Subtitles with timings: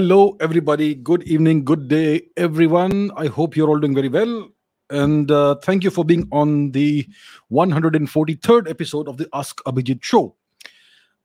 [0.00, 0.94] Hello, everybody.
[0.94, 3.10] Good evening, good day, everyone.
[3.18, 4.48] I hope you're all doing very well.
[4.88, 7.06] And uh, thank you for being on the
[7.52, 10.36] 143rd episode of the Ask Abhijit show.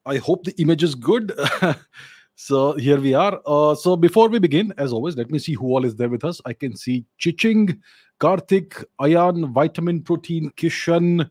[0.06, 1.32] I hope the image is good.
[2.36, 3.40] so here we are.
[3.46, 6.26] Uh, so before we begin, as always, let me see who all is there with
[6.26, 6.42] us.
[6.46, 7.80] I can see Chiching,
[8.20, 11.30] Karthik, Ayan, Vitamin Protein, Kishan,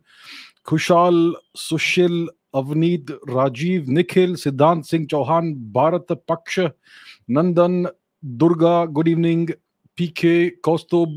[0.64, 6.72] Kushal, Sushil, Avneet, Rajiv, Nikhil, Siddhant Singh Chauhan, Bharat Paksha,
[7.28, 7.90] Nandan,
[8.36, 9.48] Durga, good evening,
[9.96, 11.16] PK, Kaustub,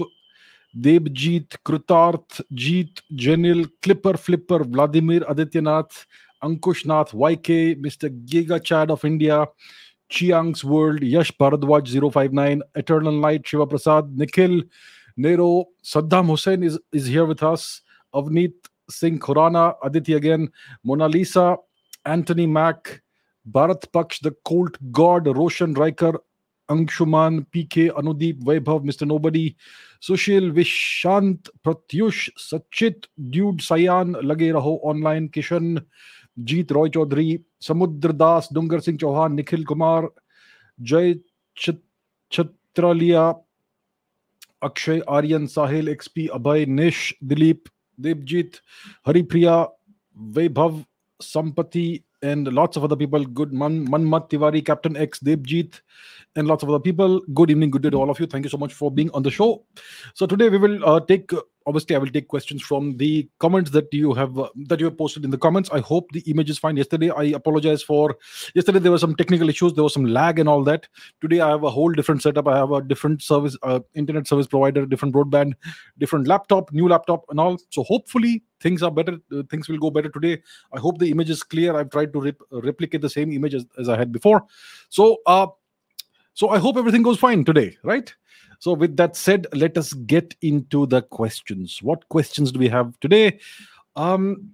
[0.79, 6.05] Debjit, Krutarth, Jeet, Jenil, Clipper, Flipper, Vladimir, Adityanath,
[6.43, 8.09] Ankush Nath, YK, Mr.
[8.25, 9.45] Giga Chad of India,
[10.09, 14.63] Chiang's World, Yash Bharadwaj 059, Eternal Light, Shiva Prasad, Nikhil,
[15.17, 17.81] Nero, Saddam Hussein is, is here with us,
[18.13, 18.53] Avneet
[18.89, 20.49] Singh Khurana, Aditya again,
[20.83, 21.57] Mona Lisa,
[22.05, 23.01] Anthony Mack,
[23.47, 26.17] Bharat Paksh the Colt God, Roshan Raikar
[26.69, 29.55] Anshuman, PK, Anudeep, Vaibhav, mister nobody,
[30.01, 35.81] Sushil, Vishant, Pratyush, Sachit, dude, Sayan, Lage Raho online, Kishan,
[36.39, 40.09] Jeet Roy Chaudhary, Samudra Das, Dungar Singh Chauhan, Nikhil Kumar,
[40.81, 41.15] Jay
[42.31, 43.33] Chhatraliya,
[44.63, 47.63] Akshay Aryan, Sahil, XP, Abhay, Nish, Dilip,
[47.99, 48.51] Devjeet,
[49.07, 49.67] Haripriya,
[50.17, 50.83] Vaibhav
[51.21, 53.23] Sampati and lots of other people.
[53.25, 55.81] Good Man, Manmat Tiwari, Captain X, Devjit,
[56.35, 57.21] and lots of other people.
[57.33, 58.25] Good evening, good day to all of you.
[58.25, 59.63] Thank you so much for being on the show.
[60.13, 61.31] So today we will uh, take.
[61.67, 64.85] Uh, Obviously, I will take questions from the comments that you have uh, that you
[64.85, 65.69] have posted in the comments.
[65.71, 66.77] I hope the image is fine.
[66.77, 68.17] Yesterday, I apologize for
[68.55, 69.73] yesterday there were some technical issues.
[69.73, 70.87] There was some lag and all that.
[71.21, 72.47] Today, I have a whole different setup.
[72.47, 75.53] I have a different service, uh, internet service provider, different broadband,
[75.97, 77.57] different laptop, new laptop, and all.
[77.69, 79.19] So hopefully things are better.
[79.31, 80.41] Uh, things will go better today.
[80.73, 81.75] I hope the image is clear.
[81.75, 84.45] I've tried to rep- replicate the same image as, as I had before.
[84.89, 85.47] So, uh,
[86.33, 88.13] so I hope everything goes fine today, right?
[88.59, 91.81] So, with that said, let us get into the questions.
[91.81, 93.39] What questions do we have today?
[93.95, 94.51] Um,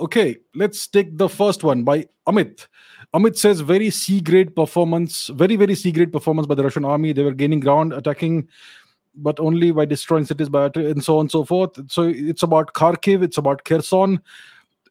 [0.00, 2.66] okay, let's take the first one by Amit.
[3.14, 7.12] Amit says, very C grade performance, very, very C grade performance by the Russian army.
[7.12, 8.48] They were gaining ground, attacking,
[9.14, 11.90] but only by destroying cities, by and so on and so forth.
[11.90, 14.20] So, it's about Kharkiv, it's about Kherson.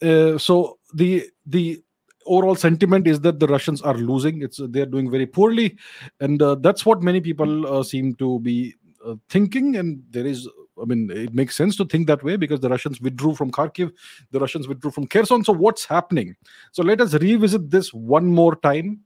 [0.02, 1.82] Uh, so, the the
[2.26, 4.42] overall sentiment is that the Russians are losing.
[4.42, 5.78] It's they're doing very poorly,
[6.20, 8.76] and uh, that's what many people uh, seem to be
[9.06, 9.76] uh, thinking.
[9.76, 10.48] And there is,
[10.82, 13.92] I mean, it makes sense to think that way because the Russians withdrew from Kharkiv,
[14.32, 15.44] the Russians withdrew from Kherson.
[15.44, 16.36] So what's happening?
[16.72, 19.02] So let us revisit this one more time.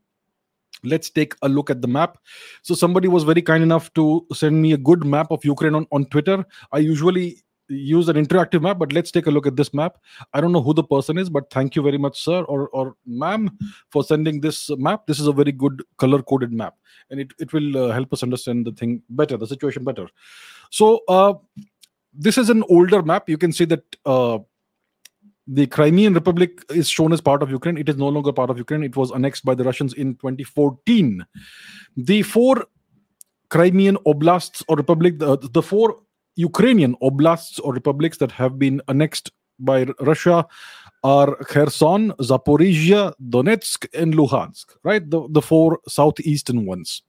[0.84, 2.20] Let's take a look at the map.
[2.62, 5.88] So somebody was very kind enough to send me a good map of Ukraine on,
[5.92, 6.46] on Twitter.
[6.72, 9.98] I usually use an interactive map, but let's take a look at this map.
[10.34, 12.96] I don't know who the person is, but thank you very much, sir or, or
[13.06, 13.58] ma'am,
[13.90, 15.08] for sending this map.
[15.08, 16.76] This is a very good color coded map,
[17.10, 20.08] and it, it will uh, help us understand the thing better, the situation better.
[20.70, 21.34] So, uh,
[22.14, 23.30] this is an older map.
[23.30, 24.40] You can see that uh,
[25.48, 27.78] the Crimean Republic is shown as part of Ukraine.
[27.78, 28.84] It is no longer part of Ukraine.
[28.84, 31.26] It was annexed by the Russians in 2014.
[31.96, 32.66] The four
[33.50, 35.98] Crimean oblasts or republic, the, the four
[36.38, 40.46] Ukrainian oblasts or republics that have been annexed by Russia
[41.04, 45.08] are Kherson, Zaporizhia, Donetsk, and Luhansk, right?
[45.10, 47.02] The, the four southeastern ones.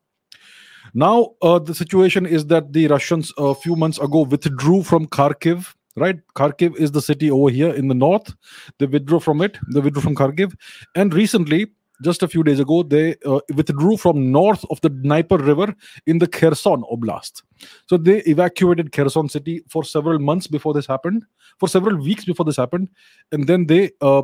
[0.95, 5.75] Now, uh, the situation is that the Russians a few months ago withdrew from Kharkiv,
[5.97, 6.19] right?
[6.35, 8.35] Kharkiv is the city over here in the north.
[8.79, 10.55] They withdrew from it, they withdrew from Kharkiv.
[10.95, 11.73] And recently,
[12.03, 15.75] just a few days ago, they uh, withdrew from north of the Dnieper River
[16.07, 17.43] in the Kherson Oblast.
[17.87, 21.25] So they evacuated Kherson city for several months before this happened,
[21.59, 22.89] for several weeks before this happened,
[23.33, 24.23] and then they uh,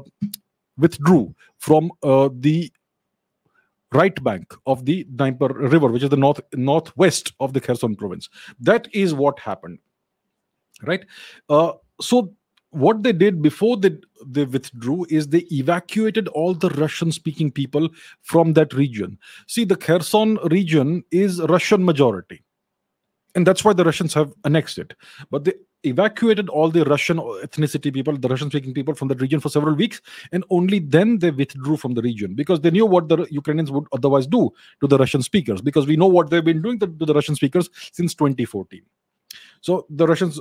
[0.79, 2.71] withdrew from uh, the
[3.93, 8.29] right bank of the Dnieper River, which is the north northwest of the Kherson province.
[8.61, 9.79] That is what happened,
[10.83, 11.05] right?
[11.49, 12.35] Uh, so
[12.75, 17.89] what they did before they they withdrew is they evacuated all the Russian speaking people
[18.23, 19.19] from that region.
[19.47, 22.43] See, the Kherson region is Russian majority
[23.35, 24.95] and that's why the Russians have annexed it.
[25.31, 29.41] But they evacuated all the Russian ethnicity people, the Russian speaking people from that region
[29.41, 30.01] for several weeks,
[30.33, 33.87] and only then they withdrew from the region because they knew what the Ukrainians would
[33.93, 34.51] otherwise do
[34.81, 37.35] to the Russian speakers because we know what they've been doing to, to the Russian
[37.35, 38.83] speakers since 2014.
[39.61, 40.41] So the Russians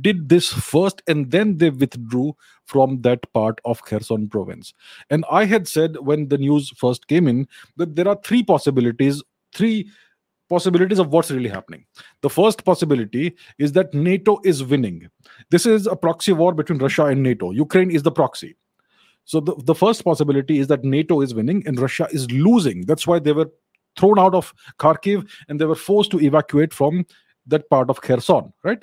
[0.00, 2.34] did this first and then they withdrew
[2.64, 4.72] from that part of Kherson province.
[5.10, 7.46] And I had said when the news first came in
[7.76, 9.22] that there are three possibilities,
[9.54, 9.90] three
[10.48, 11.84] possibilities of what's really happening.
[12.22, 15.08] The first possibility is that NATO is winning.
[15.50, 17.50] This is a proxy war between Russia and NATO.
[17.50, 18.56] Ukraine is the proxy.
[19.24, 22.86] So the, the first possibility is that NATO is winning and Russia is losing.
[22.86, 23.50] That's why they were
[23.98, 27.06] thrown out of Kharkiv and they were forced to evacuate from
[27.46, 28.82] that part of Kherson, right?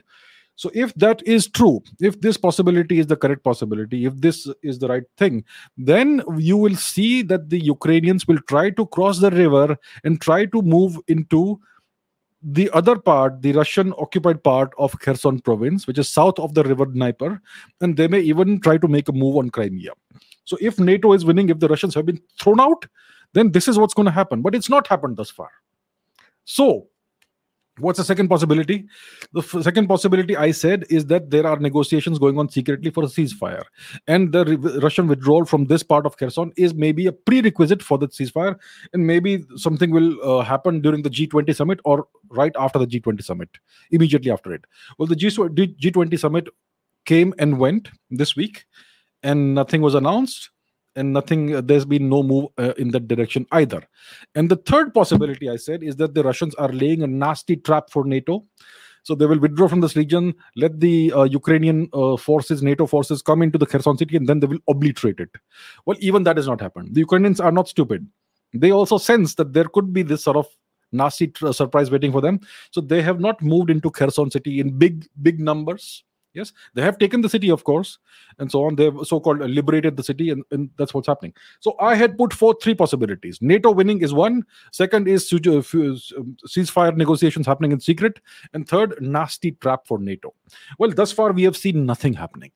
[0.55, 4.79] So if that is true, if this possibility is the correct possibility, if this is
[4.79, 5.43] the right thing,
[5.77, 10.45] then you will see that the Ukrainians will try to cross the river and try
[10.45, 11.59] to move into
[12.43, 16.63] the other part, the Russian occupied part of Kherson province, which is south of the
[16.63, 17.41] river Dnieper,
[17.79, 19.91] and they may even try to make a move on Crimea.
[20.43, 22.85] So if NATO is winning, if the Russians have been thrown out,
[23.31, 24.41] then this is what's going to happen.
[24.41, 25.49] But it's not happened thus far.
[26.43, 26.87] So
[27.79, 28.85] What's the second possibility?
[29.33, 33.03] The f- second possibility I said is that there are negotiations going on secretly for
[33.03, 33.63] a ceasefire,
[34.07, 37.97] and the re- Russian withdrawal from this part of Kherson is maybe a prerequisite for
[37.97, 38.59] the ceasefire,
[38.93, 43.23] and maybe something will uh, happen during the G20 summit or right after the G20
[43.23, 43.49] summit,
[43.89, 44.65] immediately after it.
[44.99, 46.49] Well, the G- G20 summit
[47.05, 48.65] came and went this week,
[49.23, 50.51] and nothing was announced
[50.95, 53.83] and nothing uh, there's been no move uh, in that direction either.
[54.35, 57.89] And the third possibility i said is that the russians are laying a nasty trap
[57.89, 58.45] for nato.
[59.05, 63.21] So they will withdraw from this region let the uh, ukrainian uh, forces nato forces
[63.21, 65.29] come into the kherson city and then they will obliterate it.
[65.85, 66.95] Well even that has not happened.
[66.95, 68.07] The ukrainians are not stupid.
[68.53, 70.47] They also sense that there could be this sort of
[70.91, 72.39] nasty tr- surprise waiting for them.
[72.71, 76.03] So they have not moved into kherson city in big big numbers
[76.33, 77.99] Yes, they have taken the city, of course,
[78.39, 78.75] and so on.
[78.75, 81.33] They've so-called liberated the city, and, and, that's what's happening.
[81.59, 83.37] So I had put forth three possibilities.
[83.39, 84.43] NATO winning is one.
[84.71, 85.63] Second is uh, um,
[86.47, 88.19] ceasefire negotiations happening in secret,
[88.53, 90.33] and third, nasty trap for NATO.
[90.79, 92.51] Well, thus far we have seen nothing happening.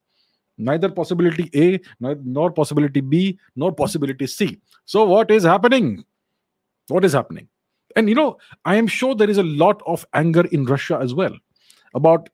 [0.58, 4.60] Neither possibility A, nor possibility B, nor possibility C.
[4.86, 6.04] So what is happening?
[6.88, 7.48] What is happening?
[7.96, 11.14] And you know, I am sure there is a lot of anger in Russia as
[11.14, 11.36] well
[11.94, 12.30] about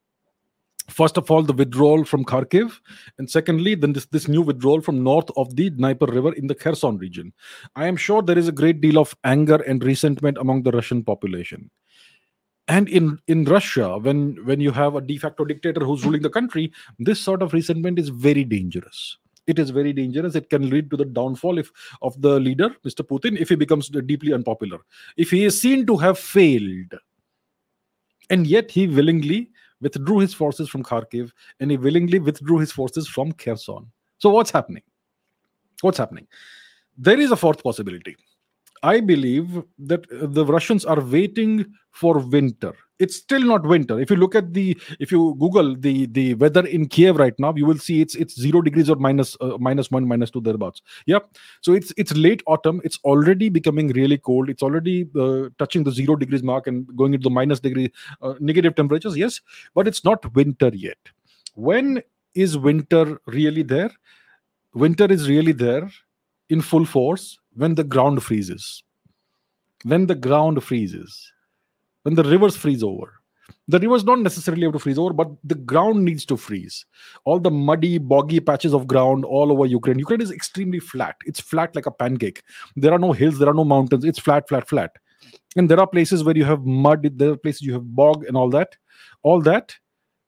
[0.90, 2.80] first of all the withdrawal from kharkiv
[3.18, 6.56] and secondly then this, this new withdrawal from north of the dnieper river in the
[6.56, 7.34] kherson region.
[7.76, 11.04] I am sure there is a great deal of anger and resentment among the russian
[11.04, 11.70] population.
[12.68, 16.30] And in in russia when when you have a de facto dictator who's ruling the
[16.30, 19.18] country this sort of resentment is very dangerous.
[19.46, 20.36] It is very dangerous.
[20.36, 23.90] It can lead to the downfall if of the leader mr putin if he becomes
[23.90, 24.80] deeply unpopular.
[25.18, 26.94] If he is seen to have failed
[28.30, 33.08] and yet he willingly withdrew his forces from Kharkiv and he willingly withdrew his forces
[33.08, 33.92] from Kherson.
[34.18, 34.84] So, what's happening?
[35.82, 36.28] What's happening?
[36.98, 38.16] There is a fourth possibility.
[38.84, 42.74] I believe that the Russians are waiting for winter.
[43.00, 44.00] It's still not winter.
[44.00, 47.54] If you look at the, if you Google the the weather in Kiev right now,
[47.56, 50.82] you will see it's it's zero degrees or minus, uh, minus one, minus two thereabouts.
[51.06, 51.20] Yeah.
[51.62, 52.82] So it's it's late autumn.
[52.84, 54.50] It's already becoming really cold.
[54.50, 58.34] It's already uh, touching the zero degrees mark and going into the minus degree uh,
[58.40, 59.16] negative temperatures.
[59.16, 59.40] Yes,
[59.74, 60.98] but it's not winter yet.
[61.56, 62.02] When
[62.36, 63.92] is winter really there?
[64.74, 65.90] Winter is really there
[66.50, 68.84] in full force when the ground freezes.
[69.84, 71.32] When the ground freezes,
[72.04, 73.20] when the rivers freeze over.
[73.68, 76.86] The rivers don't necessarily have to freeze over, but the ground needs to freeze.
[77.26, 80.00] All the muddy, boggy patches of ground all over Ukraine.
[80.00, 81.16] Ukraine is extremely flat.
[81.26, 82.42] It's flat like a pancake.
[82.76, 84.06] There are no hills, there are no mountains.
[84.06, 84.92] It's flat, flat, flat.
[85.56, 88.36] And there are places where you have mud, there are places you have bog and
[88.36, 88.76] all that.
[89.22, 89.76] All that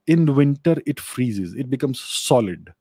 [0.08, 2.74] in winter, it freezes, it becomes solid.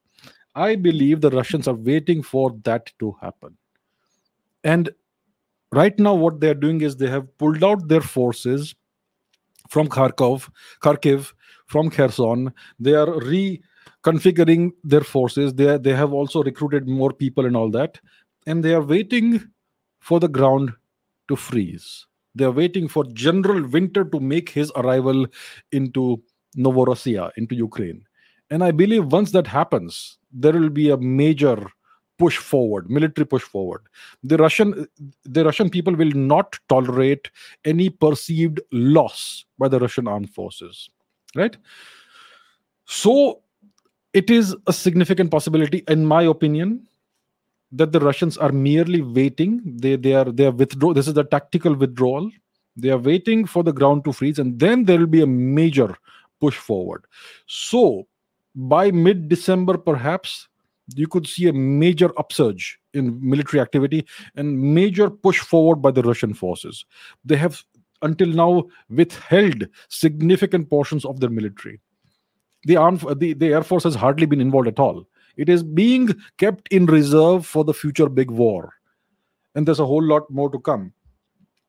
[0.54, 3.56] I believe the Russians are waiting for that to happen.
[4.64, 4.90] And
[5.72, 8.74] right now, what they're doing is they have pulled out their forces
[9.68, 10.50] from Kharkov,
[10.82, 11.32] Kharkiv,
[11.66, 12.52] from Kherson.
[12.78, 15.54] They are reconfiguring their forces.
[15.54, 18.00] They, they have also recruited more people and all that.
[18.46, 19.42] And they are waiting
[20.00, 20.72] for the ground
[21.28, 22.06] to freeze.
[22.34, 25.26] They are waiting for General Winter to make his arrival
[25.72, 26.22] into
[26.56, 28.04] Novorossiya, into Ukraine.
[28.50, 31.66] And I believe once that happens, there will be a major
[32.18, 33.82] push forward military push forward.
[34.22, 34.86] The russian
[35.24, 37.30] the russian people will not tolerate
[37.64, 40.88] any perceived loss by the russian armed forces
[41.34, 41.56] right?
[42.86, 43.42] So
[44.12, 46.86] it is a significant possibility in my opinion
[47.72, 49.60] that the russians are merely waiting.
[49.64, 52.30] They they are they are withdraw this is the tactical withdrawal.
[52.76, 55.96] They are waiting for the ground to freeze and then there will be a major
[56.40, 57.04] push forward.
[57.46, 58.06] So
[58.54, 60.48] by mid december perhaps
[60.94, 66.02] you could see a major upsurge in military activity and major push forward by the
[66.02, 66.84] Russian forces.
[67.24, 67.62] They have
[68.02, 71.80] until now withheld significant portions of their military.
[72.64, 75.06] The, armed, the, the Air Force has hardly been involved at all.
[75.36, 78.74] It is being kept in reserve for the future big war.
[79.54, 80.92] And there's a whole lot more to come.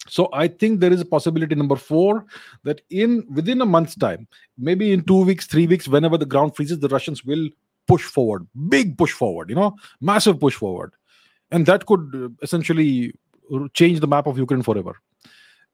[0.08, 2.26] So I think there is a possibility number four
[2.64, 6.56] that in within a month's time, maybe in two weeks, three weeks, whenever the ground
[6.56, 7.50] freezes, the Russians will
[7.88, 10.92] push forward, big push forward, you know, massive push forward.
[11.52, 13.14] And that could uh, essentially
[13.74, 14.96] change the map of Ukraine forever.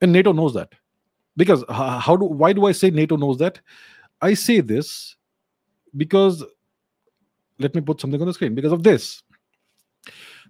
[0.01, 0.73] and NATO knows that.
[1.37, 3.61] Because how do why do I say NATO knows that?
[4.21, 5.15] I say this
[5.95, 6.43] because
[7.59, 9.23] let me put something on the screen because of this.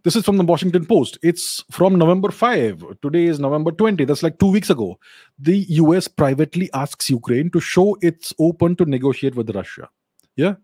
[0.03, 1.19] This is from the Washington Post.
[1.21, 2.83] It's from November 5.
[3.03, 4.03] Today is November 20.
[4.05, 4.97] That's like two weeks ago.
[5.37, 9.89] The US privately asks Ukraine to show it's open to negotiate with Russia.
[10.35, 10.55] Yeah.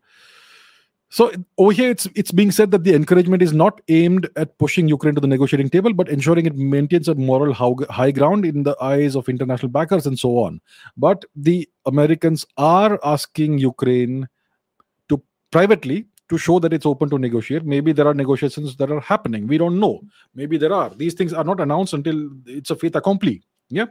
[1.10, 4.90] So over here, it's it's being said that the encouragement is not aimed at pushing
[4.90, 8.76] Ukraine to the negotiating table, but ensuring it maintains a moral high ground in the
[8.82, 10.60] eyes of international backers and so on.
[10.98, 14.28] But the Americans are asking Ukraine
[15.08, 17.66] to privately to show that it's open to negotiate.
[17.66, 19.48] Maybe there are negotiations that are happening.
[19.48, 20.02] We don't know.
[20.36, 20.90] Maybe there are.
[20.90, 23.44] These things are not announced until it's a fait accompli.
[23.70, 23.86] Yeah.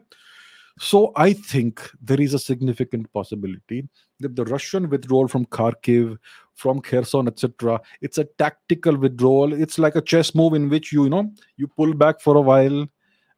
[0.79, 3.89] So I think there is a significant possibility
[4.21, 6.19] that the Russian withdrawal from Kharkiv,
[6.57, 9.53] from Kherson, etc., it's a tactical withdrawal.
[9.53, 12.41] It's like a chess move in which you, you know, you pull back for a
[12.41, 12.83] while.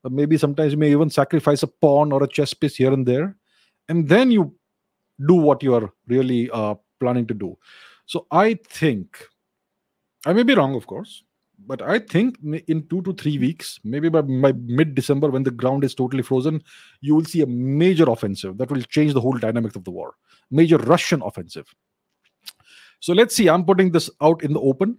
[0.04, 3.06] Uh, maybe sometimes you may even sacrifice a pawn or a chess piece here and
[3.06, 3.36] there,
[3.88, 4.54] and then you
[5.26, 7.58] do what you are really uh, planning to do.
[8.06, 9.26] So I think,
[10.24, 11.24] I may be wrong, of course,
[11.66, 15.50] but I think in two to three weeks, maybe by, by mid December, when the
[15.50, 16.62] ground is totally frozen,
[17.00, 20.14] you will see a major offensive that will change the whole dynamics of the war.
[20.50, 21.74] Major Russian offensive.
[23.00, 23.48] So let's see.
[23.48, 24.98] I'm putting this out in the open.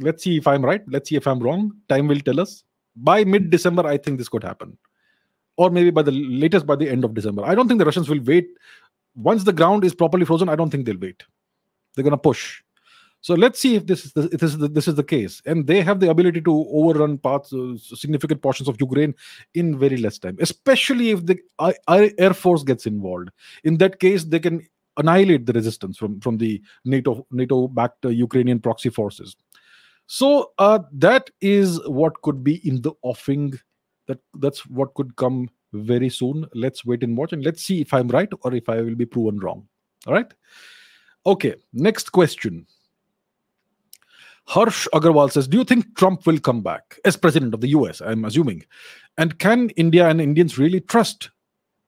[0.00, 0.82] Let's see if I'm right.
[0.88, 1.72] Let's see if I'm wrong.
[1.88, 2.64] Time will tell us.
[2.96, 4.76] By mid December, I think this could happen.
[5.56, 7.44] Or maybe by the latest by the end of December.
[7.44, 8.48] I don't think the Russians will wait.
[9.16, 11.22] Once the ground is properly frozen, I don't think they'll wait.
[11.94, 12.62] They're going to push.
[13.20, 15.42] So let's see if this is the, if this is the, this is the case,
[15.44, 19.12] and they have the ability to overrun parts, uh, significant portions of Ukraine
[19.54, 20.36] in very less time.
[20.40, 21.36] Especially if the
[22.18, 23.30] Air Force gets involved.
[23.64, 24.64] In that case, they can
[24.98, 29.36] annihilate the resistance from from the NATO NATO backed uh, Ukrainian proxy forces.
[30.06, 33.54] So uh, that is what could be in the offing.
[34.06, 36.46] That that's what could come very soon.
[36.54, 39.06] Let's wait and watch, and let's see if I'm right or if I will be
[39.06, 39.68] proven wrong.
[40.06, 40.32] All right.
[41.26, 42.66] Okay, next question.
[44.46, 48.00] Harsh Agarwal says, Do you think Trump will come back as president of the US?
[48.00, 48.64] I'm assuming.
[49.18, 51.30] And can India and Indians really trust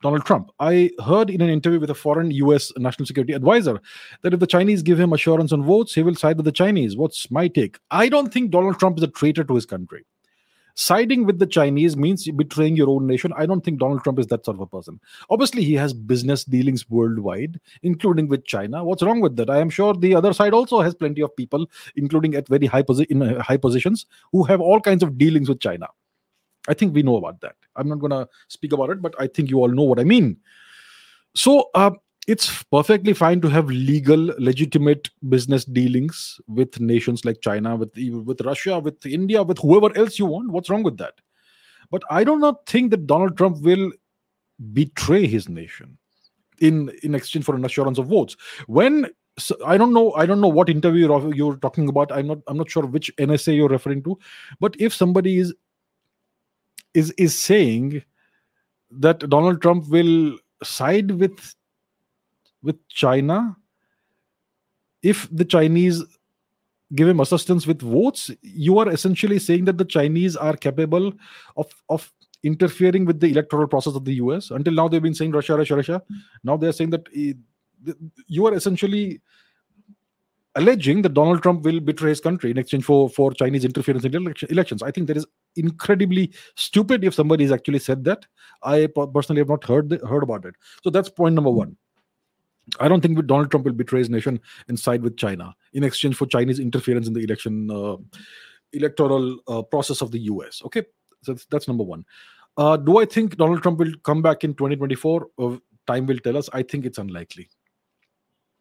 [0.02, 0.50] Donald Trump?
[0.58, 3.80] I heard in an interview with a foreign US national security advisor
[4.22, 6.96] that if the Chinese give him assurance on votes, he will side with the Chinese.
[6.96, 7.78] What's my take?
[7.90, 10.04] I don't think Donald Trump is a traitor to his country
[10.74, 13.32] siding with the Chinese means betraying your own nation.
[13.36, 14.98] I don't think Donald Trump is that sort of a person.
[15.28, 18.82] Obviously, he has business dealings worldwide, including with China.
[18.82, 19.50] What's wrong with that?
[19.50, 21.66] I am sure the other side also has plenty of people,
[21.96, 25.48] including at very high posi- in uh, high positions, who have all kinds of dealings
[25.48, 25.86] with China.
[26.68, 27.56] I think we know about that.
[27.76, 30.04] I'm not going to speak about it, but I think you all know what I
[30.04, 30.36] mean.
[31.34, 31.92] So, uh,
[32.26, 38.40] it's perfectly fine to have legal legitimate business dealings with nations like china with with
[38.42, 40.50] russia with india with whoever else you want.
[40.50, 41.14] What's wrong with that?
[41.90, 43.90] But i do not think that donald trump will
[44.72, 45.96] betray his nation
[46.60, 48.36] in in exchange for an assurance of votes.
[48.66, 52.12] When so i don't know i don't know what interview you're, you're talking about.
[52.12, 54.18] I'm not i'm not sure which nsa you're referring to.
[54.60, 55.54] But if somebody is
[56.94, 58.02] is is saying
[58.90, 61.54] that donald trump will side with
[62.62, 63.56] with China,
[65.02, 66.02] if the Chinese
[66.94, 71.12] give him assistance with votes, you are essentially saying that the Chinese are capable
[71.56, 74.50] of of interfering with the electoral process of the US.
[74.50, 76.02] Until now, they've been saying Russia, Russia, Russia.
[76.42, 77.34] Now they're saying that eh,
[78.26, 79.20] you are essentially
[80.56, 84.34] alleging that Donald Trump will betray his country in exchange for, for Chinese interference in
[84.50, 84.82] elections.
[84.82, 88.26] I think that is incredibly stupid if somebody has actually said that.
[88.62, 90.54] I personally have not heard heard about it.
[90.82, 91.76] So that's point number one.
[92.78, 96.16] I don't think Donald Trump will betray his nation and side with China in exchange
[96.16, 97.96] for Chinese interference in the election uh,
[98.72, 100.62] electoral uh, process of the US.
[100.64, 100.84] Okay,
[101.22, 102.04] so that's, number one.
[102.56, 105.26] Uh, do I think Donald Trump will come back in 2024?
[105.38, 106.48] Uh, time will tell us.
[106.52, 107.48] I think it's unlikely.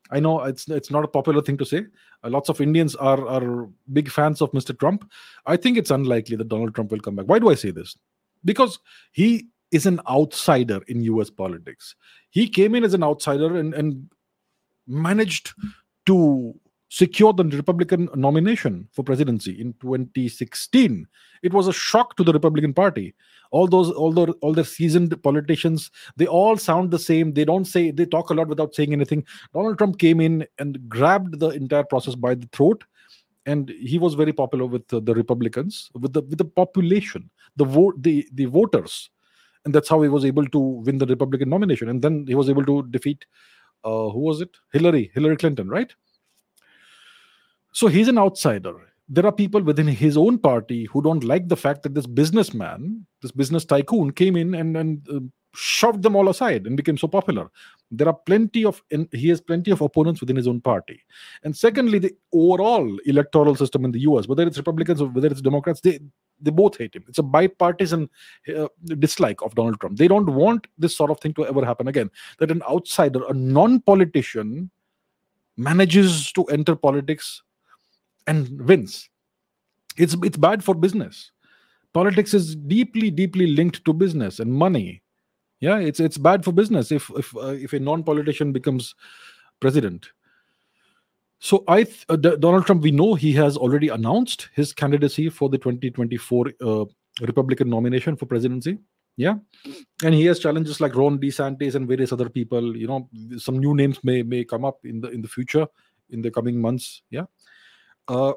[0.10, 1.86] I know it's it's not a popular thing to say.
[2.24, 4.78] Uh, lots of Indians are are big fans of Mr.
[4.78, 5.10] Trump.
[5.46, 7.26] I think it's unlikely that Donald Trump will come back.
[7.26, 7.98] Why do I say this?
[8.44, 8.80] Because
[9.12, 11.96] he is an outsider in US politics.
[12.30, 14.10] He came in as an outsider and, and
[14.88, 15.54] managed
[16.08, 21.08] to secure the Republican nomination for presidency in 2016.
[21.44, 23.14] It was a shock to the Republican Party.
[23.52, 27.34] All those, all the, all the seasoned politicians, they all sound the same.
[27.34, 29.26] They don't say, they talk a lot without saying anything.
[29.54, 32.84] Donald Trump came in and grabbed the entire process by the throat,
[33.46, 37.66] and he was very popular with the, the Republicans, with the with the population, the
[37.66, 39.10] vote, the the voters
[39.66, 41.90] and that's how he was able to win the Republican nomination.
[41.90, 43.26] And then he was able to defeat
[43.84, 44.58] uh, who was it?
[44.74, 45.94] Hillary, Hillary Clinton, right?
[47.72, 48.89] So he's an outsider.
[49.12, 53.06] There are people within his own party who don't like the fact that this businessman,
[53.22, 55.20] this business tycoon, came in and and uh,
[55.56, 57.50] shoved them all aside and became so popular.
[57.92, 61.02] There are plenty of he has plenty of opponents within his own party.
[61.44, 65.42] And secondly the overall electoral system in the us whether it's republicans or whether it's
[65.42, 66.00] democrats they
[66.42, 67.04] they both hate him.
[67.08, 68.10] It's a bipartisan
[68.56, 68.68] uh,
[69.00, 69.98] dislike of donald trump.
[69.98, 73.34] They don't want this sort of thing to ever happen again that an outsider a
[73.34, 74.70] non-politician
[75.58, 77.42] manages to enter politics
[78.30, 79.10] and wins.
[79.98, 81.32] It's it's bad for business.
[81.94, 85.02] Politics is deeply deeply linked to business and money.
[85.60, 88.94] Yeah it's it's bad for business if if uh, if a non-politician becomes
[89.60, 90.10] president.
[91.40, 95.30] So i th- uh, D- donald trump we know he has already announced his candidacy
[95.30, 96.86] for the 2024 uh,
[97.22, 98.78] republican nomination for presidency.
[99.18, 99.36] Yeah.
[100.04, 103.76] And he has challenges like ron desantis and various other people you know some new
[103.84, 105.68] names may may come up in the in the future
[106.10, 107.02] in the coming months.
[107.10, 107.26] Yeah
[108.10, 108.34] uh,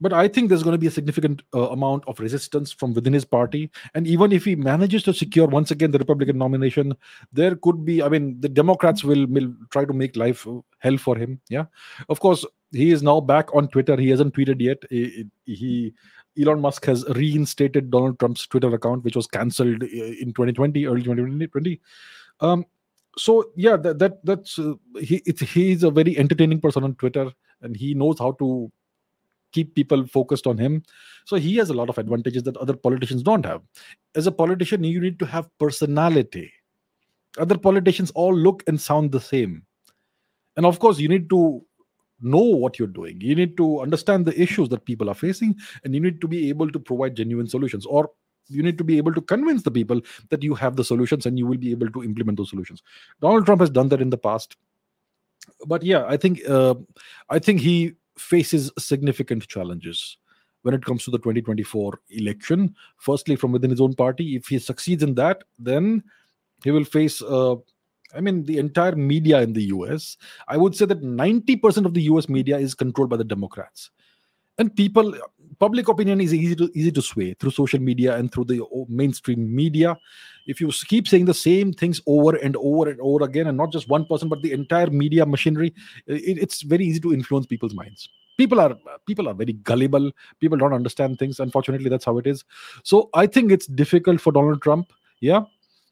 [0.00, 3.12] but I think there's going to be a significant uh, amount of resistance from within
[3.12, 3.70] his party.
[3.94, 6.94] And even if he manages to secure once again the Republican nomination,
[7.32, 10.46] there could be, I mean, the Democrats will, will try to make life
[10.78, 11.40] hell for him.
[11.48, 11.64] Yeah.
[12.08, 13.96] Of course, he is now back on Twitter.
[13.96, 14.78] He hasn't tweeted yet.
[14.88, 15.94] He, he
[16.40, 21.02] Elon Musk has reinstated Donald Trump's Twitter account, which was cancelled uh, in 2020, early
[21.02, 21.80] 2020.
[22.40, 22.64] Um,
[23.16, 25.20] so yeah, that, that that's uh, he.
[25.26, 28.70] he's a very entertaining person on Twitter, and he knows how to
[29.52, 30.82] keep people focused on him.
[31.26, 33.62] So he has a lot of advantages that other politicians don't have.
[34.14, 36.52] As a politician, you need to have personality.
[37.38, 39.62] Other politicians all look and sound the same.
[40.56, 41.64] And of course, you need to
[42.20, 43.20] know what you're doing.
[43.20, 46.48] You need to understand the issues that people are facing, and you need to be
[46.48, 47.86] able to provide genuine solutions.
[47.86, 48.10] Or
[48.48, 51.38] you need to be able to convince the people that you have the solutions and
[51.38, 52.82] you will be able to implement those solutions.
[53.20, 54.56] Donald Trump has done that in the past.
[55.66, 56.74] But yeah, I think uh,
[57.30, 60.18] I think he faces significant challenges
[60.62, 62.74] when it comes to the 2024 election.
[62.98, 66.02] Firstly, from within his own party, if he succeeds in that, then
[66.64, 67.22] he will face.
[67.22, 67.56] Uh,
[68.14, 70.16] I mean, the entire media in the US.
[70.48, 73.90] I would say that 90% of the US media is controlled by the Democrats.
[74.58, 75.14] And people,
[75.58, 78.84] public opinion is easy to easy to sway through social media and through the uh,
[78.88, 79.96] mainstream media.
[80.46, 83.72] If you keep saying the same things over and over and over again, and not
[83.72, 85.74] just one person, but the entire media machinery,
[86.06, 88.08] it, it's very easy to influence people's minds.
[88.38, 90.10] People are uh, people are very gullible.
[90.40, 91.40] People don't understand things.
[91.40, 92.44] Unfortunately, that's how it is.
[92.84, 94.92] So I think it's difficult for Donald Trump.
[95.20, 95.42] Yeah.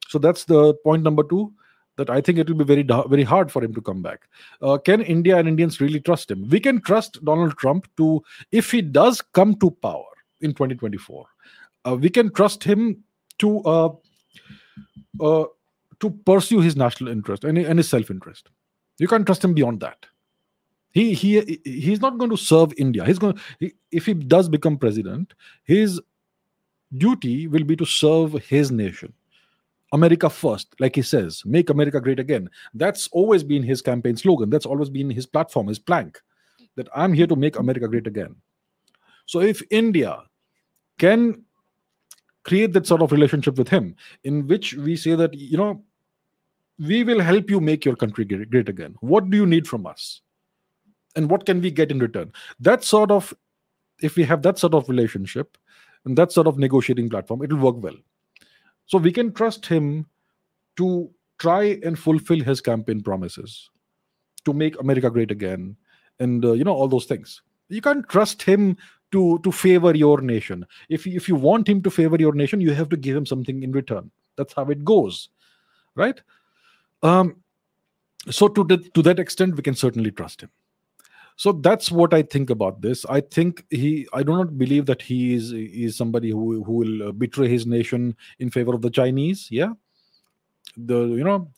[0.09, 1.53] So that's the point number two
[1.97, 4.29] that I think it will be very very hard for him to come back.
[4.63, 6.49] Uh, can India and Indians really trust him?
[6.49, 10.05] We can trust Donald Trump to if he does come to power
[10.41, 11.27] in 2024.
[11.85, 13.03] Uh, we can trust him
[13.39, 13.91] to uh,
[15.21, 15.45] uh,
[16.01, 18.51] to pursue his national interest and, and his self interest.
[18.99, 20.07] You can't trust him beyond that.
[20.91, 23.05] He he he's not going to serve India.
[23.05, 26.01] He's going he, if he does become president, his
[26.97, 29.13] duty will be to serve his nation
[29.97, 32.51] America first, like he says, make America great again.
[32.75, 34.51] That's always been his campaign slogan.
[34.51, 36.21] That's always been his platform, his plank,
[36.77, 38.37] that I'm here to make America great again.
[39.25, 40.23] So if India
[40.99, 41.43] can
[42.45, 45.83] create that sort of relationship with him, in which we say that, you know,
[46.79, 48.95] we will help you make your country great again.
[49.01, 50.21] What do you need from us?
[51.17, 52.33] And what can we get in return?
[52.61, 53.33] That sort of,
[54.03, 55.57] if we have that sort of relationship
[56.05, 57.97] and that sort of negotiating platform, it will work well.
[58.87, 60.07] So we can trust him
[60.77, 63.69] to try and fulfill his campaign promises
[64.45, 65.77] to make America great again
[66.21, 67.43] and uh, you know all those things.
[67.69, 68.77] You can't trust him
[69.13, 70.65] to to favor your nation.
[70.89, 73.63] If if you want him to favor your nation, you have to give him something
[73.63, 74.11] in return.
[74.37, 75.29] That's how it goes,
[75.95, 76.21] right?
[77.03, 77.37] Um,
[78.31, 80.51] so to the, to that extent, we can certainly trust him
[81.37, 83.05] so that's what i think about this.
[83.07, 87.09] I think he i do not believe that he is is somebody who who will
[87.09, 89.49] uh, betray his nation in favor of the chinese.
[89.51, 89.75] Yeah.
[90.77, 91.51] The you know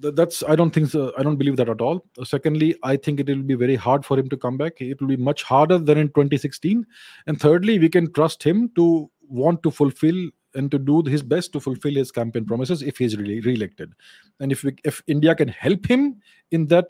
[0.00, 2.04] that's i don't think so, i don't believe that at all.
[2.24, 4.80] Secondly i think it will be very hard for him to come back.
[4.80, 6.86] It will be much harder than in 2016
[7.26, 11.52] and thirdly we can trust him to want to fulfill and to do his best
[11.52, 13.92] to fulfill his campaign promises if he's really re-elected.
[14.40, 16.86] And if we, if india can help him in that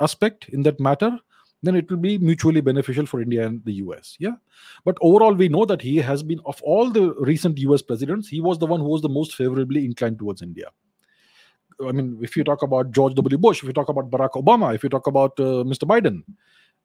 [0.00, 1.18] aspect in that matter
[1.62, 4.16] then it will be mutually beneficial for India and the US.
[4.18, 4.36] Yeah.
[4.84, 8.40] But overall, we know that he has been, of all the recent US presidents, he
[8.40, 10.70] was the one who was the most favorably inclined towards India.
[11.86, 13.38] I mean, if you talk about George W.
[13.38, 15.84] Bush, if you talk about Barack Obama, if you talk about uh, Mr.
[15.84, 16.22] Biden,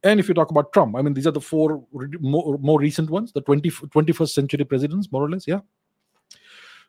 [0.03, 1.83] and if you talk about Trump, I mean, these are the four
[2.19, 5.47] more, more recent ones, the 20, 21st century presidents, more or less.
[5.47, 5.61] Yeah.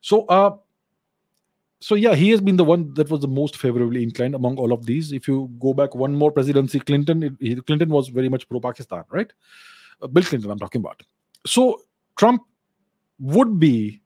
[0.01, 0.57] So, uh,
[1.85, 4.73] so yeah, he has been the one that was the most favorably inclined among all
[4.73, 5.13] of these.
[5.13, 9.31] If you go back one more presidency, Clinton, it, Clinton was very much pro-Pakistan, right?
[10.01, 11.03] Uh, Bill Clinton, I'm talking about.
[11.47, 11.83] So
[12.17, 12.43] Trump
[13.19, 14.01] would be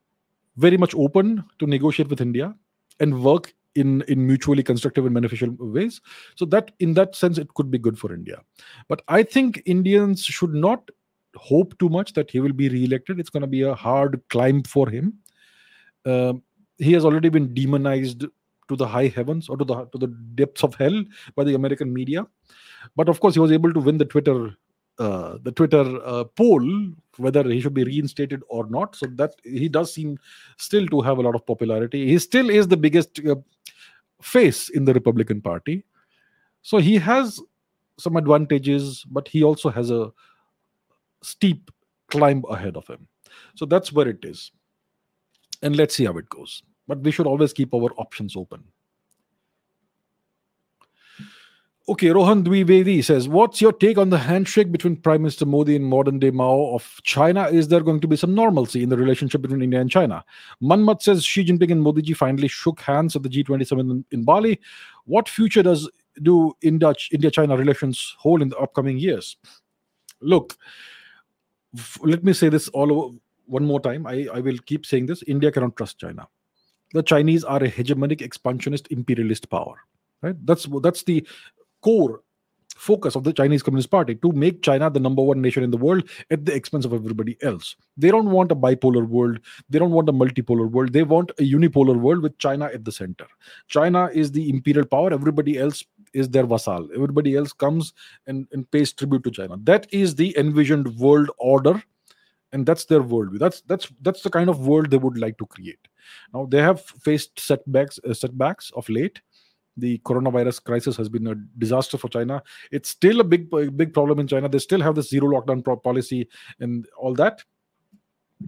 [0.57, 2.55] very much open to negotiate with India.
[3.01, 6.01] and work in in mutually constructive and beneficial ways
[6.41, 8.39] so that in that sense it could be good for india
[8.93, 10.91] but i think indians should not
[11.51, 14.63] hope too much that he will be re-elected it's going to be a hard climb
[14.75, 15.13] for him
[16.13, 16.33] uh,
[16.79, 18.25] he has already been demonized
[18.69, 21.93] to the high heavens or to the to the depths of hell by the american
[21.93, 22.27] media
[22.97, 24.51] but of course he was able to win the twitter
[24.99, 28.97] uh, the Twitter uh, poll whether he should be reinstated or not.
[28.97, 30.19] So that he does seem
[30.57, 32.07] still to have a lot of popularity.
[32.07, 33.37] He still is the biggest uh,
[34.21, 35.85] face in the Republican Party.
[36.63, 37.41] So he has
[37.99, 40.11] some advantages, but he also has a
[41.23, 41.71] steep
[42.09, 43.07] climb ahead of him.
[43.55, 44.51] So that's where it is.
[45.63, 46.63] And let's see how it goes.
[46.87, 48.65] But we should always keep our options open.
[51.91, 55.87] Okay, Rohan Dwivedi says, What's your take on the handshake between Prime Minister Modi and
[55.87, 57.45] modern day Mao of China?
[57.45, 60.23] Is there going to be some normalcy in the relationship between India and China?
[60.63, 64.05] Manmat says, Xi Jinping and Modi ji finally shook hands at the G20 summit in,
[64.11, 64.61] in Bali.
[65.07, 65.91] What future does
[66.23, 69.39] do India China relations hold in the upcoming years?
[70.21, 70.59] Look,
[72.03, 73.17] let me say this all over,
[73.49, 74.07] one more time.
[74.07, 76.29] I, I will keep saying this India cannot trust China.
[76.93, 79.77] The Chinese are a hegemonic, expansionist, imperialist power
[80.23, 81.27] right that's that's the
[81.83, 82.23] core
[82.77, 85.77] focus of the Chinese Communist Party to make China the number one nation in the
[85.77, 87.75] world at the expense of everybody else.
[87.97, 89.41] They don't want a bipolar world.
[89.69, 90.93] They don't want a multipolar world.
[90.93, 93.27] They want a unipolar world with China at the center.
[93.67, 95.13] China is the imperial power.
[95.13, 95.83] Everybody else
[96.13, 96.89] is their vassal.
[96.95, 97.95] Everybody else comes
[98.29, 99.57] and, and pays tribute to China.
[99.65, 101.83] That is the envisioned world order.
[102.53, 103.39] And that's their worldview.
[103.39, 105.87] That's that's that's the kind of world they would like to create.
[106.33, 109.21] Now they have faced setbacks uh, setbacks of late
[109.79, 112.43] the coronavirus crisis has been a disaster for China.
[112.71, 114.49] It's still a big, big problem in China.
[114.49, 116.29] They still have the zero lockdown policy
[116.61, 117.43] and all that.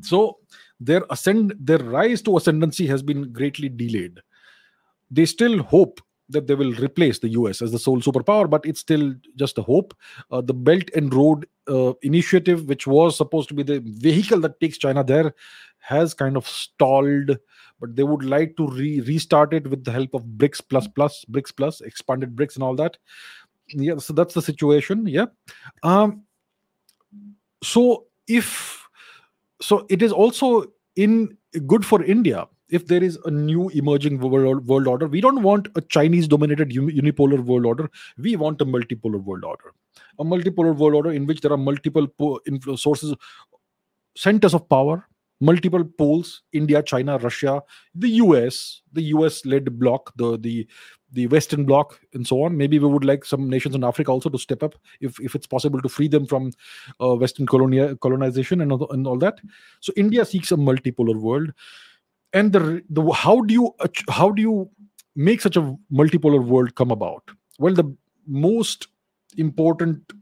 [0.02, 0.38] So
[0.78, 4.20] their ascend, their rise to ascendancy has been greatly delayed.
[5.10, 8.80] They still hope that they will replace the US as the sole superpower, but it's
[8.80, 9.94] still just a hope.
[10.30, 14.61] Uh, the Belt and Road uh, Initiative, which was supposed to be the vehicle that
[14.61, 15.33] takes China there,
[15.78, 17.38] has kind of stalled
[17.80, 21.24] but they would like to re- restart it with the help of BRICS plus plus,
[21.30, 22.98] BRICS plus, expanded BRICS and all that.
[23.68, 25.06] Yeah, so that's the situation.
[25.06, 25.26] Yeah.
[25.83, 26.24] Um,
[27.62, 28.87] so if
[29.62, 30.64] so, it is also
[30.96, 35.06] in good for India if there is a new emerging world, world order.
[35.09, 37.90] We don't want a Chinese dominated unipolar world order.
[38.16, 39.72] We want a multipolar world order.
[40.18, 42.40] A multipolar world order in which there are multiple po-
[42.76, 43.14] sources,
[44.16, 45.07] centers of power,
[45.40, 47.62] multiple poles india china russia
[47.94, 50.66] the us the us led bloc the the
[51.12, 52.57] the western bloc and so on.
[52.57, 55.46] Maybe we would like some nations in africa also to step up if, if it's
[55.46, 56.53] possible to free them from
[57.00, 59.40] uh, western colonia, colonization and, and all that.
[59.81, 61.53] So india seeks a multipolar world.
[62.33, 63.74] And the, the how do you
[64.09, 64.70] how do you
[65.16, 67.24] make such a multipolar world come about?
[67.59, 67.92] Well the
[68.26, 68.87] most
[69.36, 70.12] important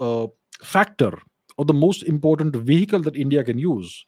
[0.00, 0.26] uh,
[0.62, 1.12] factor
[1.56, 4.04] or the most important vehicle that india can use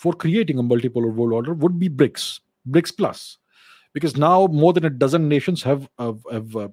[0.00, 3.38] for creating a multipolar world order would be BRICS, BRICS Plus,
[3.92, 6.68] because now more than a dozen nations have have, have uh,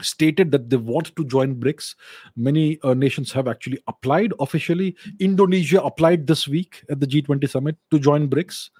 [0.00, 1.94] stated that they want to join BRICS.
[2.36, 4.96] Many uh, nations have actually applied officially.
[5.20, 8.70] Indonesia applied this week at the G20 summit to join BRICS.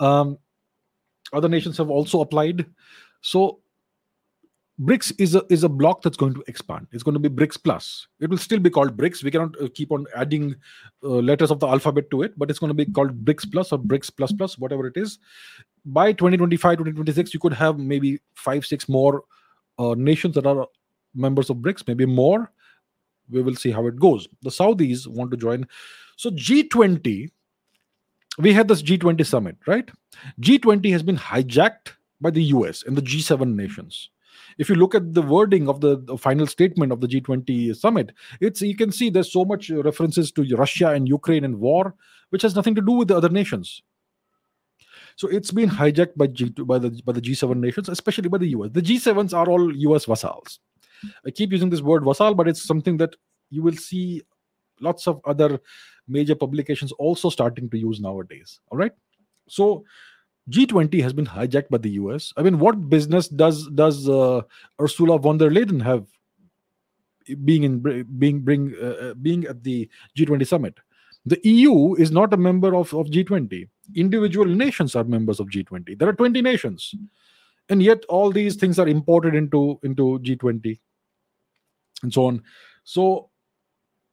[0.00, 0.38] Um,
[1.34, 2.64] other nations have also applied.
[3.20, 3.60] So
[4.80, 6.86] BRICS is a is a block that's going to expand.
[6.92, 8.06] It's going to be BRICS plus.
[8.20, 9.22] It will still be called BRICS.
[9.22, 10.56] We cannot uh, keep on adding
[11.04, 13.72] uh, letters of the alphabet to it, but it's going to be called BRICS plus
[13.72, 15.18] or BRICS plus plus, whatever it is.
[15.84, 19.24] By 2025, 2026, you could have maybe five, six more
[19.78, 20.66] uh, nations that are
[21.14, 22.50] members of BRICS, maybe more.
[23.30, 24.26] We will see how it goes.
[24.40, 25.66] The Saudis want to join.
[26.16, 27.30] So G20,
[28.38, 29.90] we had this G20 summit, right?
[30.40, 34.08] G20 has been hijacked by the US and the G7 nations
[34.58, 38.12] if you look at the wording of the, the, final statement of the G20 summit,
[38.40, 41.94] it's you can see there's so much references to Russia and Ukraine and war,
[42.30, 43.82] which has nothing to do with the other nations.
[45.16, 48.48] So it's been hijacked by G by the by the G7 nations, especially by the
[48.48, 48.70] US.
[48.72, 50.58] The G7s are all US vassals.
[51.26, 53.14] I keep using this word vassal, but it's something that
[53.50, 54.22] you will see
[54.80, 55.60] lots of other
[56.08, 58.60] major publications also starting to use nowadays.
[58.70, 58.92] All right.
[59.48, 59.84] So
[60.50, 62.32] G20 has been hijacked by the US.
[62.36, 64.42] I mean, what business does does uh,
[64.80, 66.06] Ursula von der Leyen have
[67.44, 70.78] being in being bring uh, uh being at the G20 summit?
[71.24, 73.68] The EU is not a member of, of G20.
[73.94, 75.96] Individual nations are members of G20.
[75.96, 76.92] There are 20 nations.
[77.68, 80.80] And yet all these things are imported into into G20
[82.02, 82.42] and so on.
[82.84, 83.30] So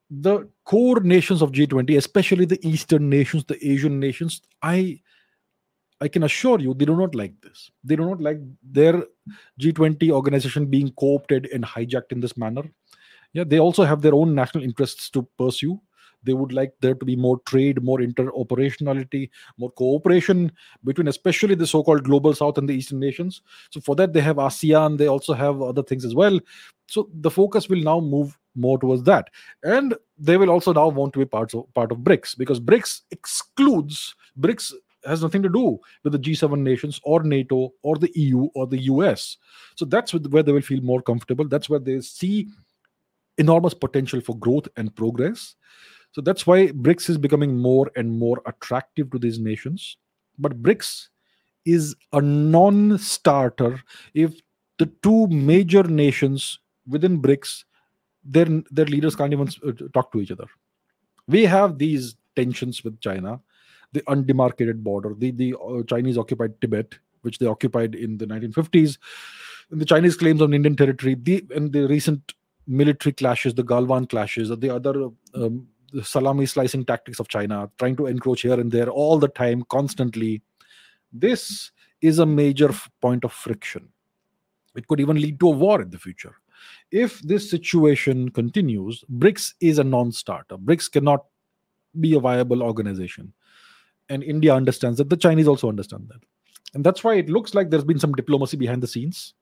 [0.09, 5.01] the core nations of G20, especially the Eastern nations, the Asian nations, I
[6.01, 7.71] I can assure you, they do not like this.
[7.83, 9.03] They do not like their
[9.59, 12.63] G20 organization being co opted and hijacked in this manner.
[13.33, 15.79] Yeah, they also have their own national interests to pursue.
[16.23, 20.51] They would like there to be more trade, more interoperationality, more cooperation
[20.83, 23.41] between, especially the so called global south and the eastern nations.
[23.69, 26.39] So, for that, they have ASEAN, they also have other things as well.
[26.87, 29.29] So, the focus will now move more towards that.
[29.63, 33.01] And they will also now want to be parts of, part of BRICS because BRICS
[33.11, 34.73] excludes, BRICS
[35.05, 38.83] has nothing to do with the G7 nations or NATO or the EU or the
[38.83, 39.37] US.
[39.75, 41.47] So that's where they will feel more comfortable.
[41.47, 42.47] That's where they see
[43.37, 45.55] enormous potential for growth and progress.
[46.11, 49.97] So that's why BRICS is becoming more and more attractive to these nations.
[50.37, 51.09] But BRICS
[51.65, 53.81] is a non starter
[54.13, 54.39] if
[54.79, 57.63] the two major nations within BRICS,
[58.23, 60.45] their, their leaders can't even uh, talk to each other.
[61.27, 63.39] We have these tensions with China,
[63.93, 68.97] the undemarcated border, the, the uh, Chinese occupied Tibet, which they occupied in the 1950s,
[69.71, 72.33] and the Chinese claims on Indian territory, the, and the recent
[72.67, 77.95] military clashes, the Galwan clashes, the other um, the salami slicing tactics of China, trying
[77.95, 80.41] to encroach here and there all the time, constantly.
[81.11, 81.71] This
[82.01, 82.71] is a major
[83.01, 83.89] point of friction.
[84.75, 86.35] It could even lead to a war in the future.
[86.91, 90.57] If this situation continues, BRICS is a non starter.
[90.57, 91.25] BRICS cannot
[91.99, 93.33] be a viable organization.
[94.09, 95.09] And India understands that.
[95.09, 96.23] The Chinese also understand that.
[96.73, 99.33] And that's why it looks like there's been some diplomacy behind the scenes.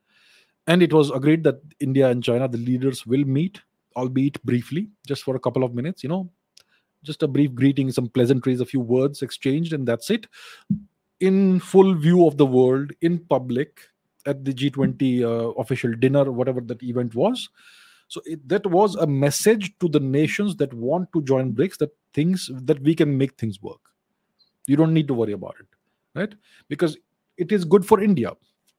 [0.65, 3.61] And it was agreed that India and China, the leaders, will meet,
[3.95, 6.29] albeit briefly, just for a couple of minutes, you know,
[7.03, 10.27] just a brief greeting, some pleasantries, a few words exchanged, and that's it.
[11.19, 13.79] In full view of the world, in public,
[14.27, 17.49] at the G20 uh, official dinner, whatever that event was.
[18.09, 21.95] So it, that was a message to the nations that want to join BRICS that
[22.13, 23.79] things that we can make things work.
[24.67, 25.67] You don't need to worry about it,
[26.13, 26.33] right?
[26.69, 26.97] Because
[27.37, 28.33] it is good for India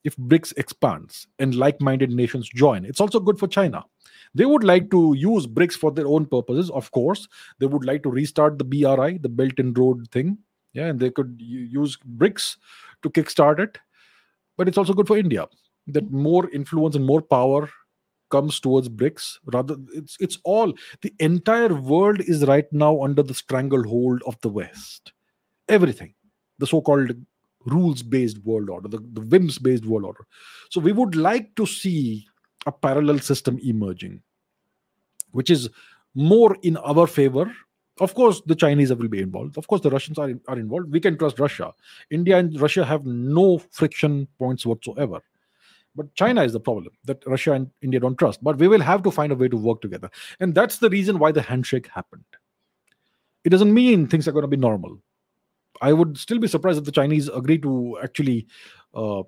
[0.05, 2.85] if BRICS expands and like-minded nations join.
[2.85, 3.85] It's also good for China
[4.35, 7.29] they would like to use BRICS for their own purposes, of course.
[7.59, 10.38] They would like to restart the BRI, the Belt and Road thing.
[10.72, 12.57] Yeah, and they could use BRICS
[13.03, 13.79] to kickstart it.
[14.57, 15.46] But it's also good for India
[15.87, 17.70] that more influence and more power
[18.31, 19.38] comes towards BRICS.
[19.46, 24.51] Rather, it's it's all the entire world is right now under the stranglehold of the
[24.51, 25.12] West.
[25.68, 26.14] Everything,
[26.59, 27.12] the so-called
[27.66, 30.26] rules-based world order, the, the whims-based world order.
[30.70, 32.26] So we would like to see
[32.66, 34.22] a parallel system emerging,
[35.33, 35.68] which is
[36.14, 37.52] more in our favor.
[38.00, 39.59] Of course, the Chinese will be involved.
[39.59, 40.92] Of course, the Russians are, are involved.
[40.92, 41.74] We can trust Russia.
[42.11, 45.20] India and Russia have no friction points whatsoever.
[45.96, 48.42] But China is the problem that Russia and India don't trust.
[48.42, 50.11] But we will have to find a way to work together.
[50.38, 52.24] And that's the reason why the handshake happened.
[53.44, 55.00] It doesn't mean things are going to be normal.
[55.80, 58.46] I would still be surprised if the Chinese agree to actually
[58.94, 59.22] uh,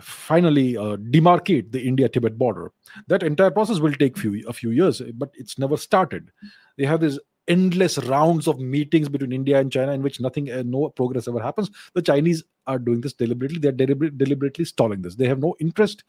[0.00, 2.72] finally uh, demarcate the India-Tibet border.
[3.08, 6.30] That entire process will take few a few years, but it's never started.
[6.76, 10.62] They have these endless rounds of meetings between India and China in which nothing, uh,
[10.64, 11.70] no progress ever happens.
[11.92, 13.58] The Chinese are doing this deliberately.
[13.58, 15.14] They're deliber- deliberately stalling this.
[15.14, 16.04] They have no interest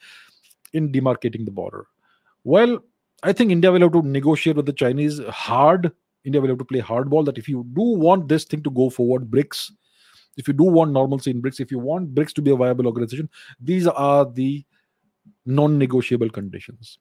[0.73, 1.87] in demarcating the border.
[2.43, 2.79] Well,
[3.23, 5.91] I think India will have to negotiate with the Chinese hard.
[6.23, 8.89] India will have to play hardball that if you do want this thing to go
[8.89, 9.71] forward, BRICS
[10.37, 12.87] if you do want normalcy in BRICS, if you want BRICS to be a viable
[12.87, 14.65] organization, these are the
[15.45, 16.99] non-negotiable conditions.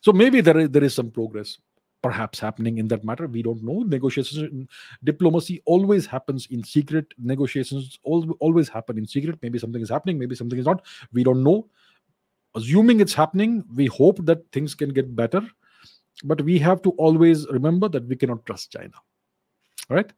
[0.00, 1.58] So maybe there is, there is some progress
[2.02, 3.26] perhaps happening in that matter.
[3.26, 3.82] We don't know.
[3.82, 4.68] Negotiations,
[5.04, 7.06] diplomacy always happens in secret.
[7.16, 9.38] Negotiations always happen in secret.
[9.40, 10.84] Maybe something is happening, maybe something is not.
[11.14, 11.68] We don't know.
[12.54, 15.40] Assuming it's happening, we hope that things can get better.
[16.22, 18.92] But we have to always remember that we cannot trust China.
[19.88, 20.12] All right.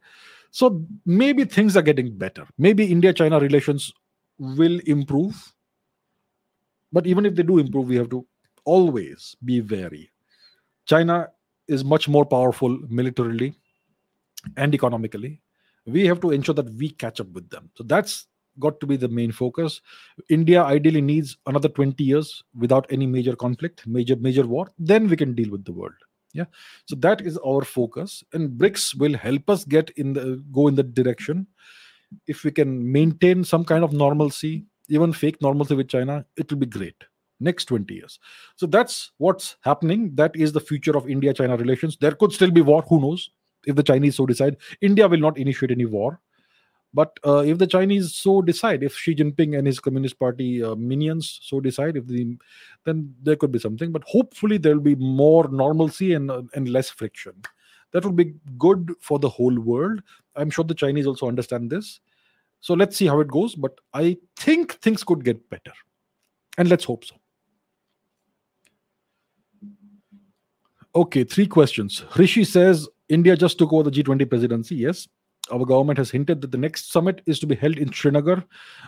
[0.57, 2.47] So maybe things are getting better.
[2.57, 3.93] Maybe India China relations
[4.39, 5.53] will improve.
[6.91, 8.27] But even if they do improve, we have to
[8.65, 10.11] always be wary.
[10.87, 11.29] China
[11.69, 13.55] is much more powerful militarily
[14.57, 15.43] and economically.
[15.85, 17.71] We have to ensure that we catch up with them.
[17.75, 18.27] So that's
[18.59, 19.83] got to be the main focus.
[20.31, 24.73] India ideally needs another 20 years without any major conflict, major major war.
[24.79, 26.06] Then we can deal with the world
[26.37, 26.45] yeah.
[26.87, 30.75] So that is our focus and brics will help us get in the go in
[30.77, 31.47] that direction.
[32.27, 36.59] If we can maintain some kind of normalcy even fake normalcy with china it will
[36.59, 36.95] be great.
[37.39, 38.19] Next 20 years.
[38.55, 40.15] So that's what's happening.
[40.15, 41.97] That is the future of india china relations.
[41.97, 42.83] There could still be war.
[42.89, 43.31] Who knows?
[43.67, 46.21] If the chinese so decide india will not initiate any war
[46.97, 50.75] but uh, if the Chinese so decide, if Xi Jinping and his Communist Party uh,
[50.77, 52.39] minions so decide, if the,
[52.85, 53.93] then there could be something.
[53.93, 57.35] But hopefully there will be more normalcy and uh, and less friction.
[57.93, 60.03] That would be good for the whole world.
[60.37, 62.01] I'm sure the Chinese also understand this.
[62.61, 63.55] So let's see how it goes.
[63.55, 65.73] But I think things could get better.
[66.57, 67.17] And let's hope so.
[70.95, 72.07] Okay, three questions.
[72.17, 74.77] Rishi says India just took over the G20 presidency.
[74.77, 75.07] Yes.
[75.53, 78.45] Our government has hinted that the next summit is to be held in Srinagar.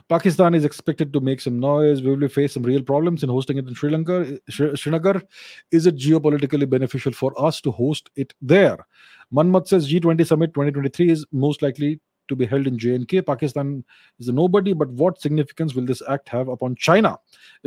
[0.08, 2.02] Pakistan is expected to make some noise.
[2.02, 4.38] We will face some real problems in hosting it in Sri Lanka.
[4.48, 5.22] Srinagar,
[5.70, 8.86] is it geopolitically beneficial for us to host it there?
[9.32, 13.24] Manmat says G20 summit 2023 is most likely to be held in JNK.
[13.26, 13.84] Pakistan
[14.18, 17.18] is a nobody, but what significance will this act have upon China?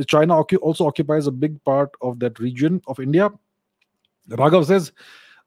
[0.07, 3.29] China also occupies a big part of that region of India?
[4.29, 4.91] Raghav says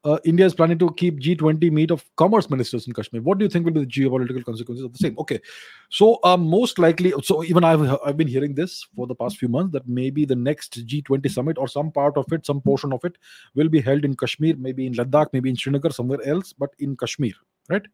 [0.04, 3.22] uh, India is planning to keep G20 meet of commerce ministers in Kashmir.
[3.22, 5.14] What do you think will be the geopolitical consequences of the same?
[5.18, 5.40] Okay,
[5.88, 9.48] so um, most likely, so even I've I've been hearing this for the past few
[9.48, 13.04] months that maybe the next G20 summit or some part of it, some portion of
[13.04, 13.16] it,
[13.54, 16.96] will be held in Kashmir, maybe in Ladakh, maybe in Srinagar, somewhere else, but in
[16.96, 17.32] Kashmir,
[17.70, 17.86] right?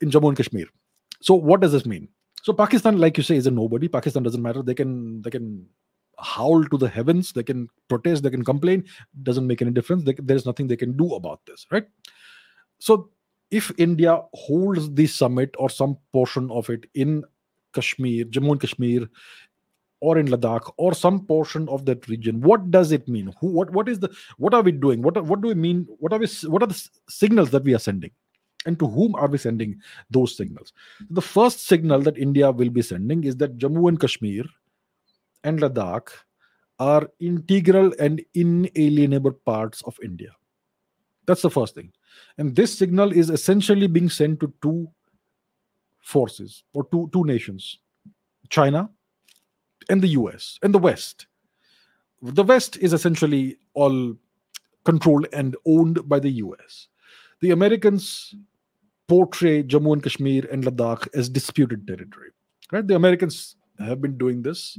[0.00, 0.66] In Jammu and Kashmir.
[1.20, 2.08] So what does this mean?
[2.42, 3.88] So Pakistan, like you say, is a nobody.
[3.88, 4.62] Pakistan doesn't matter.
[4.62, 5.66] They can they can
[6.22, 8.84] howl to the heavens they can protest they can complain
[9.22, 11.86] doesn't make any difference they, there's nothing they can do about this right?
[12.78, 13.10] So
[13.50, 17.22] if india holds the summit or some portion of it in
[17.74, 19.08] kashmir jammu and kashmir
[20.00, 23.32] or in ladakh or some portion of that region what does it mean?
[23.40, 25.00] Who, what what is the what are we doing?
[25.00, 25.86] What what do we mean?
[25.98, 28.10] What are we what are the signals that we are sending?
[28.66, 29.80] And to whom are we sending
[30.10, 30.72] those signals?
[31.10, 34.44] The first signal that india will be sending is that jammu and kashmir
[35.44, 36.10] and Ladakh
[36.78, 40.30] are integral and inalienable parts of India.
[41.26, 41.92] That's the first thing.
[42.38, 44.88] And this signal is essentially being sent to two
[46.00, 47.78] forces or two, two nations
[48.48, 48.90] China
[49.88, 51.26] and the US and the West.
[52.20, 54.14] The West is essentially all
[54.84, 56.88] controlled and owned by the US.
[57.40, 58.34] The Americans
[59.08, 62.30] portray Jammu and Kashmir and Ladakh as disputed territory.
[62.70, 62.86] Right?
[62.86, 64.78] The Americans have been doing this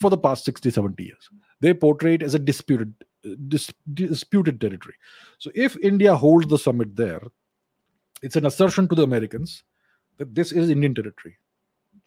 [0.00, 1.30] for the past 60 70 years.
[1.60, 2.92] They portray it as a disputed
[3.48, 4.94] dis, disputed territory.
[5.38, 7.22] So if india holds the summit there
[8.22, 9.64] it's an assertion to the americans
[10.18, 11.36] that this is indian territory.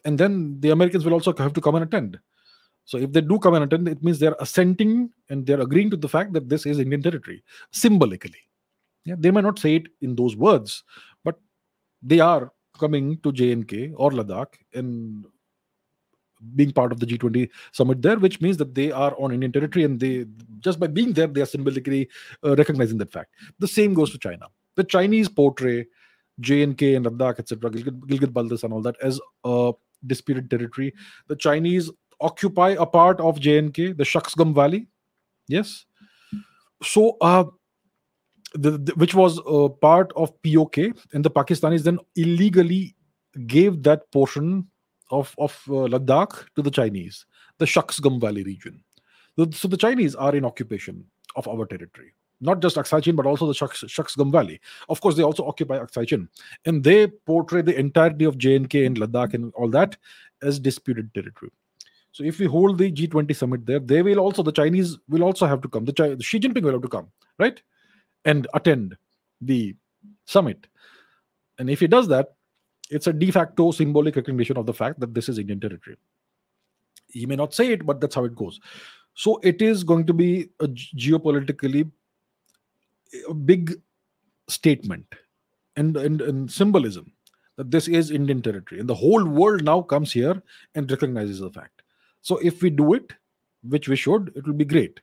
[0.04, 2.18] And then the americans will also have to come and attend.
[2.84, 5.96] So if they do come and attend it means they're assenting and they're agreeing to
[5.96, 8.42] the fact that this is indian territory symbolically.
[9.04, 10.84] Yeah, they may not say it in those words
[11.24, 11.38] but
[12.02, 15.24] they are coming to jnk or ladakh and
[16.54, 19.84] being part of the G20 summit there, which means that they are on Indian territory
[19.84, 20.26] and they
[20.60, 22.08] just by being there, they are symbolically
[22.44, 23.34] uh, recognizing that fact.
[23.58, 24.46] The same goes to China.
[24.76, 25.86] The Chinese portray
[26.40, 29.72] JNK and Ladakh, etc., Gilgit, Gilgit Baltistan and all that as a
[30.06, 30.94] disputed territory.
[31.26, 34.88] The Chinese occupy a part of JNK, the Shaksgam Valley.
[35.48, 35.84] Yes.
[36.82, 37.44] So, uh,
[38.54, 39.40] the, the, which was
[39.80, 40.78] part of POK,
[41.12, 42.94] and the Pakistanis then illegally
[43.46, 44.68] gave that portion
[45.10, 47.26] of of uh, Ladakh to the Chinese,
[47.58, 48.82] the Shaksgam Valley region.
[49.52, 51.04] So, the Chinese are in occupation
[51.36, 54.60] of our territory, not just Aksai Chin, but also the Shaks, Shaksgam Valley.
[54.88, 56.28] Of course, they also occupy Aksai Chin,
[56.64, 59.96] and they portray the entirety of JNK and Ladakh and all that
[60.42, 61.52] as disputed territory.
[62.10, 65.46] So if we hold the G20 summit there, they will also the Chinese will also
[65.46, 65.84] have to come.
[65.84, 67.62] The, Chi- Xi Jinping will have to come, right,
[68.24, 68.96] and attend
[69.40, 69.76] the
[70.24, 70.66] summit.
[71.58, 72.34] And if he does that,
[72.90, 75.96] it's a de facto symbolic recognition of the fact that this is Indian territory.
[77.08, 78.60] He may not say it, but that's how it goes.
[79.14, 81.90] So it is going to be a geopolitically
[83.28, 83.80] a big
[84.48, 85.06] statement
[85.76, 87.12] and, and, and symbolism
[87.56, 88.80] that this is Indian territory.
[88.80, 90.42] And the whole world now comes here
[90.74, 91.82] and recognizes the fact.
[92.20, 93.12] So if we do it,
[93.62, 95.00] which we should, it will be great.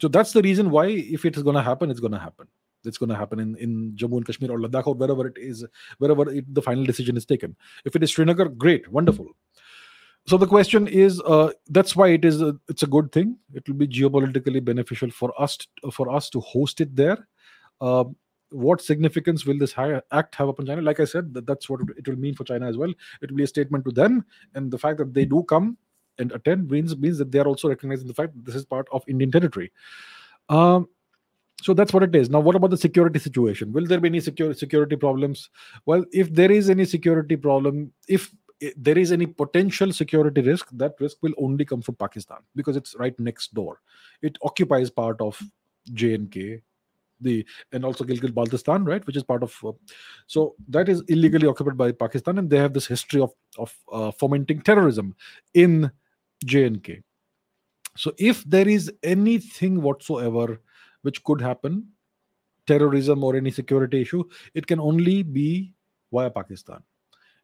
[0.00, 2.48] So that's the reason why, if it is going to happen, it's going to happen
[2.86, 5.64] it's going to happen in, in Jammu and Kashmir or Ladakh or wherever it is,
[5.98, 7.56] wherever it, the final decision is taken.
[7.84, 9.28] If it is Srinagar, great, wonderful.
[10.26, 12.42] So the question is, uh, that's why it is.
[12.42, 13.38] A, it's a good thing.
[13.54, 15.56] It will be geopolitically beneficial for us
[15.92, 17.28] for us to host it there.
[17.80, 18.04] Uh,
[18.50, 20.82] what significance will this act have upon China?
[20.82, 22.90] Like I said, that, that's what it will mean for China as well.
[23.22, 24.24] It will be a statement to them,
[24.54, 25.76] and the fact that they do come
[26.18, 28.88] and attend means means that they are also recognizing the fact that this is part
[28.90, 29.70] of Indian territory.
[30.48, 30.88] Um,
[31.62, 34.20] so that's what it is now what about the security situation will there be any
[34.20, 35.50] security security problems
[35.86, 38.32] well if there is any security problem if
[38.76, 42.94] there is any potential security risk that risk will only come from pakistan because it's
[42.98, 43.80] right next door
[44.22, 45.40] it occupies part of
[45.92, 46.60] jnk
[47.20, 49.56] the and also Gilgit Baltistan, right, which is part of.
[49.64, 49.72] Uh,
[50.26, 54.10] so that is illegally occupied by Pakistan, and they have this history of of uh,
[54.10, 55.14] fomenting terrorism
[55.54, 55.90] in
[56.44, 57.02] JNK.
[57.96, 60.60] So if there is anything whatsoever
[61.02, 61.86] which could happen,
[62.66, 64.24] terrorism or any security issue,
[64.54, 65.72] it can only be
[66.12, 66.82] via Pakistan.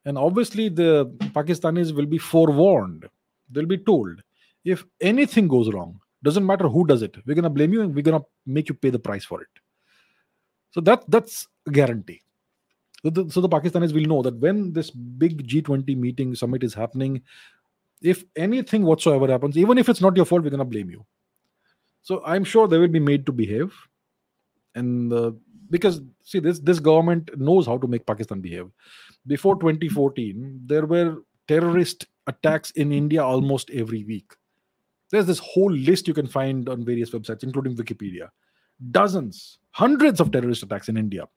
[0.04, 3.08] And obviously, the Pakistanis will be forewarned.
[3.50, 4.22] They'll be told
[4.64, 7.94] if anything goes wrong, doesn't matter who does it, we're going to blame you and
[7.94, 9.48] we're going to make you pay the price for it.
[10.70, 12.22] So that that's a guarantee.
[13.02, 16.72] So the, so the Pakistanis will know that when this big G20 meeting summit is
[16.72, 17.22] happening,
[18.00, 21.04] if anything whatsoever happens, even if it's not your fault, we're going to blame you.
[22.02, 23.72] So I'm sure they will be made to behave,
[24.74, 25.32] and uh,
[25.70, 28.68] because see this this government knows how to make Pakistan behave.
[29.26, 34.32] Before 2014, there were terrorist attacks in India almost every week.
[35.10, 38.28] There's this whole list you can find on various websites, including Wikipedia.
[38.90, 41.28] Dozens, hundreds of terrorist attacks in India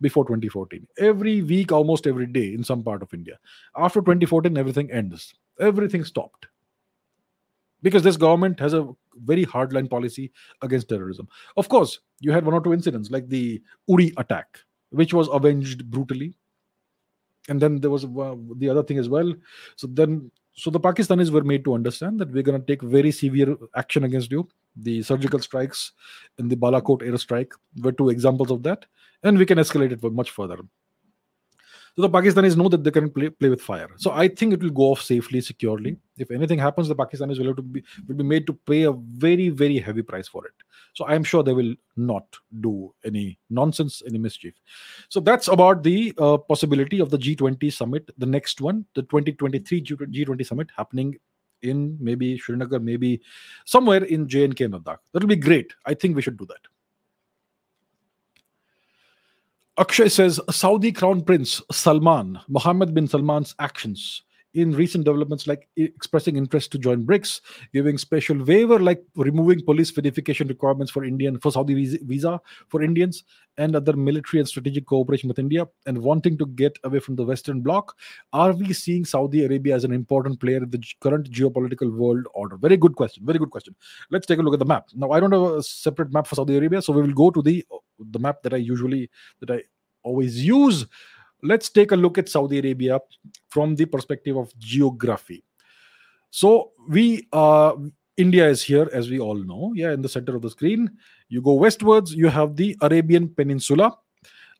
[0.00, 0.86] before 2014.
[0.98, 3.38] Every week, almost every day in some part of India.
[3.76, 5.34] After 2014, everything ends.
[5.58, 6.46] Everything stopped.
[7.82, 8.88] Because this government has a
[9.24, 10.32] very hardline policy
[10.62, 11.28] against terrorism.
[11.56, 14.58] Of course, you had one or two incidents like the Uri attack,
[14.90, 16.36] which was avenged brutally.
[17.48, 19.34] And then there was uh, the other thing as well.
[19.76, 23.10] So then, so the Pakistanis were made to understand that we're going to take very
[23.10, 24.48] severe action against you.
[24.76, 25.92] The surgical strikes
[26.38, 27.50] and the Balakot airstrike
[27.82, 28.84] were two examples of that
[29.22, 30.58] and we can escalate it much further.
[31.96, 33.88] So the Pakistanis know that they can play, play with fire.
[33.96, 35.96] So I think it will go off safely, securely.
[36.18, 38.92] If anything happens, the Pakistanis will have to be will be made to pay a
[38.92, 40.54] very, very heavy price for it.
[40.94, 42.24] So I am sure they will not
[42.60, 44.54] do any nonsense, any mischief.
[45.08, 49.82] So that's about the uh, possibility of the G20 summit, the next one, the 2023
[49.82, 51.16] G20 summit happening
[51.62, 53.20] in maybe Srinagar, maybe
[53.64, 54.98] somewhere in JNK and Ladakh.
[55.12, 55.72] That'll be great.
[55.86, 56.60] I think we should do that.
[59.80, 64.20] Akshay says Saudi Crown Prince Salman, Mohammed bin Salman's actions
[64.54, 67.40] in recent developments like expressing interest to join BRICS,
[67.72, 73.24] giving special waiver like removing police verification requirements for Indian for Saudi visa for Indians
[73.58, 77.24] and other military and strategic cooperation with India and wanting to get away from the
[77.24, 77.96] Western bloc.
[78.32, 82.56] Are we seeing Saudi Arabia as an important player in the current geopolitical world order?
[82.56, 83.24] Very good question.
[83.24, 83.74] Very good question.
[84.10, 84.88] Let's take a look at the map.
[84.94, 87.42] Now I don't have a separate map for Saudi Arabia, so we will go to
[87.42, 87.64] the
[87.98, 89.62] the map that I usually that I
[90.02, 90.86] always use.
[91.42, 93.00] Let's take a look at Saudi Arabia
[93.48, 95.44] from the perspective of geography.
[96.30, 97.72] So we uh,
[98.16, 99.72] India is here, as we all know.
[99.74, 100.90] Yeah, in the center of the screen.
[101.28, 103.96] You go westwards, you have the Arabian Peninsula.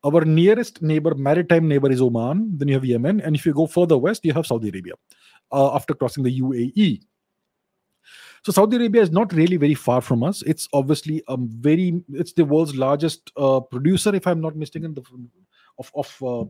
[0.02, 2.56] Our nearest neighbor, maritime neighbor, is Oman.
[2.56, 4.94] Then you have Yemen, and if you go further west, you have Saudi Arabia.
[5.52, 7.00] Uh, after crossing the UAE,
[8.42, 10.42] so Saudi Arabia is not really very far from us.
[10.42, 15.02] It's obviously a very it's the world's largest uh, producer, if I'm not mistaken, the,
[15.78, 16.44] of of uh,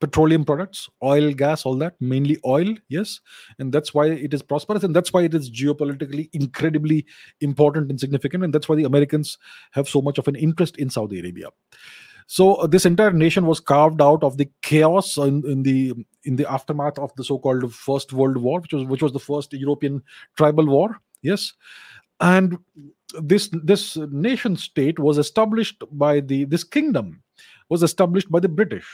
[0.00, 3.20] petroleum products, oil, gas, all that, mainly oil, yes,
[3.58, 7.06] and that's why it is prosperous, and that's why it is geopolitically incredibly
[7.40, 9.38] important and significant, and that's why the Americans
[9.72, 11.48] have so much of an interest in Saudi Arabia.
[12.26, 15.94] So uh, this entire nation was carved out of the chaos in, in the
[16.24, 19.52] in the aftermath of the so-called First World War, which was which was the first
[19.52, 20.02] European
[20.36, 21.00] tribal war.
[21.22, 21.52] Yes,
[22.20, 22.58] and
[23.22, 27.22] this this nation state was established by the this kingdom
[27.68, 28.86] was established by the British.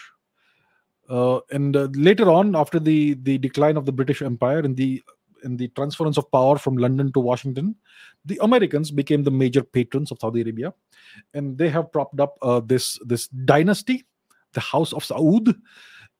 [1.12, 5.02] Uh, and uh, later on, after the the decline of the British Empire and the
[5.44, 7.74] in the transference of power from London to Washington,
[8.24, 10.72] the Americans became the major patrons of Saudi Arabia,
[11.34, 14.06] and they have propped up uh, this this dynasty,
[14.54, 15.54] the House of Saud,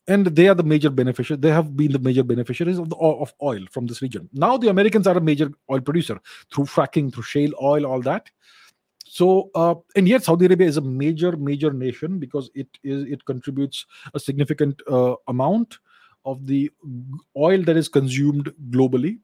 [0.09, 1.41] and they are the major beneficiaries.
[1.41, 4.29] They have been the major beneficiaries of the of oil from this region.
[4.35, 6.21] Now the Americans are a major oil producer
[6.53, 8.31] through fracking, through shale oil, all that.
[9.13, 13.23] So, uh, and yet Saudi Arabia is a major, major nation because it is it
[13.27, 13.85] contributes
[14.15, 15.81] a significant uh, amount
[16.25, 16.71] of the
[17.37, 19.19] oil that is consumed globally.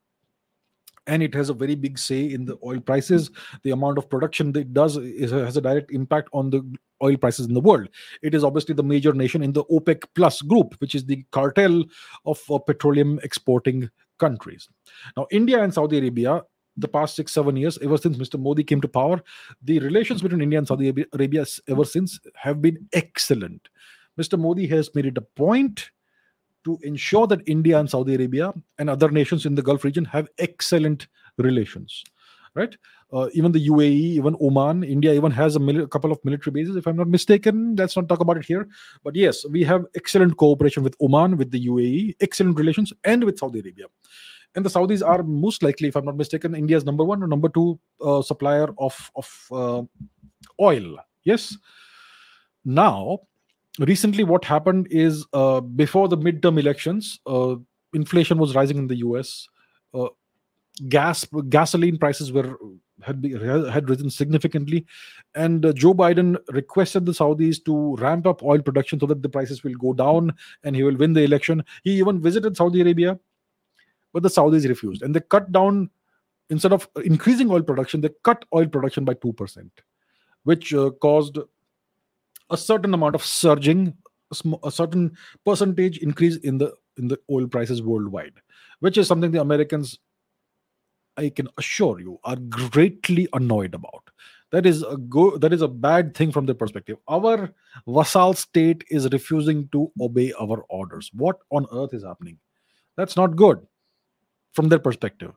[1.07, 3.31] And it has a very big say in the oil prices.
[3.63, 6.71] The amount of production that it does is, has a direct impact on the
[7.03, 7.89] oil prices in the world.
[8.23, 11.83] It is obviously the major nation in the opec plus group which is the cartel
[12.27, 14.69] of uh, petroleum exporting countries.
[15.17, 16.43] Now india and saudi arabia
[16.79, 19.21] the past six seven years ever since mr modi came to power
[19.63, 23.69] the relations between india and saudi arabia ever since have been excellent
[24.19, 25.91] mr modi has made it a point
[26.69, 30.29] to ensure that India and Saudi Arabia and other nations in the Gulf region have
[30.39, 31.09] excellent
[31.39, 32.05] relations.
[32.55, 32.77] Right?
[33.13, 36.53] Uh, even the UAE, even Oman, India even has a, mil- a, couple of military
[36.53, 37.77] bases, if I'm not mistaken.
[37.77, 38.67] Let's not talk about it here.
[39.05, 43.39] But yes, we have excellent cooperation with Oman, with the UAE, excellent relations, and with
[43.39, 43.87] Saudi Arabia.
[44.55, 47.49] And the Saudis are most likely, if I'm not mistaken, India's number one or number
[47.49, 49.83] two uh, supplier of, of uh,
[50.61, 50.97] oil.
[51.25, 51.57] Yes.
[52.65, 53.21] Now,
[53.79, 57.55] recently what happened is uh, before the midterm elections uh,
[57.95, 59.49] inflation was rising in the us
[59.95, 60.09] uh,
[60.89, 62.57] gas gasoline prices were
[63.03, 64.85] had be, had risen significantly,
[65.35, 69.29] and uh, Joe Biden requested the Saudis to ramp up oil production so that the
[69.29, 70.35] prices will go down
[70.65, 71.65] and he will win the election.
[71.85, 73.19] He even visited Saudi Arabia,
[74.13, 75.91] but the Saudis refused, and they cut down
[76.51, 79.71] instead of increasing oil production, they cut oil production by two percent,
[80.45, 81.39] which uh, caused
[82.51, 83.95] a certain amount of surging,
[84.31, 88.35] a, sm- a certain percentage increase in the in the oil prices worldwide,
[88.81, 89.99] which is something the Americans
[91.17, 94.09] I can assure you, are greatly annoyed about.
[94.51, 95.37] That is a go.
[95.37, 96.97] That is a bad thing from their perspective.
[97.09, 97.53] Our
[97.87, 101.11] vassal state is refusing to obey our orders.
[101.13, 102.39] What on earth is happening?
[102.97, 103.67] That's not good
[104.53, 105.33] from their perspective.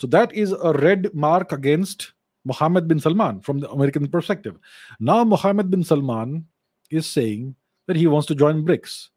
[0.00, 2.12] So that is a red mark against
[2.44, 4.56] Mohammed bin Salman from the American perspective.
[5.00, 6.46] Now Mohammed bin Salman
[6.90, 7.56] is saying
[7.86, 9.08] that he wants to join BRICS.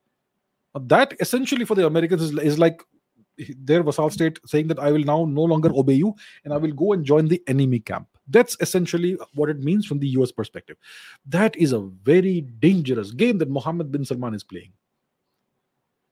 [0.82, 2.82] That essentially for the Americans is, is like
[3.57, 6.72] their vassal state saying that I will now no longer obey you and I will
[6.72, 8.07] go and join the enemy camp.
[8.28, 10.78] That's essentially what it means from the US perspective.
[11.26, 14.72] That is a very dangerous game that Mohammed bin Salman is playing.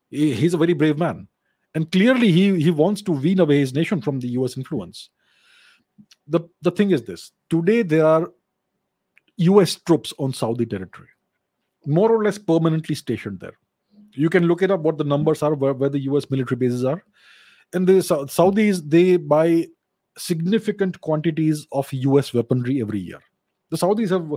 [0.09, 1.27] He's a very brave man.
[1.75, 5.09] And clearly, he, he wants to wean away his nation from the US influence.
[6.27, 7.31] The, the thing is this.
[7.49, 8.31] Today, there are
[9.37, 11.09] US troops on Saudi territory,
[11.85, 13.57] more or less permanently stationed there.
[14.13, 16.83] You can look it up what the numbers are where, where the us military bases
[16.83, 17.03] are.
[17.73, 19.67] And the saudis they buy
[20.17, 23.21] significant quantities of us weaponry every year
[23.69, 24.27] the saudis have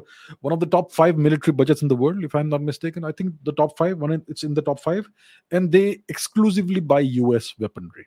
[0.40, 3.04] one of the top five military budgets in the world if i'm not mistaken.
[3.04, 5.08] I think the top five one it's in the top five
[5.50, 8.06] and they exclusively buy us weaponry.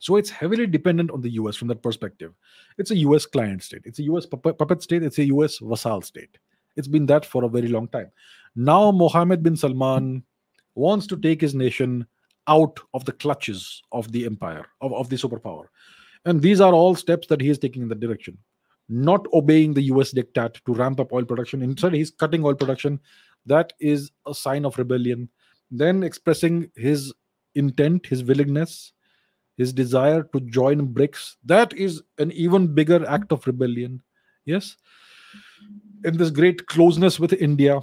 [0.00, 2.32] So it's heavily dependent on the us from that perspective.
[2.78, 3.82] It's a us client state.
[3.84, 5.02] It's a us puppet state.
[5.02, 6.38] It's a us vassal state.
[6.76, 8.10] It's been that for a very long time.
[8.56, 10.24] Now mohammed bin salman
[10.74, 12.06] wants to take his nation
[12.46, 15.66] out of the clutches of the empire, of, of the superpower.
[16.24, 18.38] And these are all steps that he is taking in that direction.
[18.90, 21.62] Not obeying the US diktat to ramp up oil production.
[21.62, 22.98] Instead, he's cutting oil production.
[23.46, 25.28] That is a sign of rebellion.
[25.70, 27.12] Then expressing his
[27.54, 28.92] intent, his willingness,
[29.56, 31.36] his desire to join BRICS.
[31.44, 34.02] That is an even bigger act of rebellion.
[34.44, 34.76] Yes.
[36.04, 37.80] In this great closeness with India,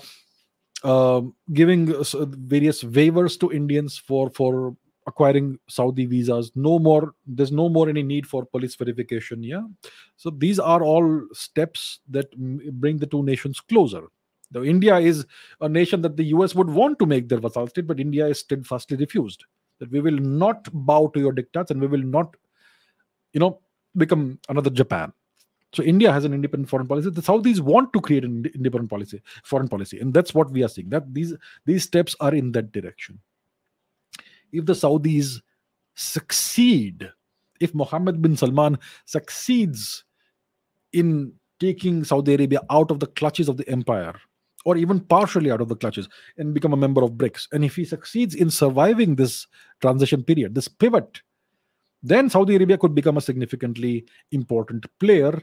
[0.83, 4.75] um, giving various waivers to Indians for for
[5.07, 6.51] acquiring Saudi visas.
[6.55, 7.13] No more.
[7.25, 9.41] There's no more any need for police verification.
[9.41, 9.63] Yeah.
[10.17, 14.03] So these are all steps that bring the two nations closer.
[14.51, 15.25] Now, India is
[15.61, 18.39] a nation that the US would want to make their vassal state, but India is
[18.39, 19.45] steadfastly refused.
[19.79, 22.35] That we will not bow to your diktats and we will not,
[23.33, 23.59] you know,
[23.95, 25.13] become another Japan.
[25.73, 27.09] So India has an independent foreign policy.
[27.09, 30.69] The Saudis want to create an independent policy, foreign policy, and that's what we are
[30.69, 30.89] seeing.
[30.89, 31.33] That these
[31.65, 33.19] these steps are in that direction.
[34.51, 35.41] If the Saudis
[35.95, 37.09] succeed,
[37.59, 40.03] if Mohammed bin Salman succeeds
[40.93, 44.13] in taking Saudi Arabia out of the clutches of the empire,
[44.65, 47.75] or even partially out of the clutches, and become a member of BRICS, and if
[47.75, 49.47] he succeeds in surviving this
[49.81, 51.21] transition period, this pivot
[52.03, 55.41] then Saudi Arabia could become a significantly important player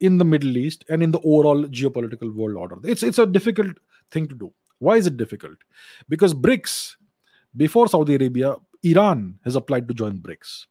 [0.00, 2.78] in the Middle East and in the overall geopolitical world order.
[2.84, 3.76] It's it's a difficult
[4.10, 4.52] thing to do.
[4.78, 5.58] Why is it difficult?
[6.08, 6.96] Because BRICS,
[7.56, 10.66] before Saudi Arabia, Iran has applied to join BRICS.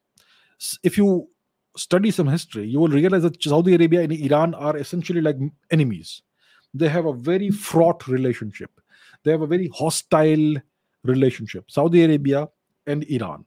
[0.83, 1.29] If you
[1.77, 5.37] study some history, you will realize that Saudi Arabia and Iran are essentially like
[5.71, 6.21] enemies.
[6.73, 8.71] They have a very fraught relationship.
[9.23, 10.55] They have a very hostile
[11.03, 11.69] relationship.
[11.69, 12.49] Saudi Arabia
[12.87, 13.45] and Iran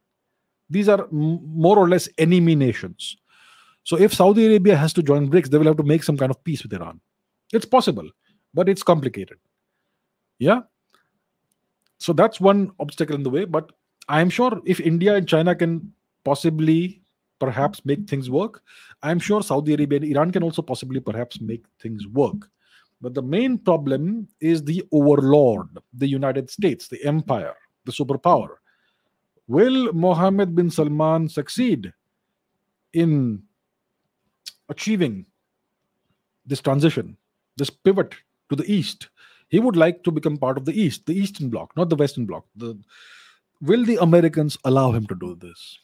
[0.71, 3.17] these are more or less enemy nations.
[3.85, 6.31] So if Saudi Arabia has to join BRICS, they will have to make some kind
[6.31, 7.01] of peace with Iran.
[7.53, 8.09] It's possible,
[8.55, 9.39] but it's complicated.
[10.39, 10.63] Yeah.
[11.99, 13.45] So that's one obstacle in the way.
[13.45, 13.73] But
[14.09, 15.93] I'm sure if India and China can
[16.25, 17.03] possibly
[17.39, 18.63] perhaps make things work,
[19.03, 22.49] I'm sure Saudi Arabia and Iran can also possibly perhaps make things work.
[23.01, 28.57] But the main problem is the overlord, the United States, the empire, the superpower.
[29.47, 31.93] Will Mohammed bin Salman succeed
[32.95, 33.43] in
[34.71, 35.27] achieving
[36.47, 37.17] this transition,
[37.57, 38.15] this pivot
[38.49, 39.11] to the east?
[39.55, 42.27] He would like to become part of the east, the eastern bloc, not the western
[42.27, 42.45] bloc.
[42.57, 42.77] The,
[43.61, 45.79] will the Americans allow him to do this?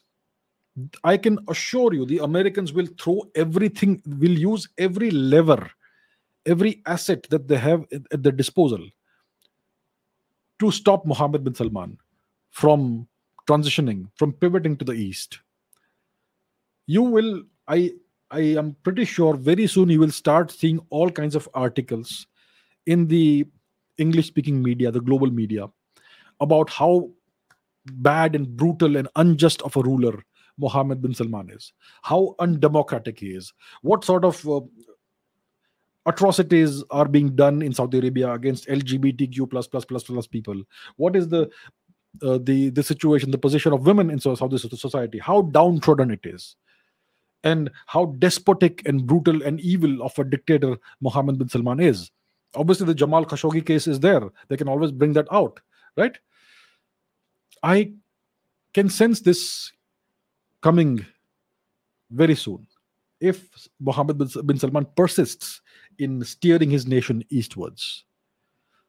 [1.05, 5.71] I can assure you, the Americans will throw everything, will use every lever,
[6.47, 8.89] every asset that they have at their disposal
[10.59, 11.97] to stop Mohammed bin Salman
[12.51, 13.07] from
[13.49, 15.39] transitioning from pivoting to the east
[16.87, 17.93] you will i
[18.31, 22.27] i am pretty sure very soon you will start seeing all kinds of articles
[22.87, 23.47] in the
[24.01, 25.69] english speaking media the global media
[26.41, 27.09] about how
[28.09, 30.25] bad and brutal and unjust of a ruler
[30.59, 31.73] Mohammed bin Salman is,
[32.03, 34.61] how undemocratic he is, what sort of uh,
[36.07, 40.63] atrocities are being done in Saudi Arabia against LGBTQ plus plus plus plus people.
[40.97, 41.51] What is the
[42.23, 46.57] uh, the the situation, the position of women in Saudi society, how downtrodden it is,
[47.45, 52.11] and how despotic and brutal and evil of a dictator Mohammed bin Salman is.
[52.55, 54.23] Obviously, the Jamal Khashoggi case is there.
[54.49, 55.61] They can always bring that out,
[55.97, 56.19] right?
[57.63, 57.93] I
[58.75, 59.73] can sense this
[60.61, 61.05] coming
[62.11, 62.67] very soon
[63.21, 65.61] if Mohammed bin Salman persists
[65.99, 68.05] in steering his nation eastwards.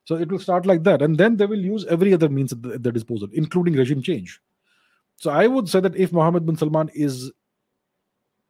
[0.05, 2.61] So it will start like that, and then they will use every other means at,
[2.81, 4.41] their disposal, including regime change.
[5.17, 7.31] So I would say that if Mohammed bin Salman is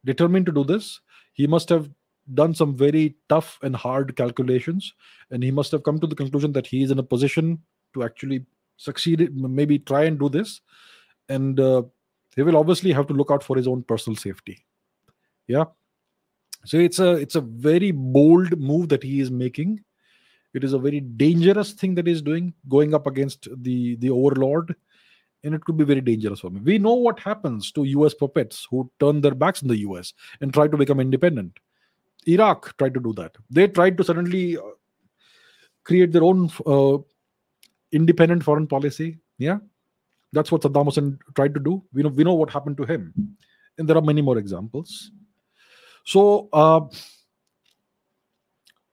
[0.06, 1.02] determined to do this,
[1.34, 1.90] he must have
[2.34, 4.94] done some very tough and hard calculations,
[5.32, 7.60] and he must have come to the conclusion that he is in a position
[7.94, 8.46] to actually
[8.78, 10.62] succeed, maybe try and do this,
[11.30, 11.84] and uh,
[12.36, 14.66] he will obviously have to look out for his own personal safety.
[15.48, 15.66] Yeah,
[16.66, 19.84] so it's a it's a very bold move that he is making.
[20.54, 24.76] It is a very dangerous thing that he's doing, going up against the the overlord,
[25.44, 26.62] and it could be very dangerous for me.
[26.62, 28.14] We know what happens to U.S.
[28.14, 30.14] puppets who turn their backs on the U.S.
[30.40, 31.60] and try to become independent.
[32.28, 33.36] Iraq tried to do that.
[33.50, 34.62] They tried to suddenly uh,
[35.84, 36.98] create their own uh,
[37.92, 39.18] independent foreign policy.
[39.38, 39.58] Yeah,
[40.32, 41.84] that's what Saddam Hussein tried to do.
[41.94, 43.14] We know we know what happened to him,
[43.78, 45.12] and there are many more examples.
[46.04, 46.82] So, uh,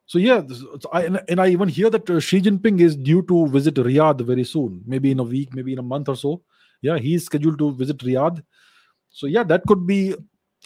[0.07, 0.43] so yeah,
[0.93, 4.45] I, and I even hear that uh, Xi Jinping is due to visit Riyadh very
[4.45, 6.43] soon, maybe in a week, maybe in a month or so.
[6.81, 8.43] Yeah, he's scheduled to visit Riyadh.
[9.11, 10.14] So yeah, that could be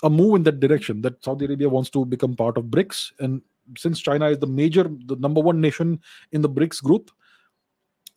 [0.03, 1.03] a move in that direction.
[1.03, 3.43] That Saudi Arabia wants to become part of BRICS, and
[3.77, 6.01] since China is the major, the number one nation
[6.33, 7.11] in the BRICS group,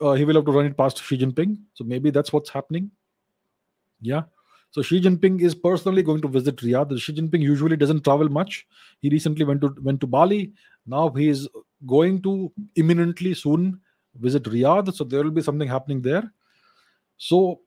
[0.02, 1.58] uh, he will have to run it past Xi Jinping.
[1.74, 2.92] So maybe that's what's happening.
[4.02, 4.24] Yeah.
[4.72, 7.00] So Xi Jinping is personally going to visit Riyadh.
[7.00, 8.68] Xi Jinping usually doesn't travel much.
[9.00, 10.52] He recently went to went to Bali.
[10.86, 11.48] Now he is
[11.86, 13.80] going to imminently soon
[14.20, 14.94] visit Riyadh.
[14.94, 16.30] So there will be something happening there.
[17.18, 17.62] So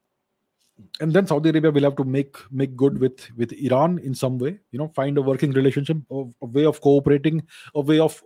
[1.01, 4.39] and then Saudi Arabia will have to make make good with with Iran in some
[4.39, 4.59] way.
[4.73, 7.43] You know, find a working relationship, a, a way of cooperating,
[7.75, 8.23] a way of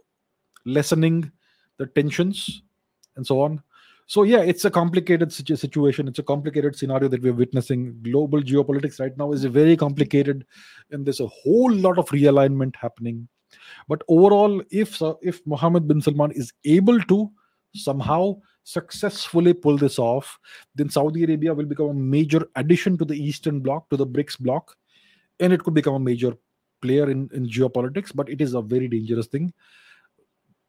[0.64, 1.30] lessening
[1.78, 2.62] the tensions,
[3.16, 3.62] and so on.
[4.06, 6.08] So yeah it's a complicated situation.
[6.08, 7.98] It's a complicated scenario that we're witnessing.
[8.02, 10.44] Global geopolitics right now is very complicated
[10.90, 13.28] and there's a whole lot of realignment happening.
[13.88, 17.30] But overall if if mohammed bin salman is able to
[17.74, 20.38] somehow successfully pull this off
[20.74, 24.38] then saudi arabia will become a major addition to the eastern bloc to the brics
[24.38, 24.76] bloc
[25.40, 26.36] and it could become a major
[26.82, 29.52] player in, in geopolitics but it is a very dangerous thing.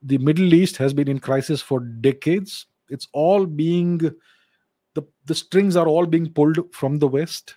[0.02, 2.68] The middle east has been in crisis for decades.
[2.90, 7.56] It's all being the the strings are all being pulled from the west.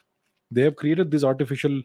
[0.50, 1.82] They have created these artificial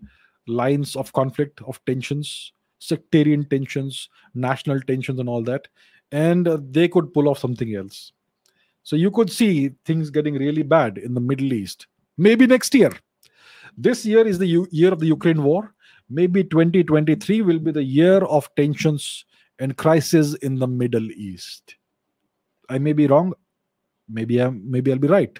[0.48, 5.68] lines of conflict of tensions sectarian tensions national tensions and all that
[6.12, 8.12] and uh, they could pull off something else
[8.84, 12.92] so you could see things getting really bad in the middle east maybe next year
[13.78, 15.74] this year is the U- year of the ukraine war
[16.10, 19.26] maybe 2023 will be the year of tensions
[19.60, 21.76] and crisis in the middle east
[22.72, 23.34] I may be wrong.
[24.08, 25.38] Maybe I'm maybe I'll be right.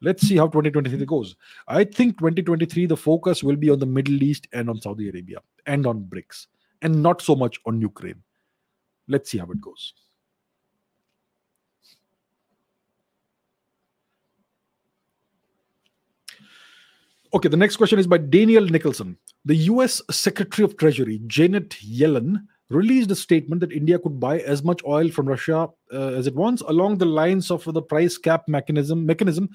[0.00, 1.36] Let's see how 2023 goes.
[1.68, 5.38] I think 2023 the focus will be on the Middle East and on Saudi Arabia
[5.66, 6.48] and on BRICS
[6.82, 8.20] and not so much on Ukraine.
[9.06, 9.94] Let's see how it goes.
[17.34, 19.16] Okay, the next question is by Daniel Nicholson.
[19.46, 24.62] The US Secretary of Treasury, Janet Yellen, released a statement that India could buy as
[24.62, 28.48] much oil from Russia uh, as it wants along the lines of the price cap
[28.48, 29.48] mechanism mechanism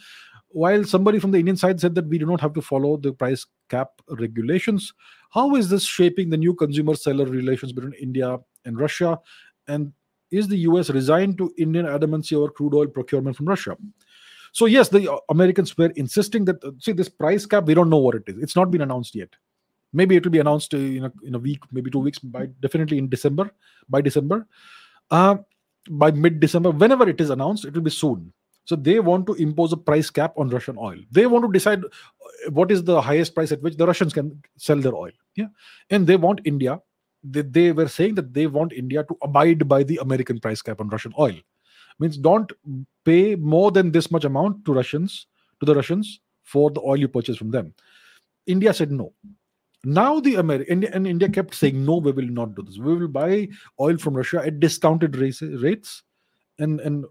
[0.50, 3.14] while somebody from the Indian side said that we do not have to follow the
[3.14, 4.92] price cap regulations.
[5.30, 9.20] How is this shaping the new consumer seller relations between India and Russia?
[9.68, 9.94] And
[10.32, 13.78] is the US resigned to Indian adamancy over crude oil procurement from Russia
[14.60, 17.90] so yes the uh, Americans were insisting that uh, see this price cap we don't
[17.90, 18.38] know what it is.
[18.46, 19.36] It's not been announced yet.
[19.94, 22.48] Maybe it will be announced uh, in a, in a week maybe two weeks by
[22.66, 23.52] definitely in december
[23.90, 24.48] by december.
[25.12, 25.38] Uh,
[25.90, 28.34] by mid december whenever it is announced it will be soon.
[28.66, 30.98] So they want to impose a price cap on russian oil.
[31.12, 31.84] They want to decide
[32.50, 35.12] what is the highest price at which the russians can sell their oil.
[35.36, 35.48] Yeah.
[35.90, 36.82] And they want india
[37.24, 40.82] they, they were saying that they want india to abide by the american price cap
[40.82, 41.34] on russian oil
[42.00, 42.52] means don't
[43.06, 45.28] pay more than this much amount to russians
[45.60, 47.74] to the russians for the oil you purchase from them
[48.46, 49.14] india said no
[49.84, 52.78] now the American and India kept saying, no, we will not do this.
[52.78, 53.48] We will buy
[53.80, 56.04] oil from Russia at discounted rates,
[56.60, 57.06] and and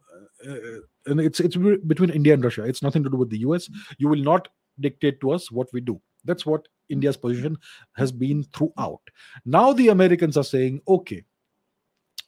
[0.47, 2.65] uh, and it's it's between India and Russia.
[2.65, 3.71] It's nothing to do with the US.
[3.99, 4.49] You will not
[4.81, 6.01] dictate to us what we do.
[6.25, 7.57] That's what India's position
[7.95, 9.01] has been throughout.
[9.45, 11.25] Now the Americans are saying, okay,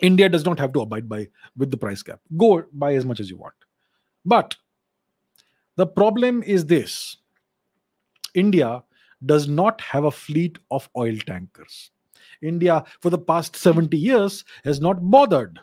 [0.01, 2.21] India does not have to abide by with the price cap.
[2.37, 3.55] Go buy as much as you want.
[4.25, 4.57] But
[5.77, 7.17] the problem is this
[8.35, 8.83] India
[9.27, 11.91] does not have a fleet of oil tankers.
[12.43, 15.59] India, for the past 70 years, has not bothered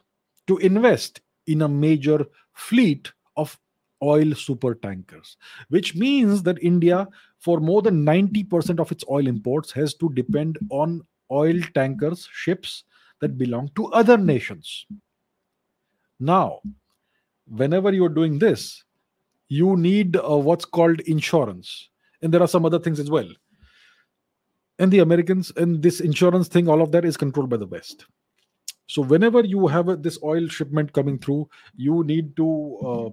[0.47, 3.57] to invest in a major fleet of
[4.03, 5.37] oil super tankers,
[5.69, 7.07] which means that India,
[7.39, 12.83] for more than 90% of its oil imports, has to depend on oil tankers, ships
[13.21, 14.85] that belong to other nations.
[16.19, 16.61] Now,
[17.47, 18.83] whenever you're doing this,
[19.47, 21.89] you need uh, what's called insurance.
[22.21, 23.29] And there are some other things as well.
[24.79, 28.05] And the Americans and this insurance thing, all of that is controlled by the West.
[28.87, 33.09] So whenever you have a, this oil shipment coming through, you need to uh,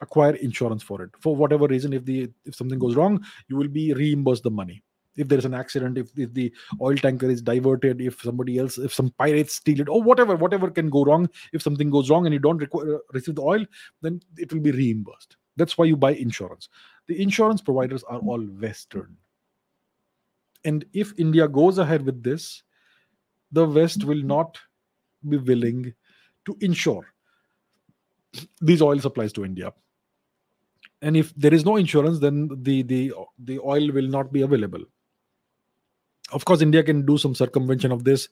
[0.00, 1.10] acquire insurance for it.
[1.20, 4.82] For whatever reason, if the if something goes wrong, you will be reimbursed the money
[5.20, 8.78] if there is an accident if, if the oil tanker is diverted if somebody else
[8.78, 11.28] if some pirates steal it or whatever whatever can go wrong.
[11.52, 13.66] If something goes wrong and you don't require, uh, receive the oil
[14.00, 15.36] then it will be reimbursed.
[15.56, 16.68] That's why you buy insurance.
[17.06, 19.16] The insurance providers are all western.
[20.64, 22.62] And if india goes ahead with this
[23.52, 24.58] the west will not
[25.28, 25.92] be willing
[26.46, 27.12] to insure
[28.60, 29.72] these oil supplies to india.
[31.02, 33.12] And if there is no insurance then the the
[33.50, 34.84] the oil will not be available
[36.32, 38.28] of course india can do some circumvention of this.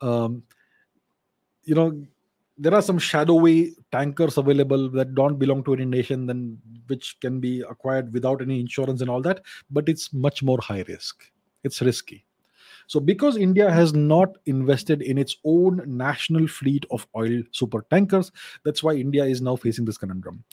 [0.00, 0.42] Um,
[1.64, 2.04] you know
[2.58, 7.40] there are some shadowy tankers available that don't belong to any nation then which can
[7.40, 9.40] be acquired without any insurance and all that
[9.70, 11.30] but it's much more high risk.
[11.64, 12.24] It's risky.
[12.86, 18.30] So because india has not invested in its own national fleet of oil super tankers
[18.64, 20.44] that's why india is now facing this conundrum.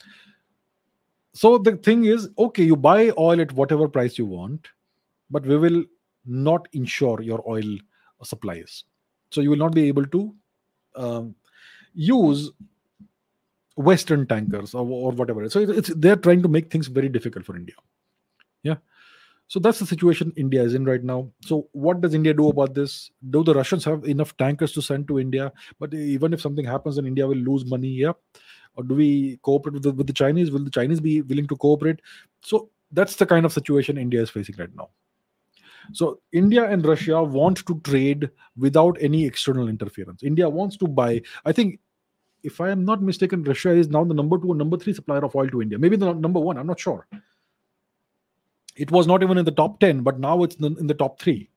[1.34, 4.70] So the thing is okay you buy oil at whatever price you want
[5.30, 5.84] but we will
[6.26, 7.78] not insure your oil
[8.24, 8.84] supplies.
[9.32, 10.36] So you will not be able to
[10.96, 11.36] um,
[11.94, 12.52] use
[13.76, 15.50] Western tankers or, or whatever.
[15.50, 17.76] So it's they're trying to make things very difficult for India.
[18.64, 18.76] Yeah.
[19.48, 21.32] So that's the situation India is in right now.
[21.44, 23.10] So what does India do about this?
[23.32, 25.52] Do the Russians have enough tankers to send to India?
[25.80, 27.88] But even if something happens, then India will lose money.
[27.88, 28.12] Yeah.
[28.76, 30.52] Or do we cooperate with the, with the Chinese?
[30.52, 32.02] Will the Chinese be willing to cooperate?
[32.42, 34.90] So that's the kind of situation India is facing right now.
[35.94, 40.24] So India and Russia want to trade without any external interference.
[40.24, 41.22] India wants to buy.
[41.46, 41.80] I think,
[42.44, 45.26] if I am not mistaken, Russia is now the number two or number three supplier
[45.26, 45.78] of oil to India.
[45.78, 46.58] Maybe the number one.
[46.58, 47.08] I'm not sure.
[48.76, 51.50] It was not even in the top ten, but now it's in the top three.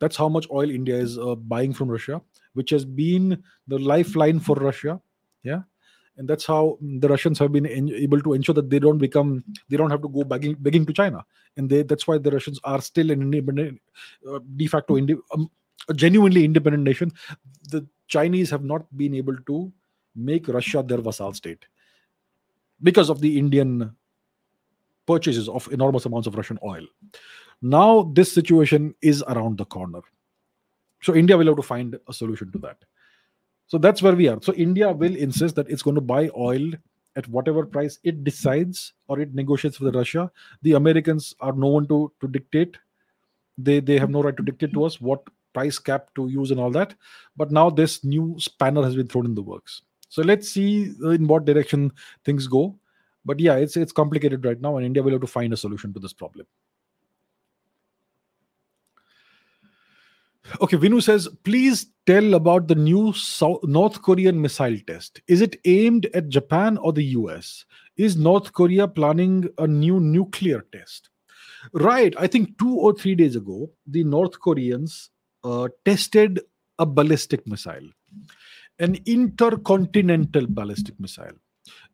[0.00, 2.20] That's how much oil India is uh, buying from Russia,
[2.52, 5.00] which has been the lifeline for Russia.
[5.42, 5.62] Yeah
[6.18, 9.76] and that's how the russians have been able to ensure that they don't become they
[9.76, 11.24] don't have to go begging, begging to china.
[11.56, 13.80] And they, that's why the russians are still an independent
[14.28, 15.50] uh, de facto indi- um,
[15.88, 17.12] a genuinely independent nation.
[17.70, 19.72] The chinese have not been able to
[20.16, 21.64] make russia their vassal state
[22.82, 23.94] because of the indian
[25.06, 26.84] purchases of enormous amounts of russian oil.
[27.62, 30.00] Now this situation is around the corner.
[31.00, 32.78] So india will have to find a solution to that
[33.68, 34.38] so that's where we are.
[34.42, 36.70] So India will insist that it's going to buy oil
[37.16, 40.30] at whatever price it decides or it negotiates with Russia.
[40.62, 42.78] The Americans are no one to, to dictate.
[43.58, 46.60] They they have no right to dictate to us what price cap to use and
[46.60, 46.94] all that.
[47.36, 49.82] But now this new spanner has been thrown in the works.
[50.08, 51.92] So let's see uh, in what direction
[52.24, 52.78] things go.
[53.24, 55.92] But yeah, it's it's complicated right now, and India will have to find a solution
[55.92, 56.46] to this problem.
[60.60, 65.20] Okay, Vinu says, please tell about the new South, North Korean missile test.
[65.28, 67.64] Is it aimed at Japan or the US?
[67.96, 71.10] Is North Korea planning a new nuclear test?
[71.72, 72.14] Right.
[72.18, 75.10] I think two or three days ago, the North Koreans
[75.44, 76.40] uh, tested
[76.78, 77.90] a ballistic missile,
[78.78, 81.36] an intercontinental ballistic missile,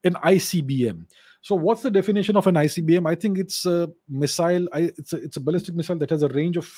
[0.05, 1.07] an ICBM.
[1.41, 3.09] So, what's the definition of an ICBM?
[3.09, 4.69] I think it's a missile.
[4.75, 6.71] It's a, it's a ballistic missile that has a range of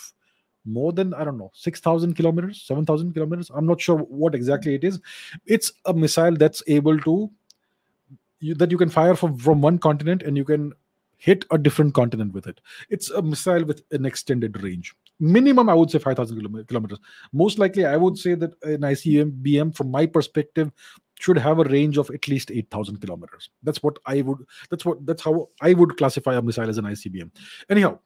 [0.66, 3.50] more than i don't know 6000 kilometers 7000 kilometers.
[3.54, 5.00] I'm not sure what exactly it is.
[5.46, 7.30] It's a missile that's able to
[8.40, 10.72] you, that you can fire from from one continent and you can
[11.18, 12.60] hit a different continent with it.
[12.90, 14.94] It's a missile with an extended range.
[15.18, 16.98] Minimum i would say 5000 kilometers.
[17.32, 20.70] Most likely i would say that an icbm from my perspective
[21.18, 23.50] should have a range of at least 8000 kilometers.
[23.62, 26.84] That's what i would that's what that's how i would classify a missile as an
[26.84, 27.30] icbm
[27.70, 27.98] anyhow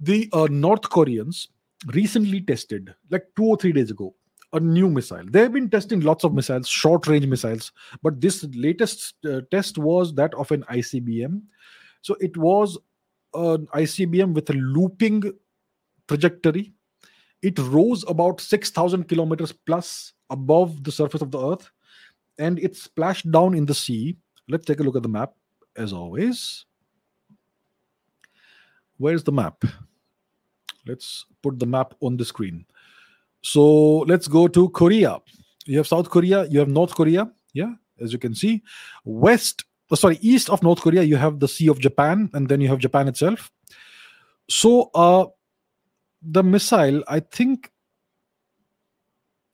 [0.00, 1.48] the uh, north koreans
[1.92, 4.14] recently tested, like two or three days ago,
[4.52, 5.24] a new missile.
[5.28, 7.72] They have been testing lots of missiles, short range missiles,
[8.02, 11.42] but this latest uh, test was that of an ICBM.
[12.02, 12.78] So it was
[13.34, 15.32] an ICBM with a looping
[16.08, 16.72] trajectory.
[17.42, 21.70] It rose about 6,000 kilometers plus above the surface of the Earth
[22.38, 24.16] and it splashed down in the sea.
[24.48, 25.32] Let's take a look at the map
[25.76, 26.64] as always.
[28.96, 29.64] Where's the map?
[30.86, 32.66] Let's put the map on the screen.
[33.42, 35.18] So let's go to Korea.
[35.66, 38.62] You have South Korea, you have North Korea, yeah, as you can see.
[39.04, 42.60] West, oh, sorry, east of North Korea, you have the Sea of Japan, and then
[42.60, 43.50] you have Japan itself.
[44.48, 45.26] So uh
[46.24, 47.70] the missile, I think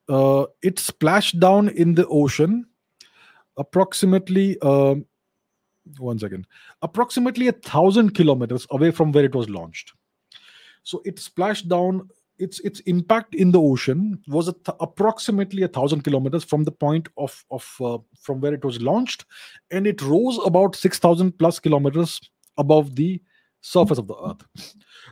[0.09, 2.67] uh, it splashed down in the ocean
[3.57, 4.97] approximately uh,
[5.99, 6.47] one second
[6.83, 9.93] approximately a thousand kilometers away from where it was launched
[10.91, 12.09] so it splashed down
[12.45, 17.09] its its impact in the ocean was th- approximately a thousand kilometers from the point
[17.17, 19.27] of of uh, from where it was launched
[19.71, 22.19] and it rose about 6000 plus kilometers
[22.57, 23.21] above the
[23.61, 24.43] surface of the earth.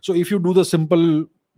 [0.02, 1.04] So if you do the simple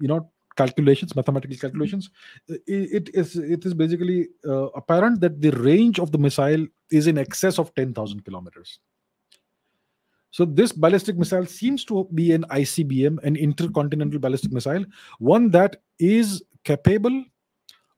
[0.05, 2.11] you know calculations mathematical calculations
[2.49, 7.07] it, it is it is basically uh, apparent that the range of the missile is
[7.07, 8.81] in excess of 10000 kilometers
[10.31, 14.85] so this ballistic missile seems to be an ICBM, an intercontinental ballistic missile,
[15.19, 17.25] one that is capable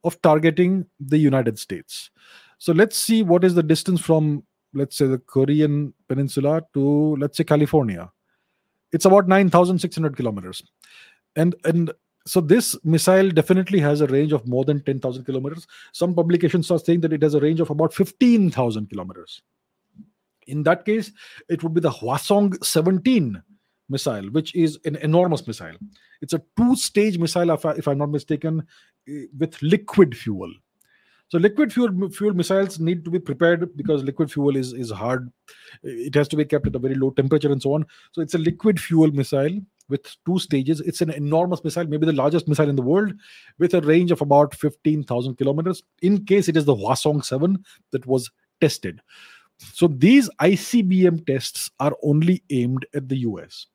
[0.04, 2.10] of targeting the United States.
[2.58, 7.36] So let's see what is the distance from, let's say, the Korean Peninsula to, let's
[7.36, 8.10] say, California.
[8.92, 10.62] It's about 9,600 kilometers,
[11.34, 11.90] and and
[12.26, 15.66] so this missile definitely has a range of more than 10,000 kilometers.
[15.92, 19.42] Some publications are saying that it has a range of about 15,000 kilometers.
[20.46, 21.12] In that case,
[21.48, 23.42] it would be the Hwasong 17
[23.88, 25.76] missile, which is an enormous missile.
[26.20, 28.66] It's a two stage missile, if, I, am not mistaken,
[29.08, 30.52] eh, with liquid fuel.
[31.28, 35.32] So liquid fuel fuel missiles need to be prepared because liquid fuel is is hard.
[35.82, 37.86] It has to be kept at a very low temperature and so on.
[38.12, 40.82] So it's a liquid fuel missile with two stages.
[40.82, 43.14] It's an enormous missile, maybe the largest missile in the world,
[43.58, 45.82] with a range of about 15,000 kilometers.
[46.02, 48.30] In case it is the Hwasong 7 that was
[48.60, 49.00] tested.
[49.74, 53.66] So these ICBM tests are only aimed at the US.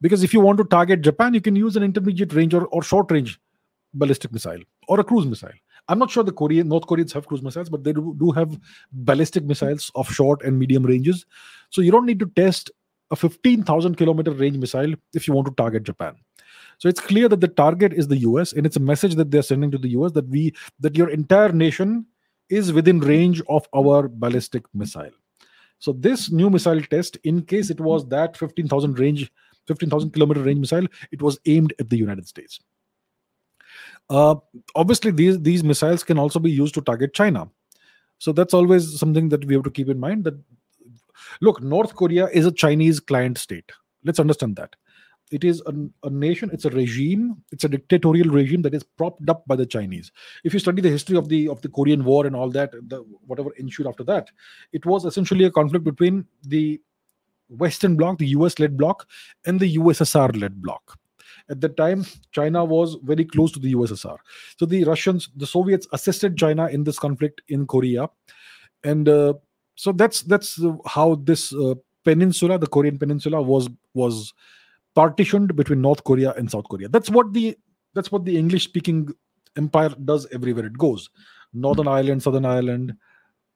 [0.00, 2.82] Because if you want to target Japan, you can use an intermediate range or, or
[2.82, 3.40] short range
[3.94, 5.52] ballistic missile or a cruise missile.
[5.88, 8.58] I'm not sure the Korean North Koreans have cruise missiles, but they do, do have
[8.92, 11.26] ballistic missiles of short and medium ranges.
[11.70, 12.70] So you don't need to test
[13.10, 16.14] a 15,000 kilometer range missile if you want to target Japan.
[16.78, 19.42] So it's clear that the target is the US, and it's a message that they're
[19.42, 22.06] sending to the US that we that your entire nation
[22.52, 25.10] is within range of our ballistic missile.
[25.78, 29.32] So this new missile test, in case it was that 15,000 range,
[29.66, 32.60] 15,000 kilometer range missile, it was aimed at the United States.
[34.10, 34.34] Uh,
[34.74, 37.48] obviously, these these missiles can also be used to target China.
[38.18, 40.24] So that's always something that we have to keep in mind.
[40.24, 40.38] That
[41.40, 43.72] look, North Korea is a Chinese client state.
[44.04, 44.76] Let's understand that
[45.32, 45.74] it is a,
[46.06, 49.66] a, nation it's a regime it's a dictatorial regime that is propped up by the
[49.66, 50.12] chinese.
[50.44, 52.98] If you study the history of the of the korean war and all that the
[53.26, 54.30] whatever ensued after that
[54.72, 56.80] it was essentially a conflict between the
[57.48, 59.08] western bloc the us led bloc
[59.46, 60.98] and the ussr led bloc.
[61.48, 64.18] At that time china was very close to the ussr
[64.58, 68.08] so the russians the soviets assisted china in this conflict in korea.
[68.84, 69.34] And uh,
[69.76, 71.74] so that's that's how this uh,
[72.04, 74.34] peninsula the korean peninsula was was
[74.94, 76.88] partitioned between North Korea and South Korea.
[76.88, 77.56] That's what the
[77.94, 79.08] that's what the English speaking
[79.56, 81.10] empire does everywhere it goes.
[81.52, 82.94] Northern Ireland, Southern Ireland,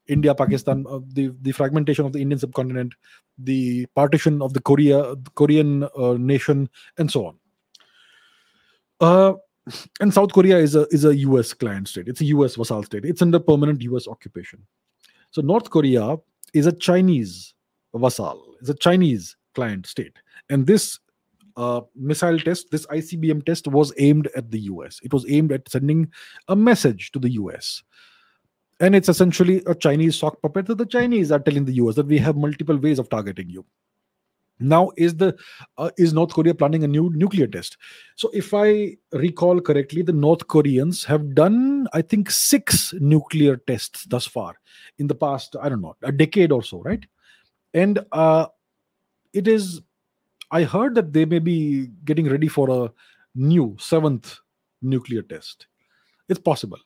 [0.08, 2.94] India, Pakistan, uh, the the fragmentation of the Indian subcontinent,
[3.38, 6.68] the partition of the Korea the Korean uh, nation,
[6.98, 7.38] and so on.
[9.00, 9.34] Uh,
[10.00, 11.52] and South Korea is a is a U.S.
[11.52, 12.08] client state.
[12.08, 12.54] It's a U.S.
[12.54, 13.04] vassal state.
[13.04, 14.06] It's under permanent U.S.
[14.06, 14.64] occupation.
[15.30, 16.16] So North Korea
[16.54, 17.54] is a Chinese
[17.94, 18.54] vassal.
[18.60, 20.16] It's a Chinese client state,
[20.50, 21.00] and this
[21.56, 25.00] uh, missile test, this ICBM test was aimed at the US.
[25.02, 26.10] It was aimed at sending
[26.48, 27.82] a message to the US.
[28.78, 32.06] And it's essentially a Chinese sock puppet that the Chinese are telling the US that
[32.06, 33.64] we have multiple ways of targeting you.
[34.58, 35.36] Now, is the
[35.76, 37.76] uh, is North Korea planning a new nuclear test?
[38.16, 44.04] So, if I recall correctly, the North Koreans have done, I think, six nuclear tests
[44.04, 44.54] thus far
[44.98, 45.56] in the past.
[45.60, 47.04] I don't know, a decade or so, right?
[47.74, 48.46] And uh,
[49.34, 49.82] it is
[50.50, 52.92] I heard that they may be getting ready for a
[53.34, 54.38] new seventh
[54.82, 55.66] nuclear test.
[56.28, 56.78] It's possible.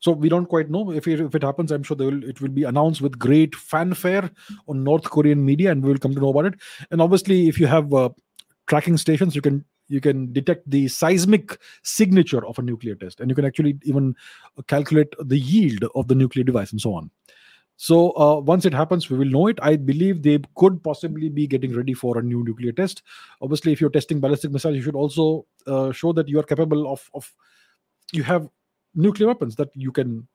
[0.00, 1.72] So we don't quite know if it, if it happens.
[1.72, 4.30] I'm sure will, it will be announced with great fanfare
[4.68, 6.54] on North Korean media, and we will come to know about it.
[6.90, 8.10] And obviously, if you have uh,
[8.66, 13.30] tracking stations, you can you can detect the seismic signature of a nuclear test, and
[13.30, 14.14] you can actually even
[14.66, 17.10] calculate the yield of the nuclear device and so on.
[17.76, 19.58] So uh, once it happens, we will know it.
[19.60, 23.02] I believe they could possibly be getting ready for a new nuclear test.
[23.42, 26.90] Obviously, if you're testing ballistic missiles, you should also uh, show that you are capable
[26.90, 27.32] of of
[28.12, 28.48] you have
[28.94, 30.26] nuclear weapons that you can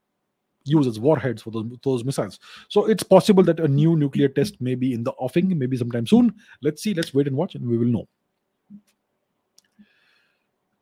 [0.66, 2.40] use as warheads for those, those missiles.
[2.68, 6.06] So it's possible that a new nuclear test may be in the offing, maybe sometime
[6.06, 6.36] soon.
[6.62, 6.94] Let's see.
[6.94, 8.08] Let's wait and watch, and we will know.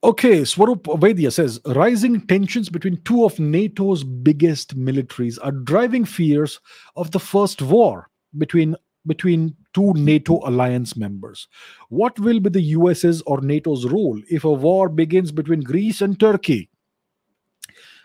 [0.03, 6.59] Okay, Swarup Vaidya says rising tensions between two of NATO's biggest militaries are driving fears
[6.95, 8.75] of the first war between
[9.07, 11.47] between two NATO alliance members.
[11.89, 16.19] What will be the US's or NATO's role if a war begins between Greece and
[16.19, 16.69] Turkey?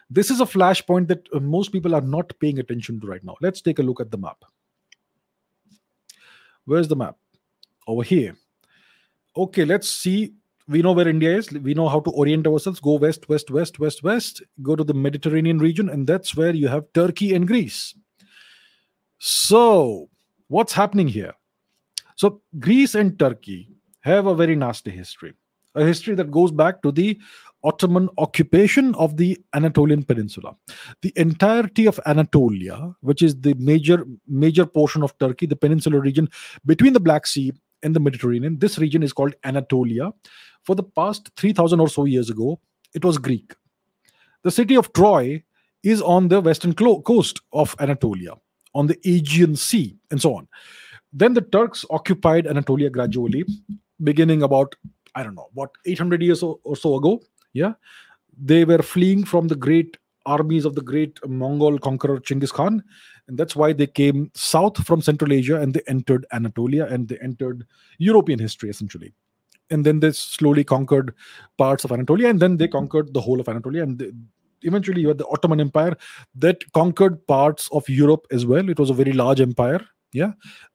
[0.09, 3.36] This is a flashpoint that uh, most people are not paying attention to right now.
[3.43, 4.45] Let's take a look at the map.
[6.64, 7.16] Where's the map?
[7.86, 8.36] Over here.
[9.36, 10.34] Okay, let's see
[10.68, 11.50] we know where India is.
[11.50, 12.80] We know how to orient ourselves.
[12.80, 14.42] Go west, west, west, west, west.
[14.62, 17.94] Go to the Mediterranean region, and that's where you have Turkey and Greece.
[19.18, 20.08] So,
[20.48, 21.32] what's happening here?
[22.16, 23.68] So, Greece and Turkey
[24.00, 25.34] have a very nasty history,
[25.74, 27.18] a history that goes back to the
[27.64, 30.56] Ottoman occupation of the Anatolian Peninsula.
[31.02, 36.28] The entirety of Anatolia, which is the major major portion of Turkey, the peninsular region
[36.66, 37.52] between the Black Sea
[37.82, 40.12] and the Mediterranean, this region is called Anatolia
[40.64, 42.60] for the past 3000 or so years ago,
[42.94, 43.54] it was Greek.
[44.42, 45.42] The city of Troy
[45.82, 48.34] is on the western coast of Anatolia,
[48.74, 50.48] on the Aegean Sea, and so on.
[51.12, 53.44] Then the Turks occupied Anatolia gradually,
[54.02, 54.74] beginning about,
[55.14, 57.22] I don't know, what, 800 years or, or so ago.
[57.52, 57.74] Yeah.
[58.40, 62.82] They were fleeing from the great armies of the great Mongol conqueror Chinggis Khan.
[63.28, 67.18] And that's why they came south from Central Asia and they entered Anatolia and they
[67.18, 67.66] entered
[67.98, 69.12] European history essentially
[69.73, 71.14] and then they slowly conquered
[71.59, 74.12] parts of Anatolia, and then they conquered the whole of Anatolia, and they,
[74.62, 75.97] eventually you had the Ottoman Empire
[76.37, 78.68] that conquered parts of Europe as well.
[78.68, 79.81] It was a very large empire.
[80.12, 80.33] Yeah,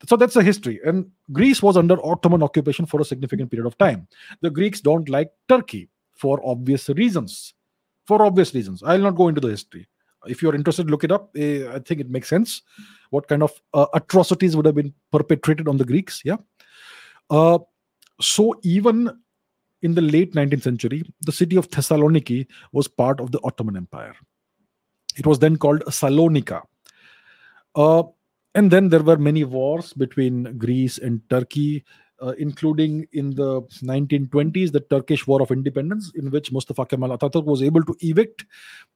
[0.10, 0.80] so that's the history.
[0.84, 4.08] And Greece was under Ottoman occupation for a significant period of time.
[4.42, 7.54] The Greeks don't like Turkey for obvious reasons.
[8.08, 9.88] For obvious reasons, I'll not go into the history.
[10.26, 11.36] If you're interested, look it up.
[11.38, 12.64] Uh, I think it makes sense.
[13.12, 16.22] What kind of uh, atrocities would have been perpetrated on the Greeks?
[16.26, 16.38] Yeah.
[17.30, 17.60] Uh,
[18.20, 19.10] so even
[19.82, 24.16] in the late 19th century, the city of Thessaloniki was part of the Ottoman Empire.
[25.18, 26.62] It was then called Salonika.
[27.76, 28.04] Uh,
[28.56, 31.86] and then there were many wars between Greece and Turkey,
[32.22, 37.46] uh, including in the 1920s, the Turkish War of Independence, in which Mustafa Kemal Atatürk
[37.46, 38.46] was able to evict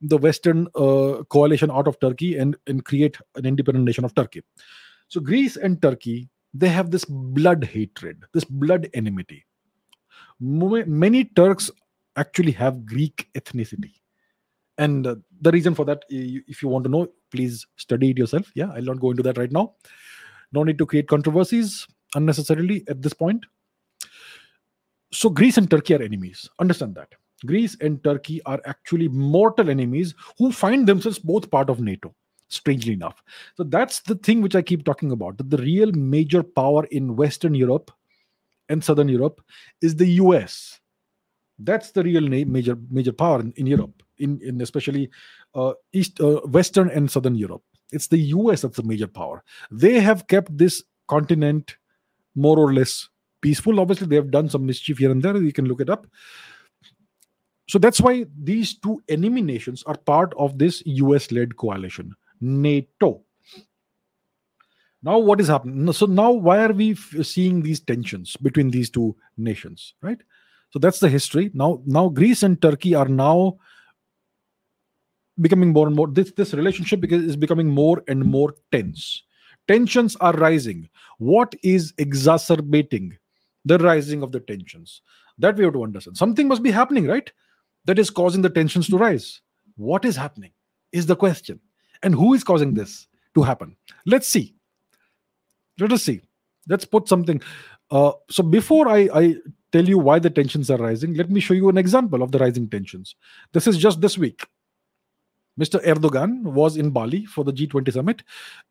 [0.02, 4.42] the Western uh, coalition out of Turkey and, and create an independent nation of Turkey.
[5.10, 9.46] So Greece and Turkey they have this blood hatred, this blood enmity.
[10.40, 11.70] Many Turks
[12.16, 13.94] actually have Greek ethnicity.
[14.78, 18.52] And uh, the reason for that, if you want to know, please study it yourself.
[18.56, 19.76] Yeah, I'll not go into that right now.
[20.52, 23.46] No need to create controversies unnecessarily at this point.
[25.14, 26.50] So, Greece and Turkey are enemies.
[26.60, 27.10] Understand that.
[27.46, 32.14] Greece and Turkey are actually mortal enemies who find themselves both part of NATO
[32.52, 33.22] strangely enough.
[33.56, 37.16] So that's the thing which I keep talking about that the real major power in
[37.16, 37.92] Western Europe
[38.70, 39.42] and Southern Europe
[39.82, 40.80] is the US.
[41.60, 45.10] That's the real na- major major power in, in Europe, in, in especially
[45.54, 47.64] uh, East, uh, Western and Southern Europe.
[47.92, 49.44] It's the US that's the major power.
[49.70, 51.78] They have kept this continent
[52.36, 53.10] more or less
[53.42, 53.80] peaceful.
[53.80, 55.38] Obviously, they have done some mischief here and there.
[55.38, 56.08] You can look it up.
[57.68, 62.16] So that's why these two enemy nations are part of this US led coalition.
[62.42, 63.24] NATO.
[65.04, 65.92] Now, what is happening?
[65.94, 70.22] So, now why are we seeing these tensions between these two nations, right?
[70.72, 71.52] So, that's the history.
[71.54, 73.58] Now, now Greece and Turkey are now
[75.40, 79.24] becoming more and more this this relationship is becoming more and more tense
[79.68, 83.18] tensions are rising what is exacerbating
[83.66, 85.02] the rising of the tensions
[85.38, 87.32] that we have to understand something must be happening right
[87.86, 89.42] that is causing the tensions to rise
[89.78, 90.52] what is happening
[90.92, 91.60] is the question
[92.04, 93.76] and who is causing this to happen
[94.06, 94.56] let's see
[95.80, 96.22] let us see
[96.68, 97.42] let's put something
[97.92, 99.36] uh, so before I, I
[99.72, 102.40] tell you why the tensions are rising let me show you an example of the
[102.40, 103.16] rising tensions
[103.54, 104.46] this is just this week
[105.60, 105.84] Mr.
[105.84, 108.24] Erdogan was in Bali for the G20 summit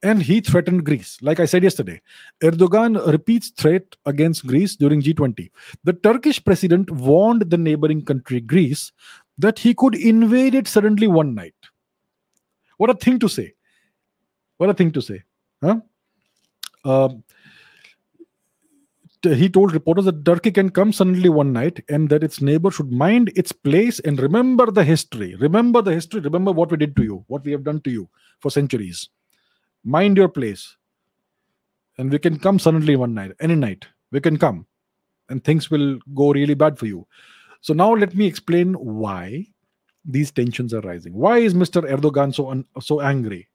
[0.02, 1.18] and he threatened Greece.
[1.20, 2.00] Like I said yesterday,
[2.42, 5.50] Erdogan repeats threat against Greece during G20.
[5.84, 8.92] The Turkish president warned the neighboring country Greece
[9.36, 11.54] that he could invade it suddenly one night.
[12.80, 13.52] What a thing to say.
[14.56, 15.22] What a thing to say.
[15.62, 15.80] Huh?
[16.84, 17.24] Um,
[19.22, 22.90] he told reporters that Turkey can come suddenly one night and that its neighbor should
[22.90, 25.34] mind its place and remember the history.
[25.34, 26.20] Remember the history.
[26.20, 28.08] Remember what we did to you, what we have done to you
[28.40, 29.10] for centuries.
[29.84, 30.76] mind your place
[31.98, 34.66] and we can come suddenly one night any night we can come
[35.28, 37.06] and things will go really bad for you
[37.60, 39.46] so now let me explain why
[40.04, 41.12] these tensions are rising.
[41.12, 43.48] Why is mr erdogan so un- so angry?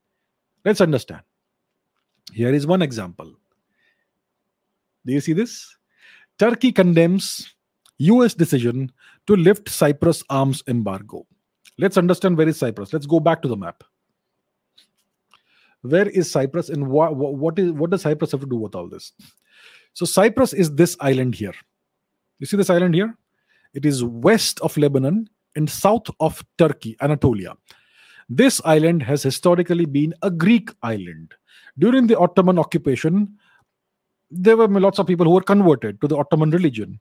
[0.63, 1.21] Let's understand.
[2.33, 3.33] Here is one example.
[5.05, 5.75] Do you see this?
[6.39, 7.53] Turkey condemns
[7.99, 8.91] us decision
[9.27, 11.25] to lift cyprus arms embargo.
[11.77, 12.93] Let's understand where is cyprus.
[12.93, 13.83] Let's go back to the map.
[15.81, 18.89] Where is cyprus and what, what is what does cyprus have to do with all
[18.89, 19.11] this?
[19.93, 21.53] So cyprus is this island here.
[22.39, 23.15] You see this island here?
[23.73, 27.53] It is west of lebanon and south of turkey anatolia.
[28.29, 31.33] This island has historically been a greek island.
[31.77, 33.37] During the ottoman occupation
[34.31, 36.99] there were lots of people who were converted to the ottoman religion.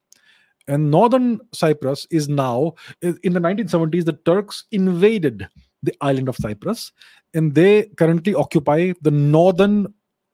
[0.69, 5.47] And northern cyprus is now in the 1970s the turks invaded
[5.83, 6.93] the island of cyprus
[7.35, 9.93] and they currently occupy the northern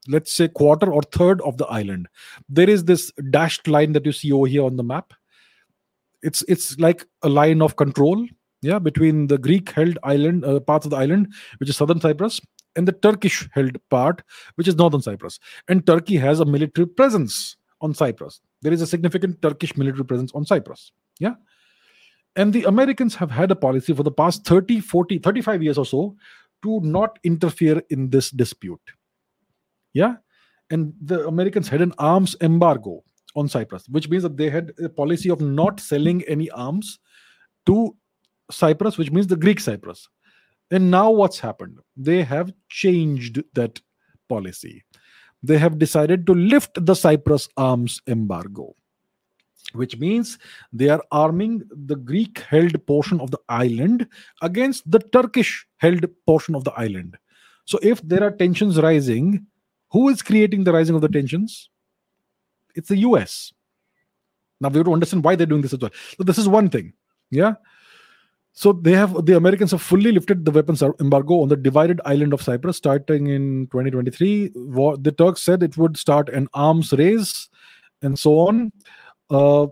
[0.08, 2.08] let's say quarter or third of the island.
[2.48, 5.12] There is this dashed line that you see over here on the map
[6.22, 8.26] it's it's like a line of control
[8.62, 12.40] yeah between the greek held island uh, parts of the island which is southern cyprus
[12.76, 14.22] and the turkish held part
[14.54, 18.86] which is northern cyprus and turkey has a military presence on cyprus there is a
[18.86, 21.34] significant turkish military presence on cyprus yeah
[22.36, 25.86] and the americans have had a policy for the past 30 40 35 years or
[25.86, 26.16] so
[26.62, 28.80] to not interfere in this dispute.
[29.92, 30.16] Yeah.
[30.70, 33.02] And the Americans had an arms embargo
[33.36, 36.98] on Cyprus, which means that they had a policy of not selling any arms
[37.66, 37.96] to
[38.50, 40.08] Cyprus, which means the Greek Cyprus.
[40.70, 41.78] And now what's happened?
[41.96, 43.80] They have changed that
[44.28, 44.84] policy.
[45.42, 48.74] They have decided to lift the Cyprus arms embargo
[49.72, 50.38] which means
[50.72, 54.06] they are arming the Greek held portion of the island
[54.42, 57.16] against the Turkish held portion of the island.
[57.66, 59.46] So, if there are tensions rising,
[59.90, 61.69] who is creating the rising of the tensions?
[62.74, 63.52] It's the US.
[64.60, 65.90] Now, we have to understand why they're doing this as well.
[66.18, 66.92] So, this is one thing.
[67.30, 67.54] Yeah.
[68.52, 72.32] So they have the Americans have fully lifted the weapons embargo on the divided island
[72.32, 74.48] of Cyprus starting in 2023.
[74.48, 77.48] The Turks said it would start an arms race
[78.02, 78.72] and so on.
[79.30, 79.68] Uh,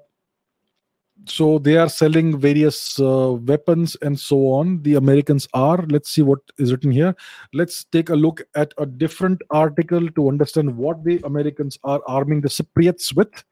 [1.30, 4.82] so they are selling various uh, weapons and so on.
[4.82, 5.84] The americans are.
[5.86, 7.14] Let's see what is written here.
[7.52, 12.40] Let's take a look at a different article to understand what the americans are arming
[12.40, 13.44] the cypriots with.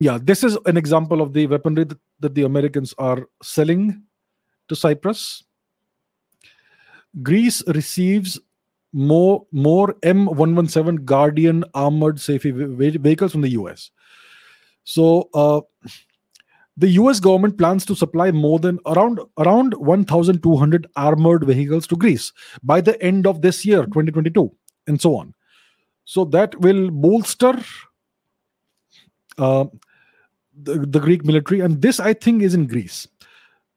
[0.00, 4.02] Yeah this is an example of the weaponry that, that the americans are selling
[4.68, 5.44] to cyprus.
[7.22, 8.40] Greece receives
[8.92, 13.90] more more m117 guardian armored safety vehicles from the us
[14.84, 15.60] so uh,
[16.76, 22.32] the US government plans to supply more than around around 1200 armored vehicles to Greece
[22.62, 24.50] by the end of this year 2022
[24.86, 25.34] and so on.
[26.04, 27.62] So that will bolster
[29.38, 29.66] uh,
[30.62, 33.06] the, the Greek military and this I think is in Greece.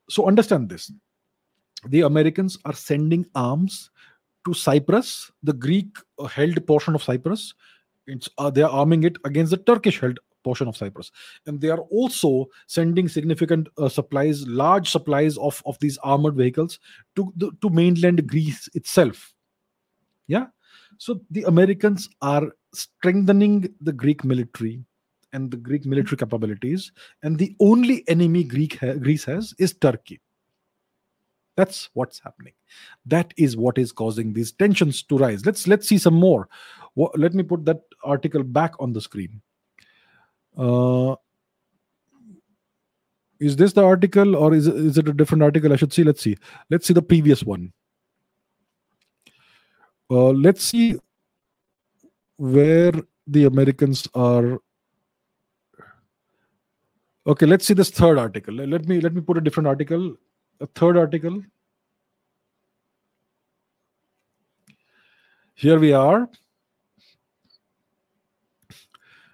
[0.10, 0.92] So understand this.
[1.88, 3.92] The Americans are sending arms
[4.46, 5.98] to Cyprus, the Greek
[6.32, 7.54] held portion of Cyprus.
[8.08, 11.12] It's, uh, they are arming it against the Turkish held portion of Cyprus.
[11.46, 16.80] And they are also sending significant uh, supplies, large supplies of, of these armored vehicles
[17.16, 19.34] to, the, to mainland Greece itself.
[20.28, 20.48] Yeah.
[20.98, 24.86] So the Americans are strengthening the Greek military
[25.34, 26.92] and the Greek military capabilities.
[27.24, 30.22] And the only enemy Greek ha- Greece has is Turkey.
[31.58, 32.54] That's what's happening.
[33.06, 35.46] That is what is causing these tensions to rise.
[35.46, 36.50] Let's let's see some more.
[37.16, 39.42] Let me put that article back on the screen.
[40.57, 41.15] Uh,
[43.40, 45.73] is this the article or is it, is it a different article?
[45.73, 46.03] I should see.
[46.03, 46.38] Let's see.
[46.69, 47.73] Let's see the previous one.
[50.10, 50.98] Uh, let's see
[52.38, 52.94] where
[53.27, 54.60] the Americans are.
[57.27, 58.53] Okay, let's see this third article.
[58.53, 60.15] Let me let me put a different article.
[60.61, 61.44] A third article.
[65.56, 66.30] Here we are.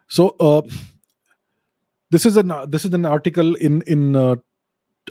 [0.07, 0.61] So uh,
[2.11, 4.35] this is an uh, this is an article in in uh,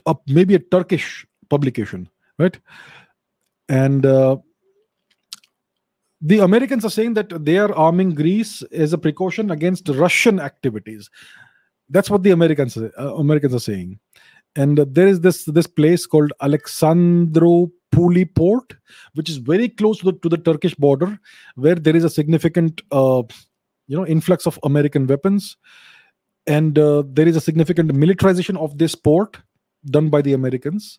[0.07, 2.09] uh, maybe a Turkish publication,
[2.39, 2.59] right?
[3.69, 4.37] And uh,
[6.21, 11.09] the Americans are saying that they are arming Greece as a precaution against Russian activities.
[11.89, 13.99] That's what the Americans uh, Americans are saying.
[14.57, 18.75] And there is this this place called Alexandroupoli port,
[19.15, 21.19] which is very close to the, to the Turkish border,
[21.55, 23.23] where there is a significant uh,
[23.87, 25.57] you know influx of American weapons
[26.57, 29.39] and uh, there is a significant militarization of this port
[29.97, 30.99] done by the Americans.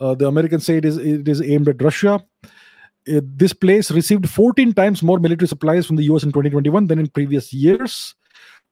[0.00, 2.14] Uh, the Americans say it is it is aimed at Russia,
[3.08, 6.98] uh, this place received 14 times more military supplies from the US in 2021 than
[6.98, 8.14] in previous years.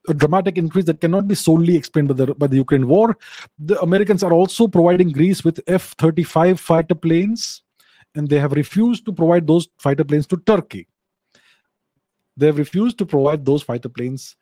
[0.08, 3.16] A dramatic increase that cannot be solely explained by the, by the Ukraine war.
[3.58, 7.62] The Americans are also providing Greece with F 35 fighter planes,
[8.14, 10.88] and they have refused to provide those fighter planes to Turkey.
[12.36, 14.36] They have refused to provide those fighter planes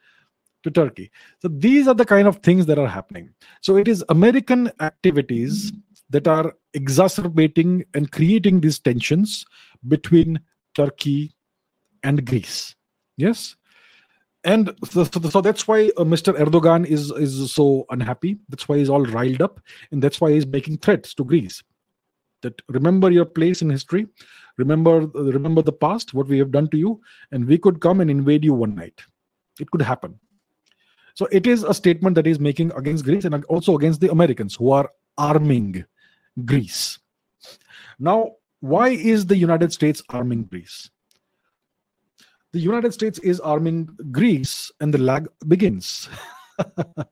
[0.68, 1.10] to Turkey.
[1.40, 3.30] So these are the kind of things that are happening.
[3.60, 5.72] So it is American activities
[6.10, 9.44] that are exacerbating and creating these tensions
[9.86, 10.40] between
[10.74, 11.34] Turkey
[12.02, 12.74] and Greece.
[13.16, 13.56] Yes.
[14.44, 16.32] And so, so, that's why uh, Mr.
[16.38, 18.38] Erdogan is is so unhappy.
[18.48, 21.62] That's why he's all riled up, and that's why he's making threats to Greece.
[22.42, 24.06] That remember your place in history,
[24.56, 27.00] remember remember the past, what we have done to you,
[27.32, 29.02] and we could come and invade you one night.
[29.58, 30.20] It could happen.
[31.18, 34.54] So it is a statement that is making against Greece and also against the Americans
[34.54, 35.84] who are arming
[36.44, 37.00] Greece.
[37.98, 40.88] Now, why is the United States arming Greece?
[42.52, 46.08] The United States is arming Greece, and the lag begins.
[46.56, 47.08] the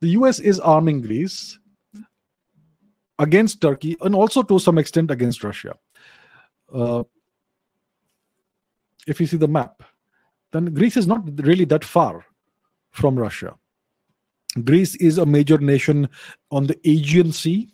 [0.00, 1.58] US is arming Greece
[3.18, 5.74] against Turkey and also to some extent against Russia.
[6.72, 7.02] Uh,
[9.08, 9.82] if you see the map,
[10.52, 12.24] then Greece is not really that far
[12.98, 13.54] from Russia.
[14.64, 16.08] Greece is a major nation
[16.50, 17.68] on the Aegean Sea,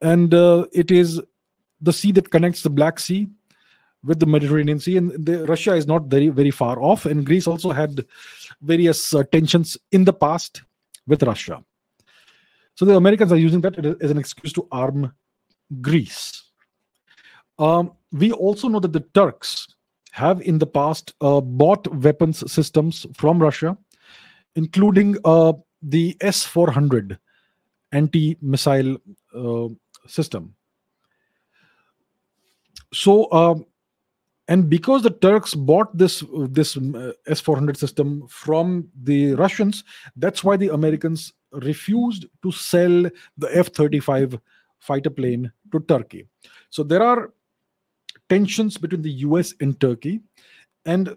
[0.00, 1.20] and uh, it is
[1.80, 3.28] the sea that connects the Black Sea
[4.02, 4.96] with the Mediterranean Sea.
[4.98, 8.04] And the, Russia is not very very far off, and Greece also had
[8.62, 10.62] various uh, tensions in the past
[11.06, 11.64] with Russia.
[12.74, 15.12] So the Americans are using that as an excuse to arm
[15.80, 16.42] Greece.
[17.58, 19.68] Um, we also know that the Turks
[20.10, 23.76] have in the past uh, bought weapons systems from Russia
[24.56, 25.52] including uh,
[25.82, 27.18] the S 400
[27.92, 28.96] anti missile
[29.34, 29.68] uh,
[30.06, 30.54] system.
[32.92, 33.66] So, um,
[34.48, 39.84] and because the Turks bought this this uh, S 400 system from the Russians,
[40.16, 43.04] that's why the Americans refused to sell
[43.38, 44.38] the F 35
[44.80, 46.26] fighter plane to Turkey.
[46.70, 47.32] So there are
[48.28, 50.20] tensions between the US and Turkey.
[50.84, 51.16] And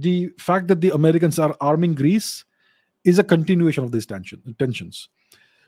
[0.00, 2.44] the fact that the Americans are arming Greece
[3.04, 5.08] is a continuation of these tension, tensions.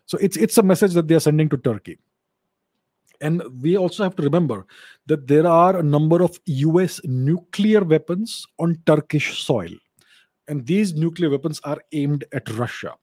[0.07, 1.99] So it's it's a message that they are sending to Turkey.
[3.21, 4.67] And we also have to remember
[5.07, 9.71] that there are a number of US nuclear weapons on Turkish soil.
[10.49, 12.95] And these nuclear weapons are aimed at Russia.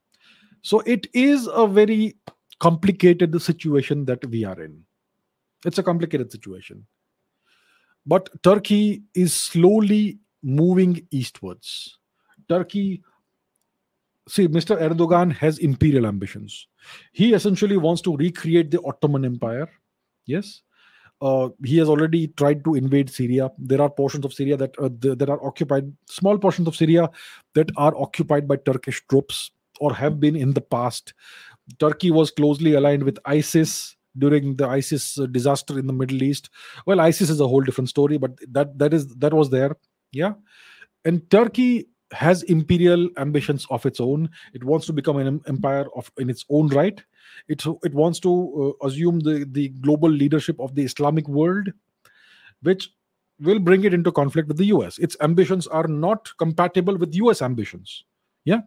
[0.64, 2.18] So it is a very
[2.60, 4.84] complicated situation that we are in.
[5.66, 6.86] It's a complicated situation.
[8.06, 11.98] But Turkey is slowly moving eastwards.
[12.50, 13.04] Turkey,
[14.28, 14.80] see, Mr.
[14.80, 16.68] Erdogan has imperial ambitions.
[17.12, 19.70] He essentially wants to recreate the Ottoman Empire.
[20.26, 20.62] Yes.
[21.20, 23.52] Uh, he has already tried to invade Syria.
[23.58, 27.10] There are portions of Syria that uh, that are occupied, small portions of Syria
[27.56, 29.50] that are occupied by Turkish troops
[29.80, 31.14] or have been in the past.
[31.80, 36.50] Turkey was closely aligned with ISIS during the ISIS uh, disaster in the Middle East.
[36.86, 39.76] Well, ISIS is a whole different story, but that that is that was there
[40.12, 40.34] yeah.
[41.06, 44.30] And turkey has imperial ambitions of its own.
[44.54, 47.02] It wants to become an empire of in its own right.
[47.48, 51.70] It it wants to uh, assume the the global leadership of the islamic world
[52.62, 52.90] which
[53.40, 57.42] will bring it into conflict with the us its ambitions are not compatible with us
[57.42, 58.06] ambitions.
[58.46, 58.62] Yeah.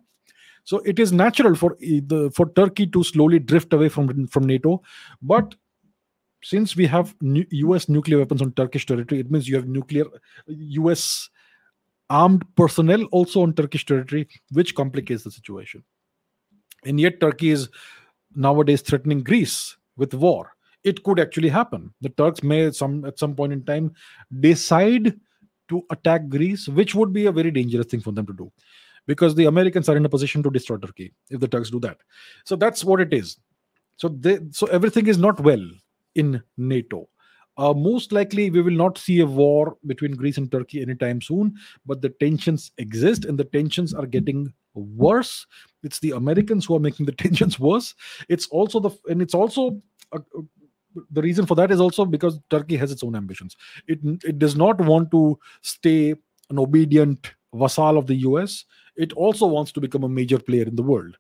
[0.64, 4.82] So it is natural for the for turkey to slowly drift away from from nato.
[5.22, 5.54] But
[6.42, 10.04] since we have US nuclear weapons on Turkish territory, it means you have nuclear
[10.46, 11.28] US
[12.08, 15.82] armed personnel also on Turkish territory, which complicates the situation.
[16.84, 17.68] And yet, Turkey is
[18.34, 20.52] nowadays threatening Greece with war.
[20.82, 21.92] It could actually happen.
[22.00, 23.92] The Turks may, some at some point in time,
[24.40, 25.14] decide
[25.68, 28.50] to attack Greece, which would be a very dangerous thing for them to do,
[29.06, 31.98] because the Americans are in a position to destroy Turkey if the Turks do that.
[32.44, 33.38] So that's what it is.
[33.96, 35.64] So they, so everything is not well
[36.14, 37.08] in NATO.
[37.56, 41.54] Uh, most likely, we will not see a war between Greece and Turkey anytime soon,
[41.84, 45.46] but the tensions exist and the tensions are getting worse.
[45.82, 47.94] It's the Americans who are making the tensions worse.
[48.28, 49.82] It's also the and it's also
[50.12, 50.42] uh, uh,
[51.10, 53.56] the reason for that is also because Turkey has its own ambitions.
[53.86, 56.14] It it does not want to stay
[56.50, 58.64] an obedient vassal of the US.
[58.96, 61.16] It also wants to become a major player in the world.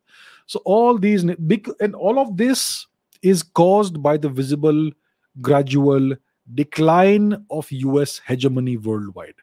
[0.46, 2.86] So all these big and all of this
[3.22, 4.90] is caused by the visible
[5.40, 6.14] gradual
[6.54, 9.34] decline of US hegemony worldwide.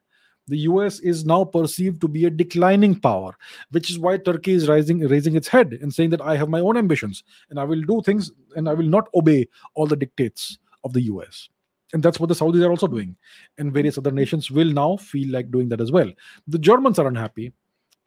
[0.47, 3.35] The US is now perceived to be a declining power,
[3.71, 6.61] which is why Turkey is rising, raising its head and saying that I have my
[6.61, 10.57] own ambitions and I will do things and I will not obey all the dictates
[10.83, 11.49] of the US.
[11.93, 13.15] and that's what the Saudis are also doing,
[13.57, 16.11] and various other nations will now feel like doing that as well.
[16.47, 17.53] The Germans are unhappy.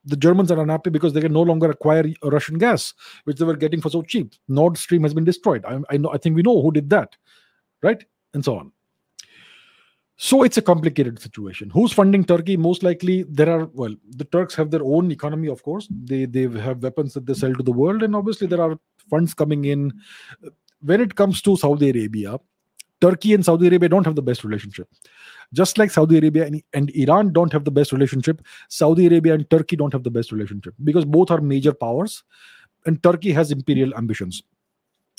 [0.05, 2.95] The Germans are unhappy because they can no longer acquire Russian gas,
[3.25, 4.33] which they were getting for so cheap.
[4.49, 5.65] Nord Stream has been destroyed.
[5.65, 6.11] I, I know.
[6.13, 7.17] I think we know who did that,
[7.83, 8.03] right?
[8.33, 8.73] And so on.
[10.23, 11.71] So it's a complicated situation.
[11.71, 12.59] Who's funding Turkey?
[12.59, 15.89] Most likely, there are well, the Turks have their own economy, of course.
[15.91, 18.79] They they have weapons that they sell to the world, and obviously there are
[19.09, 19.95] funds coming in.
[20.83, 22.39] When it comes to Saudi Arabia,
[23.01, 24.89] Turkey and Saudi Arabia don't have the best relationship.
[25.53, 29.49] Just like Saudi Arabia and, and Iran don't have the best relationship, Saudi Arabia and
[29.51, 32.23] Turkey don't have the best relationship because both are major powers,
[32.87, 34.43] and Turkey has imperial ambitions.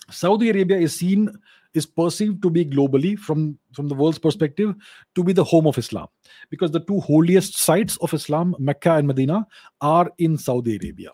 [0.09, 1.29] Saudi Arabia is seen
[1.73, 4.75] is perceived to be globally from from the world's perspective
[5.15, 6.07] to be the home of islam
[6.49, 9.47] because the two holiest sites of islam mecca and medina
[9.79, 11.11] are in saudi arabia.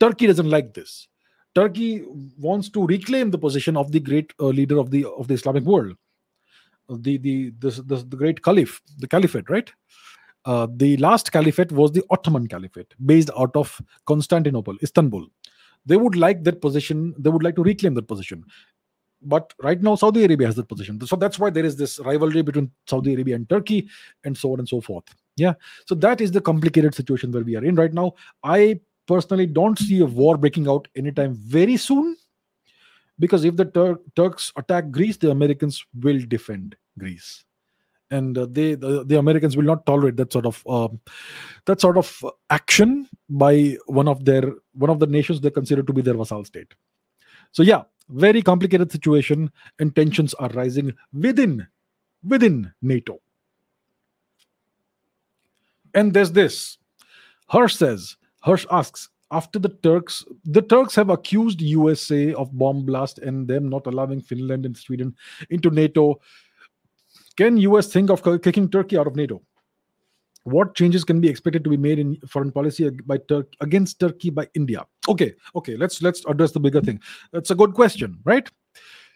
[0.00, 1.08] Turkey doesn't like this.
[1.54, 2.04] Turkey
[2.38, 5.64] wants to reclaim the position of the great uh, leader of the of the islamic
[5.64, 5.96] world
[6.88, 9.72] the the the, the, the great caliph the caliphate right?
[10.44, 15.26] Uh, the last caliphate was the ottoman caliphate based out of constantinople istanbul.
[15.84, 18.44] They would like that position they would like to reclaim that position.
[19.22, 21.04] But right now saudi arabia has that position.
[21.06, 23.88] So that's why there is this rivalry between saudi arabia and turkey
[24.24, 25.04] and so on and so forth.
[25.36, 25.54] Yeah.
[25.86, 28.12] So that is the complicated situation where we are in right now.
[28.42, 32.16] I personally don't see a war breaking out anytime very soon
[33.18, 37.44] because if the Tur- turks attack greece the americans will defend greece.
[38.08, 40.88] And uh, they the, the, americans will not tolerate that sort of uh,
[41.64, 45.92] that sort of action by one of their one of the nations they consider to
[45.92, 46.72] be their vassal state.
[47.50, 51.66] So yeah very complicated situation and tensions are rising within
[52.22, 53.20] within nato.
[55.94, 56.78] And there's this.
[57.48, 63.18] Harsh says Harsh asks after the turks the turks have accused usa of bomb blast
[63.18, 65.14] and them not allowing finland and sweden
[65.50, 66.20] into nato
[67.36, 69.42] can us think of kicking turkey out of nato
[70.46, 74.30] what changes can be expected to be made in foreign policy by Tur- against Turkey
[74.30, 74.86] by India?
[75.08, 77.00] Okay, okay, let's let's address the bigger thing.
[77.32, 78.48] That's a good question, right?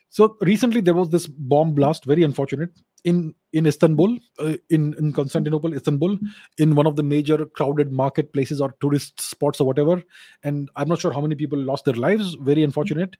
[0.08, 2.70] So recently there was this bomb blast, very unfortunate,
[3.04, 6.18] in in Istanbul, uh, in in Constantinople, Istanbul,
[6.58, 10.02] in one of the major crowded marketplaces or tourist spots or whatever.
[10.42, 12.34] And I'm not sure how many people lost their lives.
[12.34, 13.16] Very unfortunate,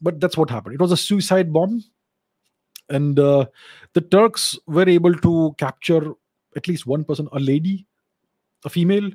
[0.00, 0.74] but that's what happened.
[0.74, 1.82] It was a suicide bomb,
[2.88, 3.46] and uh,
[3.94, 6.12] the Turks were able to capture
[6.56, 7.86] at least one person, a lady,
[8.64, 9.10] a female,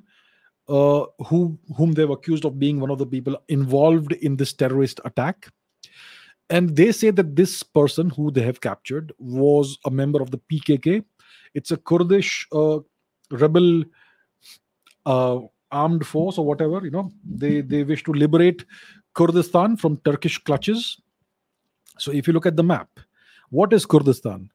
[0.69, 4.99] uh, who whom they've accused of being one of the people involved in this terrorist
[5.05, 5.47] attack.
[6.49, 10.39] And they say that this person who they have captured was a member of the
[10.51, 11.03] PKK.
[11.53, 12.79] It's a Kurdish uh,
[13.31, 13.83] rebel
[15.05, 15.39] uh,
[15.71, 16.83] armed force or whatever.
[16.83, 18.65] You know, they they wish to liberate
[19.13, 21.01] Kurdistan from Turkish clutches.
[21.97, 22.89] So if you look at the map,
[23.49, 24.49] what is Kurdistan?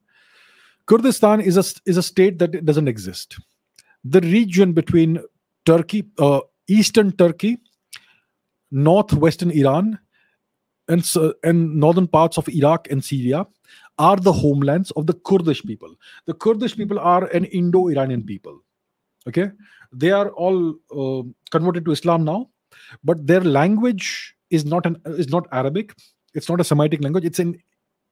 [0.87, 3.39] Kurdistan is a is a state that doesn't exist.
[4.05, 5.21] The region between
[5.65, 7.59] Turkey, uh, eastern Turkey,
[8.71, 9.99] northwestern Iran,
[10.89, 11.05] and
[11.45, 13.47] and northern parts of Iraq and Syria
[13.99, 15.95] are the homelands of the Kurdish people.
[16.27, 18.61] The Kurdish people are an Indo-Iranian people.
[19.29, 19.51] Okay,
[19.93, 22.51] they are all uh, converted to Islam now,
[23.05, 25.95] but their language is not an is not Arabic.
[26.35, 27.25] It's not a Semitic language.
[27.25, 27.63] It's an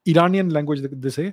[0.06, 1.32] Iranian language, they say,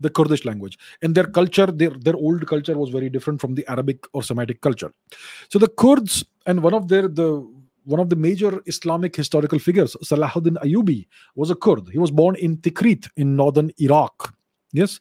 [0.00, 0.78] the Kurdish language.
[1.02, 4.60] And their culture, their, their old culture was very different from the Arabic or Semitic
[4.60, 4.92] culture.
[5.48, 7.48] So the Kurds and one of their the
[7.84, 11.88] one of the major Islamic historical figures, Salahuddin Ayyubi, was a Kurd.
[11.90, 14.34] He was born in Tikrit in northern Iraq.
[14.72, 15.00] Yes.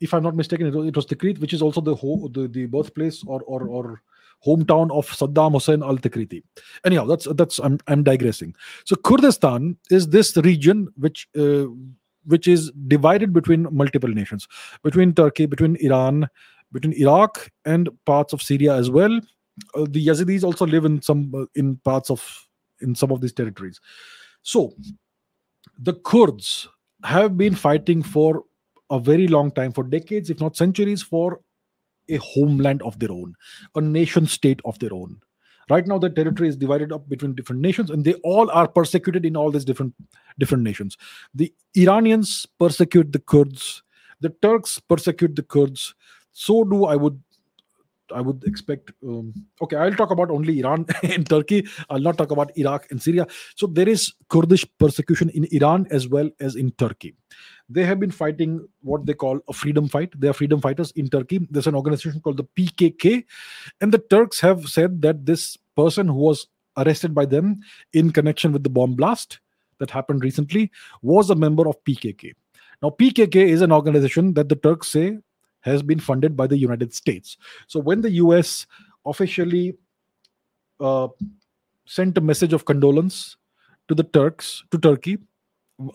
[0.00, 1.94] If I'm not mistaken, it was, it was Tikrit, which is also the,
[2.32, 4.02] the the birthplace or or or
[4.44, 6.42] hometown of Saddam Hussein al-Tikriti.
[6.84, 8.54] Anyhow, that's that's I'm I'm digressing.
[8.84, 11.66] So Kurdistan is this region which uh,
[12.24, 14.48] which is divided between multiple nations,
[14.82, 16.28] between Turkey, between Iran,
[16.72, 19.20] between Iraq, and parts of Syria as well.
[19.74, 22.46] Uh, the Yazidis also live in some uh, in parts of
[22.80, 23.80] in some of these territories.
[24.42, 24.74] So
[25.78, 26.68] the Kurds
[27.04, 28.44] have been fighting for
[28.90, 31.40] a very long time, for decades, if not centuries, for
[32.08, 33.34] a homeland of their own,
[33.74, 35.20] a nation state of their own.
[35.70, 39.24] Right now, the territory is divided up between different nations, and they all are persecuted
[39.24, 39.94] in all these different
[40.38, 40.96] different nations.
[41.34, 43.82] The Iranians persecute the Kurds,
[44.20, 45.94] the Turks persecute the Kurds.
[46.32, 47.22] So do I would
[48.14, 48.92] I would expect.
[49.02, 49.32] Um,
[49.62, 51.66] okay, I'll talk about only Iran and Turkey.
[51.90, 53.26] I'll not talk about Iraq and Syria.
[53.56, 57.14] So there is Kurdish persecution in Iran as well as in Turkey.
[57.68, 60.12] They have been fighting what they call a freedom fight.
[60.18, 61.46] They are freedom fighters in Turkey.
[61.50, 63.24] There's an organization called the PKK,
[63.80, 67.60] and the Turks have said that this person who was arrested by them
[67.92, 69.40] in connection with the bomb blast
[69.78, 70.70] that happened recently
[71.02, 72.32] was a member of PKK.
[72.82, 75.18] Now, PKK is an organization that the Turks say
[75.62, 77.36] has been funded by the United States.
[77.66, 78.66] So, when the US
[79.04, 79.74] officially
[80.80, 81.08] uh,
[81.86, 83.36] sent a message of condolence
[83.88, 85.18] to the Turks, to Turkey,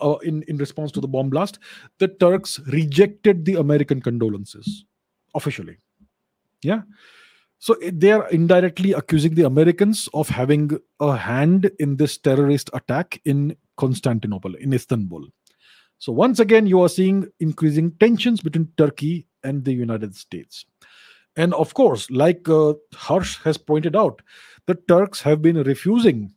[0.00, 1.58] uh, in, in response to the bomb blast,
[1.98, 4.84] the Turks rejected the American condolences
[5.34, 5.76] officially.
[6.62, 6.82] Yeah.
[7.58, 13.20] So they are indirectly accusing the Americans of having a hand in this terrorist attack
[13.24, 15.26] in Constantinople, in Istanbul.
[15.98, 20.64] So once again, you are seeing increasing tensions between Turkey and the United States.
[21.36, 24.22] And of course, like uh, Harsh has pointed out,
[24.66, 26.34] the Turks have been refusing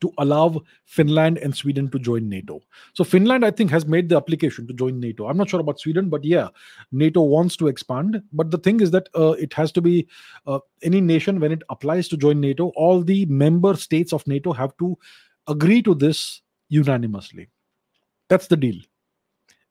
[0.00, 2.60] to allow Finland and Sweden to join NATO.
[2.92, 5.26] So Finland, I think, has made the application to join NATO.
[5.26, 6.48] I'm not sure about Sweden, but yeah,
[6.92, 8.22] NATO wants to expand.
[8.32, 10.06] But the thing is that uh, it has to be
[10.46, 14.52] uh, any nation when it applies to join NATO, all the member states of NATO
[14.52, 14.98] have to
[15.48, 17.48] agree to this unanimously.
[18.28, 18.76] That's the deal.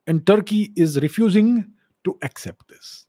[0.08, 1.75] And Turkey is refusing
[2.06, 3.06] to accept this.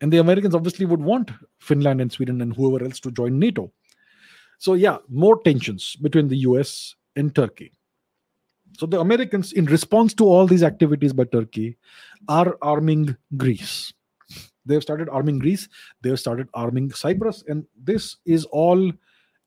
[0.00, 3.72] And the Americans obviously would want Finland and Sweden and whoever else to join NATO.
[4.58, 7.72] So, yeah, more tensions between the US and Turkey.
[8.78, 11.76] So, the Americans, in response to all these activities by Turkey,
[12.28, 13.92] are arming Greece.
[14.66, 15.68] They've started arming Greece,
[16.02, 18.92] they've started arming Cyprus, and this is all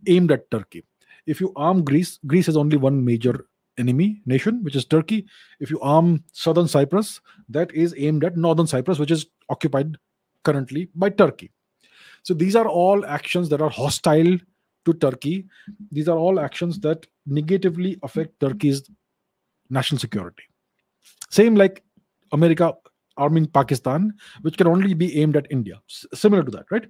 [0.07, 0.83] aimed at Turkey.
[1.25, 3.45] If you arm Greece, Greece has only one major
[3.77, 5.25] enemy nation, which is Turkey.
[5.59, 9.97] If you arm southern Cyprus, that is aimed at northern Cyprus, which is occupied
[10.43, 11.51] currently by Turkey.
[12.23, 14.37] So these are all actions that are hostile
[14.85, 15.45] to Turkey.
[15.91, 18.89] These are all actions that negatively affect Turkey's
[19.69, 20.43] national security.
[21.29, 21.83] Same like
[22.31, 22.73] America
[23.17, 25.79] arming Pakistan, which can only be aimed at India.
[25.89, 26.85] S- similar to that, right?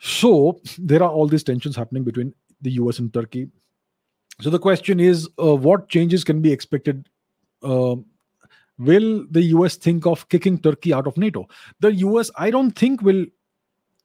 [0.00, 3.48] So there are all these tensions happening between the US and Turkey.
[4.40, 7.08] So the question is, uh, what changes can be expected?
[7.62, 7.96] Uh,
[8.78, 11.46] will the US think of kicking Turkey out of NATO?
[11.80, 13.26] The US, I don't think, will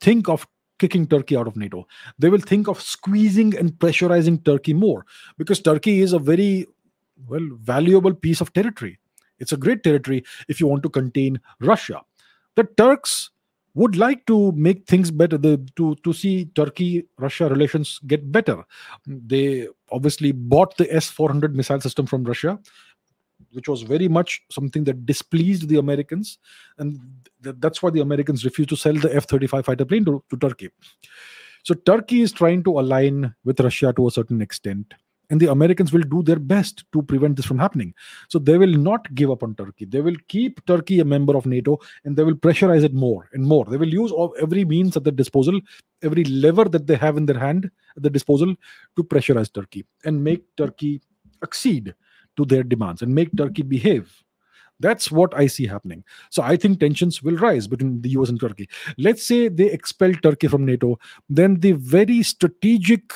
[0.01, 0.47] think of
[0.77, 1.87] kicking Turkey out of NATO.
[2.19, 5.05] They will think of squeezing and pressurizing Turkey more
[5.37, 6.67] because Turkey is a very
[7.27, 8.99] well valuable piece of territory.
[9.39, 12.01] It's a great territory if you want to contain Russia.
[12.55, 13.31] The Turks
[13.75, 18.63] would like to make things better the, to to see turkey russia relations get better
[19.05, 22.59] they obviously bought the s400 missile system from russia
[23.51, 26.37] which was very much something that displeased the Americans,
[26.77, 26.99] and
[27.43, 30.69] th- that's why the Americans refused to sell the F-35 fighter plane to, to Turkey.
[31.63, 34.93] So Turkey is trying to align with Russia to a certain extent,
[35.29, 37.93] and the Americans will do their best to prevent this from happening.
[38.27, 39.85] So they will not give up on Turkey.
[39.85, 43.45] They will keep Turkey a member of NATO, and they will pressurize it more and
[43.45, 43.65] more.
[43.65, 44.11] They will use
[44.41, 45.59] every means at their disposal,
[46.01, 48.55] every lever that they have in their hand at their disposal
[48.95, 51.01] to pressurize Turkey and make Turkey
[51.43, 51.93] accede
[52.37, 54.23] to their demands and make Turkey behave.
[54.81, 56.05] That's what I see happening.
[56.29, 58.69] So I think tensions will rise between the US and Turkey.
[58.97, 60.97] Let's say they expel Turkey from NATO,
[61.29, 63.13] then the very strategic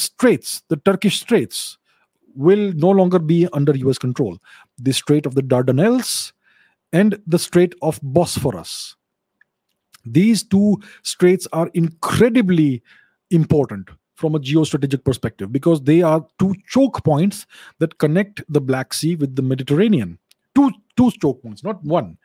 [0.00, 1.78] straits, the Turkish straits,
[2.34, 4.38] will no longer be under US control.
[4.78, 6.32] The Strait of the Dardanelles
[6.92, 8.96] and the Strait of Bosphorus.
[10.04, 12.82] These two straits are incredibly
[13.30, 17.46] important from a geostrategic perspective because they are two choke points
[17.78, 20.18] that connect the Black Sea with the Mediterranean.
[20.54, 22.18] Two two choke points, not one.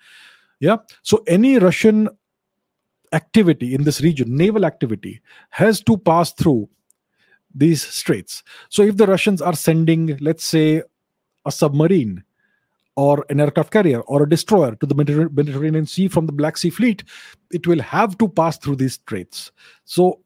[0.59, 0.77] Yeah.
[1.03, 2.09] So any Russian
[3.13, 6.69] activity in this region, naval activity, has to pass through
[7.55, 8.43] these straits.
[8.69, 10.83] So if the Russians are sending, let's say,
[11.45, 12.23] a submarine
[12.95, 16.69] or an aircraft carrier or a destroyer to the Mediterranean Sea from the Black Sea
[16.69, 17.03] Fleet,
[17.51, 19.51] it will have to pass through these straits.
[19.85, 20.19] So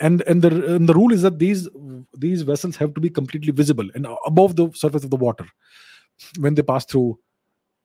[0.00, 1.68] and and the and the rule is that these
[2.16, 5.46] these vessels have to be completely visible and above the surface of the water
[6.38, 7.18] when they pass through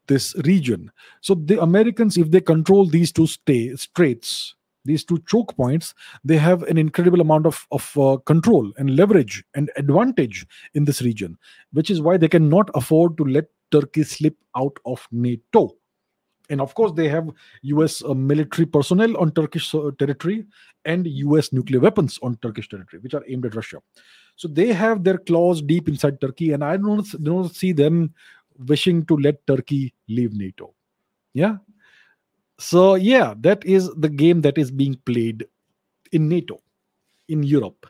[0.08, 0.92] this region
[1.22, 5.94] so the americans if they control these two stay, straits these two choke points
[6.24, 11.02] they have an incredible amount of, of uh, control and leverage and advantage in this
[11.02, 11.38] region
[11.72, 15.76] which is why they cannot afford to let turkey slip out of nato.
[16.50, 17.30] And of course they have
[17.64, 20.46] us uh, military personnel on turkish uh, territory
[20.86, 23.80] and us nuclear weapons on turkish territory which are aimed at russia.
[24.36, 28.14] So they have their claws deep inside turkey and i don't, don't see them
[28.68, 30.74] wishing to let turkey leave nato.
[31.34, 31.58] Yeah
[32.60, 35.46] so yeah that is the game that is being played
[36.12, 36.62] in nato
[37.28, 37.86] in europe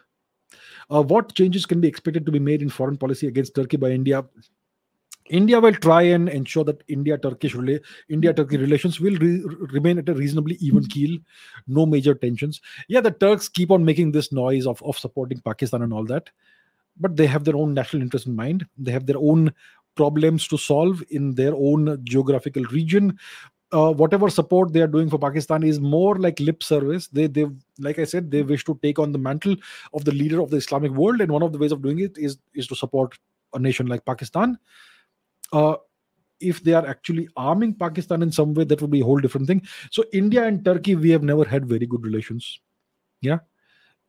[0.90, 3.90] uh, what changes can be expected to be made in foreign policy against turkey by
[3.90, 4.24] india
[5.30, 7.56] India will try and ensure that India Turkish
[8.10, 11.18] India Turkey relations will re- remain at a reasonably even keel,
[11.68, 12.60] no major tensions.
[12.90, 16.30] Yeah, the Turks keep on making this noise of, of supporting Pakistan and all that,
[17.00, 18.66] but they have their own national interest in mind.
[18.78, 19.54] They have their own
[19.96, 23.18] problems to solve in their own geographical region.
[23.74, 27.08] Uh, whatever support they are doing for Pakistan is more like lip service.
[27.08, 27.46] They, they,
[27.80, 29.56] like I said, they wish to take on the mantle
[29.94, 32.16] of the leader of the Islamic world, and one of the ways of doing it
[32.18, 33.18] is is to support
[33.56, 34.60] a nation like Pakistan.
[35.52, 35.76] Uh,
[36.40, 39.48] if they are actually arming Pakistan in some way, that would be a whole different
[39.48, 39.66] thing.
[39.90, 42.60] So India and Turkey, we have never had very good relations.
[43.22, 43.40] Yeah,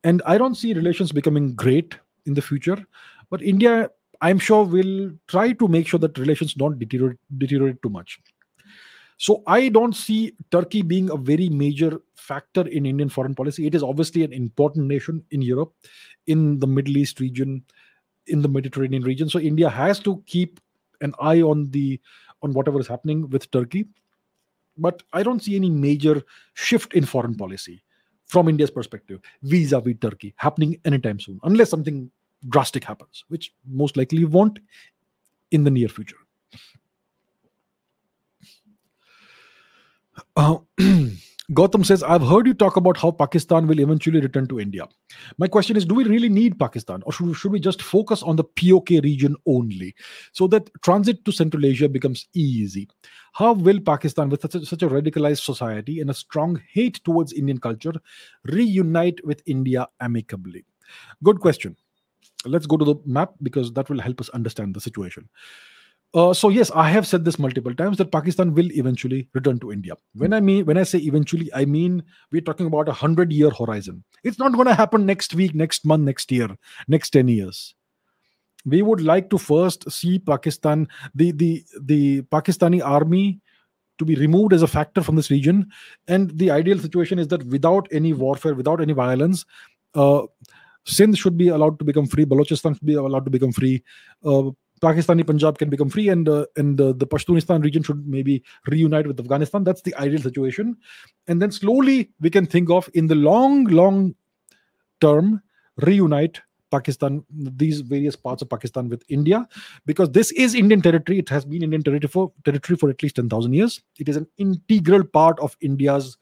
[0.03, 2.85] and I don't see relations becoming great in the future.
[3.31, 7.89] But India, I'm sure, will try to make sure that relations don't deteriorate, deteriorate too
[7.89, 8.21] much.
[9.17, 13.67] So I don't see Turkey being a very major factor in Indian foreign policy.
[13.67, 15.73] It is obviously an important nation in Europe,
[16.27, 17.63] in the Middle East region,
[18.27, 19.29] in the Mediterranean region.
[19.29, 20.61] So India has to keep
[21.01, 22.01] an eye on the
[22.43, 23.87] on whatever is happening with Turkey.
[24.77, 26.23] But I don't see any major
[26.55, 27.83] shift in foreign policy
[28.27, 32.11] from India's perspective vis-a-vis Turkey happening anytime soon, unless something
[32.49, 34.59] drastic happens, which most likely won't
[35.53, 36.17] in the near future.
[40.37, 40.59] Uh,
[41.53, 44.89] Gautam says, I've heard you talk about how Pakistan will eventually return to India.
[45.37, 48.37] My question is, do we really need Pakistan or should, should we just focus on
[48.37, 49.95] the POK region only
[50.33, 52.89] so that transit to Central Asia becomes easy?
[53.35, 57.35] How will Pakistan, with such a, such a radicalized society and a strong hate towards
[57.35, 57.93] Indian culture,
[58.45, 60.65] reunite with India amicably?
[61.23, 61.77] Good question.
[62.47, 65.29] Let's go to the map because that will help us understand the situation.
[66.15, 69.73] Uh, so yes, I have said this multiple times that Pakistan will eventually return to
[69.73, 69.95] India.
[70.15, 73.51] When I mean when I say eventually, I mean we're talking about a hundred year
[73.51, 74.05] horizon.
[74.23, 77.75] It's not going to happen next week, next month, next year, next ten years.
[78.65, 83.41] We would like to first see Pakistan, the the the Pakistani army,
[83.99, 85.69] to be removed as a factor from this region.
[86.07, 89.45] And the ideal situation is that without any warfare, without any violence,
[89.95, 90.23] uh,
[90.85, 92.25] Sindh should be allowed to become free.
[92.25, 93.83] Balochistan should be allowed to become free.
[94.25, 94.51] Uh,
[94.85, 98.43] Pakistani Punjab can become free, and uh, and uh, the Pashtunistan region should maybe
[98.73, 99.65] reunite with Afghanistan.
[99.65, 100.77] That's the ideal situation,
[101.27, 104.15] and then slowly we can think of in the long, long
[105.01, 105.41] term
[105.89, 107.25] reunite Pakistan,
[107.65, 109.47] these various parts of Pakistan with India,
[109.87, 111.19] because this is Indian territory.
[111.19, 113.81] It has been Indian territory for territory for at least ten thousand years.
[113.99, 116.17] It is an integral part of India's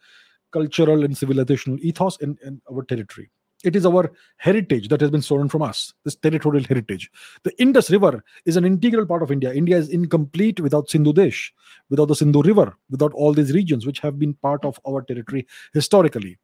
[0.52, 3.30] cultural and civilizational ethos and, and our territory.
[3.62, 7.10] It is our heritage that has been stolen from us, this territorial heritage.
[7.44, 9.52] The Indus River is an integral part of India.
[9.52, 11.52] India is incomplete without Sindhu Desh,
[11.88, 15.46] without the Sindhu River, without all these regions which have been part of our territory
[15.72, 16.38] historically.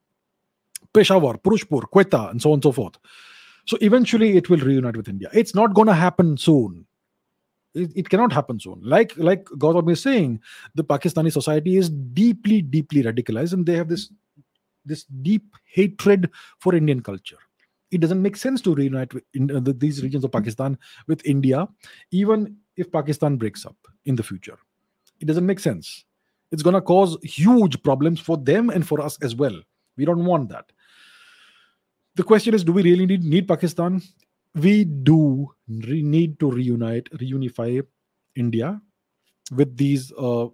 [0.95, 2.99] Peshawar, Purushpur, Quetta, and so on and so forth.
[3.67, 5.29] So eventually it will reunite with India.
[5.33, 6.87] It's not going to happen soon.
[7.75, 8.81] It, it, cannot happen soon.
[8.83, 10.41] Like like Gautam is saying,
[10.75, 14.11] the Pakistani society is deeply, deeply radicalized, and they have this
[14.89, 17.39] this deep hatred for Indian culture.
[17.91, 21.67] It doesn't make sense to reunite in, uh, these regions of Pakistan with India,
[22.11, 24.59] even if Pakistan breaks up in the future.
[25.21, 26.05] It doesn't make sense.
[26.51, 29.59] It's going to cause huge problems for them and for us as well.
[29.97, 30.71] We don't want that.
[32.15, 34.03] The question is do we really need, need Pakistan?
[34.55, 37.83] We do re- need to reunite, reunify
[38.35, 38.81] India
[39.55, 40.47] with these uh,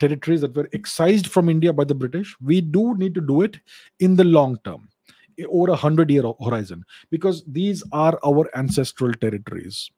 [0.00, 3.58] territories that were excised from India by the British, we do need to do it
[4.00, 4.88] in the long term,
[5.38, 9.90] eh, over a hundred year horizon, because these are our ancestral territories.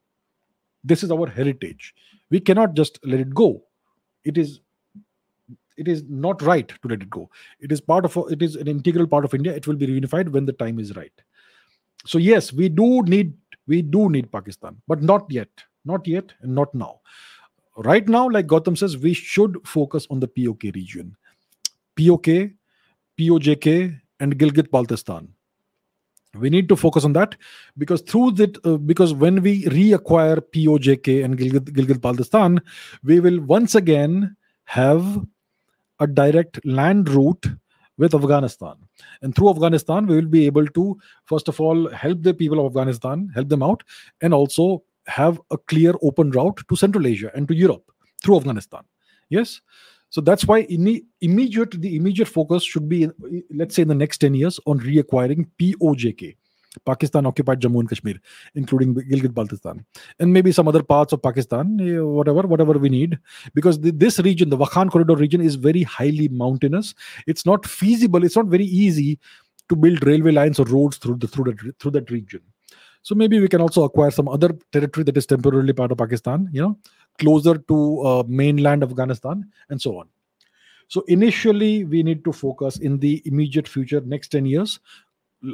[0.84, 1.94] This is our heritage.
[2.30, 3.62] We cannot just let it go.
[4.24, 4.60] It is
[5.78, 7.30] it is not right to let it go.
[7.60, 9.54] It is part of it is an integral part of India.
[9.54, 11.12] It will be reunified when the time is right.
[12.04, 13.34] So yes, we do need
[13.66, 15.48] we do need Pakistan, but not yet,
[15.84, 17.00] not yet, and not now
[17.76, 21.16] right now, like Gautam says, we should focus on the POK region.
[21.96, 22.50] POK,
[23.18, 25.28] POJK, and Gilgit Baltistan.
[26.34, 27.36] We need to focus on that
[27.76, 32.60] because through that, uh, because when we reacquire POJK and Gilgit, Gilgit Baltistan,
[33.04, 34.34] we will once again
[34.64, 35.26] have
[36.00, 37.46] a direct land route
[37.98, 38.74] with Afghanistan.
[39.20, 42.72] And through Afghanistan, we will be able to, first of all, help the people of
[42.72, 43.82] Afghanistan, help them out,
[44.22, 47.84] and also have a clear open route to Central Asia and to Europe
[48.22, 48.82] through Afghanistan.
[49.28, 49.60] Yes.
[50.10, 53.08] So that's why in immediate the immediate focus should be,
[53.50, 56.36] let's say, in the next 10 years on reacquiring POJK,
[56.84, 58.16] Pakistan occupied Jammu and Kashmir,
[58.54, 59.84] including Gilgit Baltistan,
[60.18, 63.18] and maybe some other parts of Pakistan, eh, whatever, whatever we need,
[63.54, 66.94] because the, this region, the Wakhan corridor region, is very highly mountainous.
[67.26, 68.24] It's not feasible.
[68.24, 69.18] It's not very easy
[69.68, 72.40] to build railway lines or roads through the through that through that region.
[73.02, 76.48] So maybe we can also acquire some other territory that is temporarily part of Pakistan,
[76.52, 76.78] you know,
[77.18, 80.08] closer to uh, mainland Afghanistan and so on.
[80.88, 84.78] So initially, we need to focus in the immediate future, next 10 years,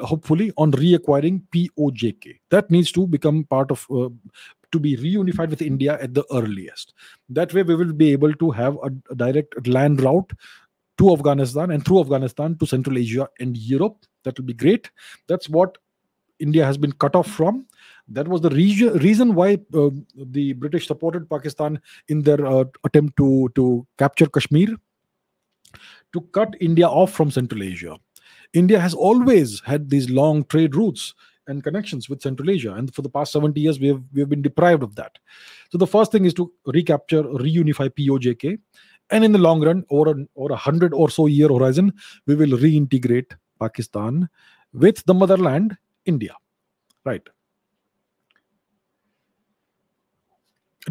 [0.02, 2.40] hopefully on reacquiring POJK.
[2.50, 4.08] That needs to become part of, uh,
[4.72, 6.92] to be reunified with India at the earliest.
[7.28, 10.32] That way, we will be able to have a, a direct land route
[10.98, 14.04] to Afghanistan and through Afghanistan to Central Asia and Europe.
[14.24, 14.90] That will be great.
[15.28, 15.78] That's what
[16.38, 17.66] India has been cut off from.
[18.08, 23.16] That was the region, reason why uh, the British supported Pakistan in their uh, attempt
[23.18, 24.76] to, to capture Kashmir,
[26.12, 27.96] to cut India off from Central Asia.
[28.54, 31.14] India has always had these long trade routes
[31.48, 32.72] and connections with Central Asia.
[32.74, 35.18] And for the past 70 years, we have, we have been deprived of that.
[35.70, 38.58] So the first thing is to recapture, reunify POJK.
[39.10, 41.92] And in the long run, over a, over a hundred or so year horizon,
[42.26, 44.28] we will reintegrate Pakistan
[44.72, 45.76] with the motherland,
[46.08, 46.34] India.
[47.04, 47.26] Right.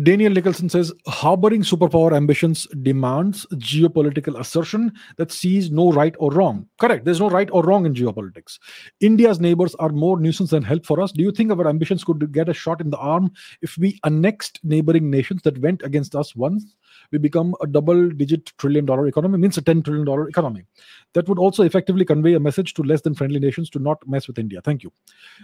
[0.04, 6.68] Daniel Nicholson says harboring superpower ambitions demands geopolitical assertion that sees no right or wrong.
[6.80, 7.04] Correct.
[7.06, 8.60] There's no right or wrong in geopolitics.
[9.00, 11.12] India's neighbors are more nuisance than help for us.
[11.12, 14.60] Do you think our ambitions could get a shot in the arm if we annexed
[14.64, 16.76] neighboring nations that went against us once?
[17.12, 20.66] We become a double digit trillion dollar economy, means a $10 trillion economy.
[21.14, 24.28] That would also effectively convey a message to less than friendly nations to not mess
[24.28, 24.62] with India.
[24.62, 24.92] Thank you.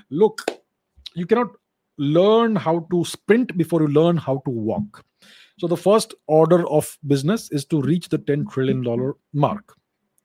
[0.09, 0.41] Look,
[1.15, 1.49] you cannot
[1.97, 5.03] learn how to sprint before you learn how to walk.
[5.59, 9.75] So the first order of business is to reach the 10 trillion dollar mark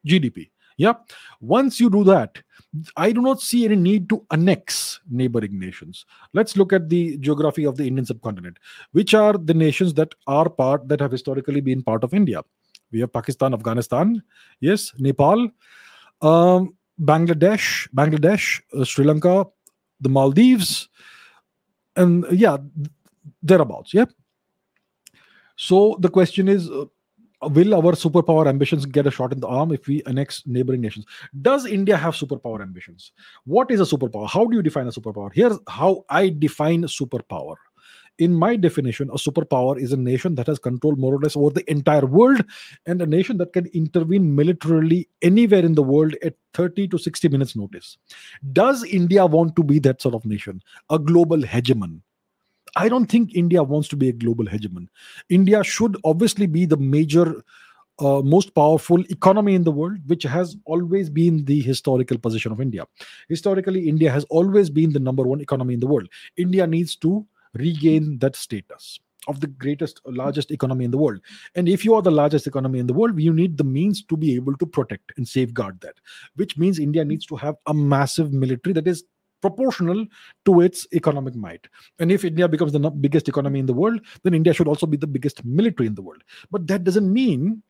[0.07, 0.51] GDP.
[0.79, 0.95] Yeah.
[1.41, 2.39] Once you do that,
[2.97, 6.07] I do not see any need to annex neighboring nations.
[6.35, 8.59] Let's look at the geography of the Indian subcontinent.
[8.93, 12.43] Which are the nations that are part that have historically been part of India?
[12.93, 14.23] We have Pakistan, Afghanistan,
[14.61, 15.51] yes, Nepal,
[16.23, 19.47] um, Bangladesh, Bangladesh, uh, Sri Lanka,
[20.01, 20.89] the Maldives,
[21.99, 22.57] and yeah
[23.43, 24.07] thereabouts yeah.
[25.57, 26.85] So the question is uh,
[27.43, 31.05] will our superpower ambitions get a shot in the arm if we annex neighboring nations?
[31.43, 33.13] Does india have superpower ambitions?
[33.45, 34.29] What is a superpower?
[34.29, 35.31] How do you define a superpower?
[35.33, 37.57] Here's how i define superpower
[38.19, 41.51] in my definition, a superpower is a nation that has control more or less over
[41.51, 42.45] the entire world
[42.87, 47.29] and a nation that can intervene militarily anywhere in the world at 30 to 60
[47.29, 47.97] minutes notice.
[48.53, 52.01] Does India want to be that sort of nation, a global hegemon?
[52.77, 54.89] I don't think India wants to be a global hegemon.
[55.29, 57.43] India should obviously be the major
[58.01, 62.61] uh, most powerful economy in the world, which has always been the historical position of
[62.61, 62.85] India.
[63.29, 66.09] Historically, India has always been the number one economy in the world.
[66.37, 71.21] India needs to regain that status of the greatest uh, largest economy in the world.
[71.55, 74.17] And if you are the largest economy in the world you need the means to
[74.17, 75.95] be able to protect and safeguard that
[76.37, 79.05] which means india needs to have a massive military that is
[79.41, 80.05] proportional
[80.45, 81.69] to its economic might.
[82.01, 84.97] And if india becomes the biggest economy in the world then india should also be
[84.97, 86.23] the biggest military in the world.
[86.51, 87.63] But that doesn't mean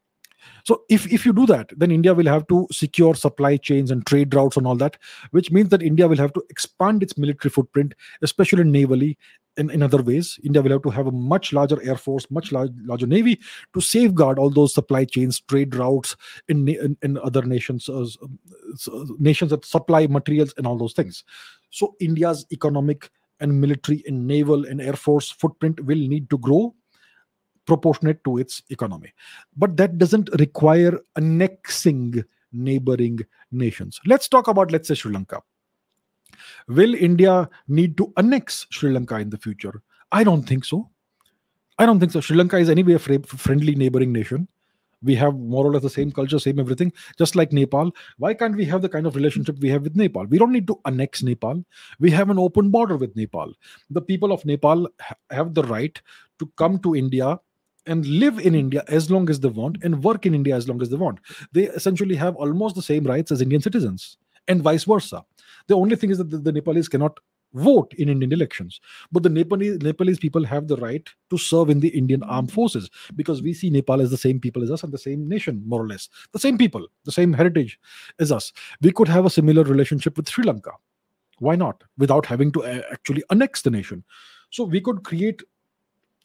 [0.65, 4.07] so if, if you do that, then India will have to secure supply chains and
[4.07, 4.97] trade routes and all that,
[5.31, 9.17] which means that India will have to expand its military footprint, especially navally.
[9.57, 12.53] In, in other ways, India will have to have a much larger air force, much
[12.53, 13.41] large, larger navy
[13.75, 16.15] to safeguard all those supply chains, trade routes
[16.47, 18.07] in, in, in other nations, uh,
[19.19, 21.25] nations that supply materials and all those things.
[21.71, 23.11] So India's economic
[23.41, 26.75] and military and naval and air force footprint will need to grow
[27.69, 29.13] proportionate to its economy.
[29.57, 33.21] But that doesn't require annexing neighboring
[33.53, 34.01] nations.
[34.07, 35.43] Let's talk about, let's say, Sri Lanka.
[36.67, 39.83] Will India need to annex Sri Lanka in the future?
[40.11, 40.89] I don't think so.
[41.79, 42.21] I don't think so.
[42.21, 44.49] Sri Lanka is anyway a friendly neighboring nation.
[45.01, 47.93] We have more or less the same culture, same everything, just like Nepal.
[48.17, 50.27] Why can't we have the kind of relationship we have with Nepal?
[50.27, 51.65] We don't need to annex Nepal.
[52.01, 53.53] We have an open border with Nepal.
[53.91, 54.89] The people of Nepal
[55.31, 56.03] have the right
[56.41, 57.39] to come to India
[57.87, 60.83] and live in India as long as they want and work in India as long
[60.83, 61.21] as they want.
[61.53, 65.25] They essentially have almost the same rights as Indian citizens and vice versa.
[65.69, 67.19] The only thing is that the, the Nepalese cannot
[67.55, 68.81] vote in Indian elections.
[69.11, 72.91] But the Nepalese, Nepalese people have the right to serve in the Indian armed forces
[73.17, 75.83] because we see Nepal as the same people as us and the same nation, more
[75.83, 76.09] or less.
[76.33, 77.79] The same people, the same heritage
[78.19, 78.53] as us.
[78.83, 80.73] We could have a similar relationship with Sri Lanka.
[81.39, 81.85] Why not?
[81.97, 84.05] Without having to uh, actually annex the nation.
[84.51, 85.43] So we could create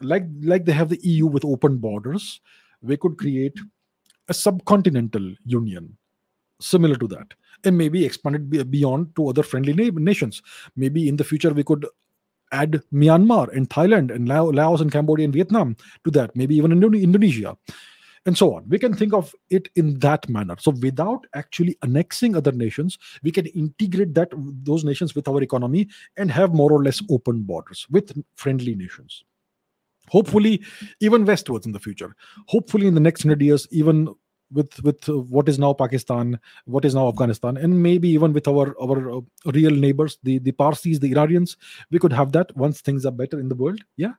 [0.03, 2.41] like like they have the EU with open borders,
[2.81, 3.57] we could create
[4.29, 5.97] a subcontinental union
[6.59, 7.33] similar to that.
[7.65, 10.41] And maybe expand it beyond to other friendly nations.
[10.75, 11.85] Maybe in the future we could
[12.51, 16.35] add myanmar and thailand and laos and cambodia and vietnam to that.
[16.35, 17.57] Maybe even indonesia
[18.25, 18.63] and so on.
[18.69, 20.55] We can think of it in that manner.
[20.59, 24.29] So without actually annexing other nations we can integrate that
[24.63, 29.23] those nations with our economy and have more or less open borders with friendly nations
[30.09, 30.61] hopefully
[30.99, 32.15] even westwards in the future
[32.47, 34.13] hopefully in the next 100 years even
[34.53, 38.75] with with what is now Pakistan, what is now Afghanistan, and maybe even with our
[38.81, 39.21] our uh,
[39.53, 41.57] real neighbors, the the Parsis, the Iranians,
[41.91, 43.81] we could have that once things are better in the world.
[43.97, 44.13] Yeah.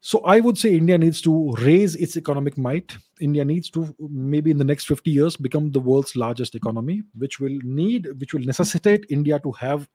[0.00, 2.94] So I would say India needs to raise its economic might.
[3.20, 7.40] India needs to maybe in the next 50 years become the world's largest economy, which
[7.40, 9.88] will need, which will necessitate India to have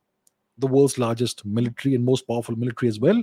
[0.60, 3.22] the world's largest military and most powerful military as well.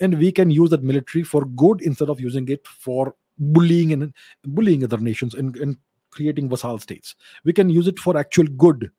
[0.00, 4.12] And we can use that military for good instead of using it for bullying and
[4.44, 5.76] bullying other nations and, and
[6.10, 7.14] creating vassal states.
[7.44, 8.90] We can use it for actual good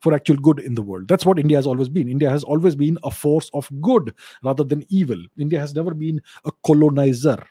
[0.00, 1.08] for actual good in the world.
[1.08, 2.08] That's what India has always been.
[2.08, 5.18] India has always been a force of good rather than evil.
[5.38, 7.46] India has never been a colonizer.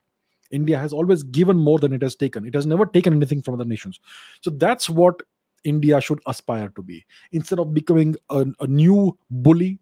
[0.51, 2.45] India has always given more than it has taken.
[2.45, 3.99] It has never taken anything from other nations.
[4.41, 5.21] So that's what
[5.63, 7.05] India should aspire to be.
[7.31, 9.79] Instead of becoming a, a new bully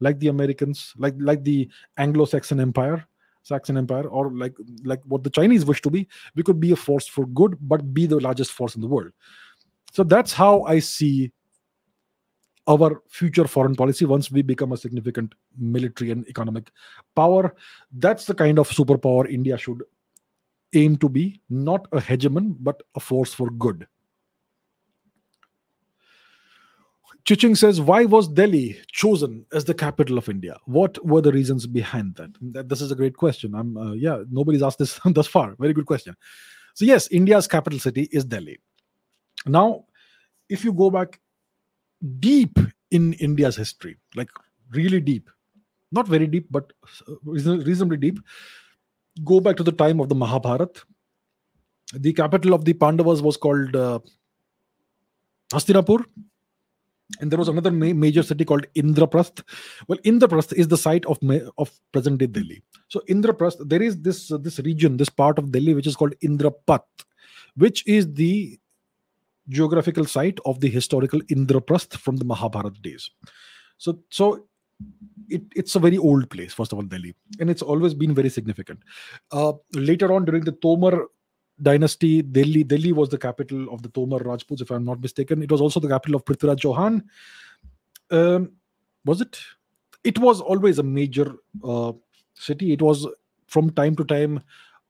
[0.00, 3.06] like the Americans, like like the Anglo-Saxon Empire,
[3.42, 6.76] Saxon Empire, or like like what the Chinese wish to be, we could be a
[6.76, 9.12] force for good, but be the largest force in the world.
[9.92, 11.32] So that's how I see
[12.66, 16.70] our future foreign policy once we become a significant military and economic
[17.14, 17.54] power.
[17.92, 19.82] That's the kind of superpower India should
[20.74, 23.86] aim to be, not a hegemon, but a force for good.
[27.26, 30.58] Chiching says, why was Delhi chosen as the capital of India?
[30.66, 32.68] What were the reasons behind that?
[32.68, 33.54] this is a great question.
[33.54, 35.54] I'm, uh, yeah, nobody's asked this thus far.
[35.58, 36.14] Very good question.
[36.74, 38.58] So yes, India's capital city is Delhi.
[39.46, 39.86] Now,
[40.50, 41.20] if you go back
[42.20, 42.58] deep
[42.90, 44.28] in India's history, like
[44.72, 45.30] really deep,
[45.92, 46.72] not very deep, but
[47.24, 48.18] reasonably deep.
[49.24, 50.82] Go back to the time of the Mahabharat.
[51.94, 54.00] The capital of the Pandavas was called uh,
[55.52, 56.04] Hastinapur,
[57.20, 59.42] and there was another ma- major city called Indraprasth.
[59.88, 62.62] Well, Indraprasth is the site of ma- of present day Delhi.
[62.88, 66.14] So Indraprasth, there is this uh, this region, this part of Delhi, which is called
[66.22, 66.82] Indrapat,
[67.56, 68.58] which is the
[69.48, 73.10] geographical site of the historical Indraprasth from the Mahabharata days.
[73.76, 74.46] So, so
[75.28, 78.30] it, it's a very old place, first of all, Delhi, and it's always been very
[78.30, 78.80] significant.
[79.30, 81.06] Uh, later on, during the Tomar
[81.60, 85.42] dynasty, Delhi, Delhi was the capital of the Tomar Rajputs, if I'm not mistaken.
[85.42, 87.02] It was also the capital of Prithviraj Chauhan.
[88.10, 88.52] Um,
[89.04, 89.38] was it?
[90.02, 91.92] It was always a major uh,
[92.34, 92.72] city.
[92.72, 93.06] It was
[93.46, 94.42] from time to time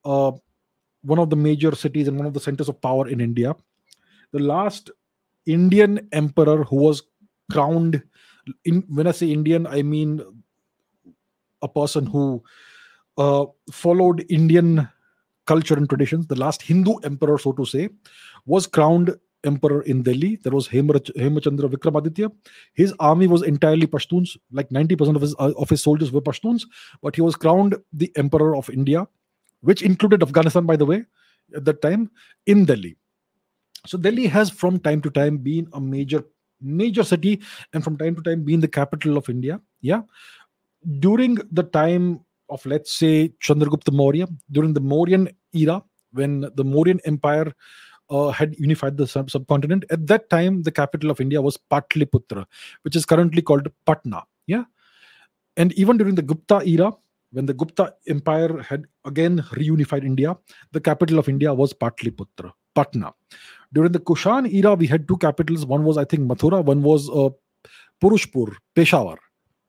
[0.04, 0.32] uh,
[1.02, 3.54] one of the major cities and one of the centers of power in India
[4.34, 4.90] the last
[5.46, 7.02] Indian emperor who was
[7.52, 8.02] crowned.
[8.64, 10.20] In when I say Indian, I mean
[11.62, 12.42] a person who
[13.16, 14.88] uh, followed Indian
[15.46, 16.26] culture and traditions.
[16.26, 17.88] The last Hindu emperor, so to say,
[18.46, 19.14] was crowned
[19.44, 20.36] emperor in Delhi.
[20.36, 22.32] There was Hemachandra Vikramaditya.
[22.72, 24.36] His army was entirely Pashtuns.
[24.50, 26.64] Like 90% of his uh, of his soldiers were Pashtuns.
[27.02, 29.06] But he was crowned the emperor of India,
[29.60, 31.04] which included Afghanistan, by the way,
[31.54, 32.10] at that time,
[32.46, 32.96] in Delhi.
[33.86, 36.24] So Delhi has from time to time been a major
[36.60, 37.40] major city
[37.72, 39.60] and from time to time been the capital of India.
[39.82, 40.02] Yeah.
[40.98, 47.00] During the time of let's say Chandragupta Maurya, during the Mauryan era, when the Mauryan
[47.04, 47.52] Empire
[48.10, 52.44] uh, had unified the sub- subcontinent, at that time the capital of India was Patliputra,
[52.82, 54.22] which is currently called Patna.
[54.46, 54.64] Yeah.
[55.56, 56.92] And even during the Gupta era,
[57.32, 60.36] when the Gupta Empire had again reunified India,
[60.72, 63.12] the capital of India was Patliputra, Patna.
[63.72, 65.66] During the Kushan era, we had two capitals.
[65.66, 66.64] One was, I think, Mathura.
[66.64, 67.30] One was uh,
[68.00, 69.18] Purushpur, Peshawar.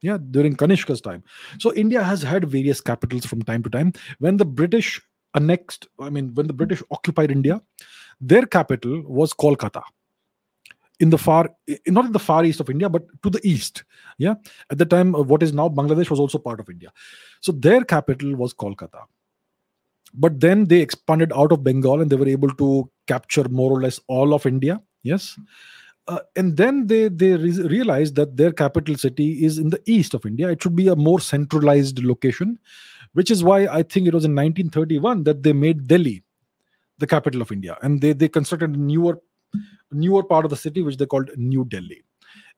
[0.06, 1.24] Yeah, during Kanishka's time.
[1.58, 3.92] So India has had various capitals from time to time.
[4.20, 5.02] When the British
[5.34, 7.60] annexed, I mean, when the British occupied India,
[8.22, 9.82] their capital was Kolkata.
[11.00, 11.50] In the far
[11.88, 13.84] not in the far east of india but to the east.
[14.18, 14.36] Yeah?
[14.70, 16.94] At the time uh, what is now bangladesh was also part of india.
[17.42, 19.02] So their capital was kolkata.
[20.14, 23.82] But then they expanded out of bengal and they were able to capture more or
[23.82, 24.82] less all of india.
[25.04, 25.38] Yes
[26.08, 30.14] uh, and then they they re- realized that their capital city is in the east
[30.14, 30.50] of india.
[30.50, 32.60] It should be a more centralized location
[33.14, 36.24] which is why i think it was in 1931 that they made delhi
[37.00, 37.78] the capital of india.
[37.82, 39.20] And they they constructed a newer
[39.92, 42.04] newer part of the city which they called new delhi.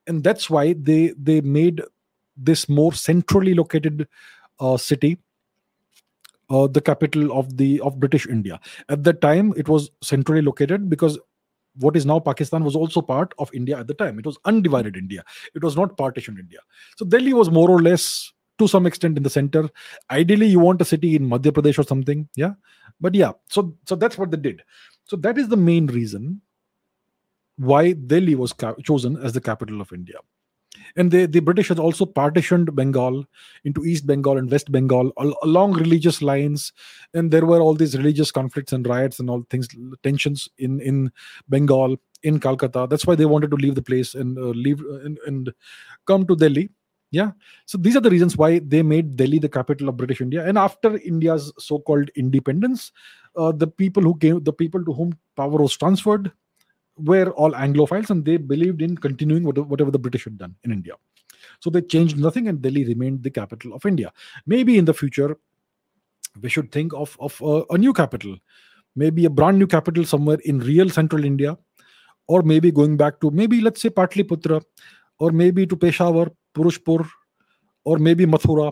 [0.08, 1.82] And that's why they they made
[2.36, 4.08] this more centrally located
[4.60, 5.18] uh, city
[6.50, 8.60] uh, the capital of the of british india.
[8.90, 11.20] At that time it was centrally located because
[11.80, 14.20] what is now pakistan was also part of india at the time.
[14.20, 15.00] It was undivided hmm.
[15.00, 15.24] india.
[15.56, 16.60] It was not partitioned india.
[16.98, 19.70] So delhi was more or less to some extent in the center.
[20.10, 22.54] Ideally you want a city in madhya pradesh or something yeah?
[23.00, 24.64] But yeah so so that's what they did.
[25.06, 26.42] So that is the main reason
[27.58, 30.20] why delhi was ca- chosen as the capital of india
[30.96, 33.26] and the, the british had also partitioned bengal
[33.66, 36.74] into east bengal and west bengal al- along religious lines.
[37.14, 39.68] And there were all these religious conflicts and riots and all things
[40.04, 41.12] tensions in in
[41.50, 42.88] bengal in calcutta.
[42.90, 45.54] That's why they wanted to leave the place and uh, leave uh, and, and
[46.06, 46.70] come to delhi.
[47.12, 47.32] Yeah.
[47.66, 50.46] So these are the reasons why they made delhi the capital of british india.
[50.46, 52.92] And after india's so-called independence
[53.36, 56.32] uh, the people who came the people to whom power was transferred
[56.98, 60.94] were all Anglophiles and they believed in continuing whatever the British had done in India.
[61.60, 64.12] So they changed nothing and Delhi remained the capital of India.
[64.46, 65.38] Maybe in the future,
[66.42, 68.38] we should think of, of a new capital,
[68.96, 71.58] maybe a brand new capital somewhere in real central India,
[72.28, 74.62] or maybe going back to maybe, let's say, Patliputra,
[75.20, 77.08] or maybe to Peshawar, Purushpur,
[77.86, 78.72] or maybe Mathura.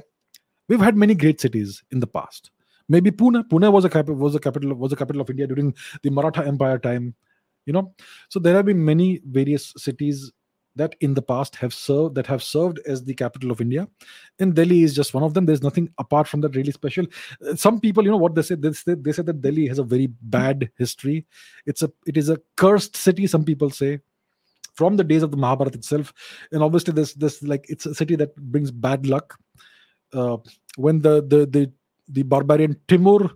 [0.68, 2.52] We've had many great cities in the past.
[2.88, 3.48] Maybe Pune.
[3.48, 5.74] Pune was a capital was a capital was a capital of India during
[6.04, 7.16] the Maratha Empire time
[7.66, 7.94] you know?
[8.30, 10.32] So there have been many various cities
[10.76, 13.88] that in the past have served that have served as the capital of india.
[14.40, 15.46] And delhi is just one of them.
[15.46, 17.06] There's nothing apart from that really special.
[17.46, 18.56] Uh, some people you know what they say?
[18.56, 21.26] They say, they say that delhi has a very bad history.
[21.66, 24.00] It's a it is a cursed city some people say
[24.76, 26.14] from the days of the mahabharata itself.
[26.52, 29.38] And obviously this this like it's a city that brings bad luck.
[30.14, 30.38] Uh,
[30.76, 31.72] when the the the
[32.10, 33.32] the barbarian timur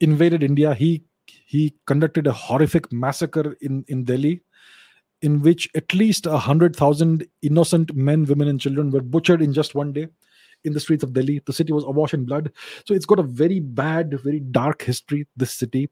[0.00, 1.02] invaded india he
[1.46, 4.42] he conducted a horrific massacre in, in Delhi,
[5.22, 9.52] in which at least a hundred thousand innocent men, women, and children were butchered in
[9.52, 10.08] just one day
[10.64, 11.40] in the streets of Delhi.
[11.44, 12.52] The city was awash in blood.
[12.84, 15.88] So it's got a very bad, very dark history, this city.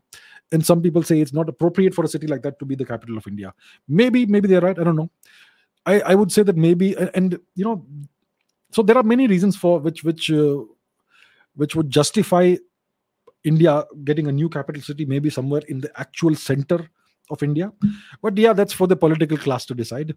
[0.52, 2.84] And some people say it's not appropriate for a city like that to be the
[2.84, 3.52] capital of India.
[3.88, 4.78] Maybe, maybe they're right.
[4.78, 5.10] I don't know.
[5.86, 7.86] I, I would say that maybe, and you know,
[8.72, 10.58] so there are many reasons for which which uh,
[11.54, 12.56] which would justify
[13.46, 16.90] India getting a new capital city, maybe somewhere in the actual center
[17.30, 17.72] of India.
[18.20, 20.16] But yeah, that's for the political class to decide.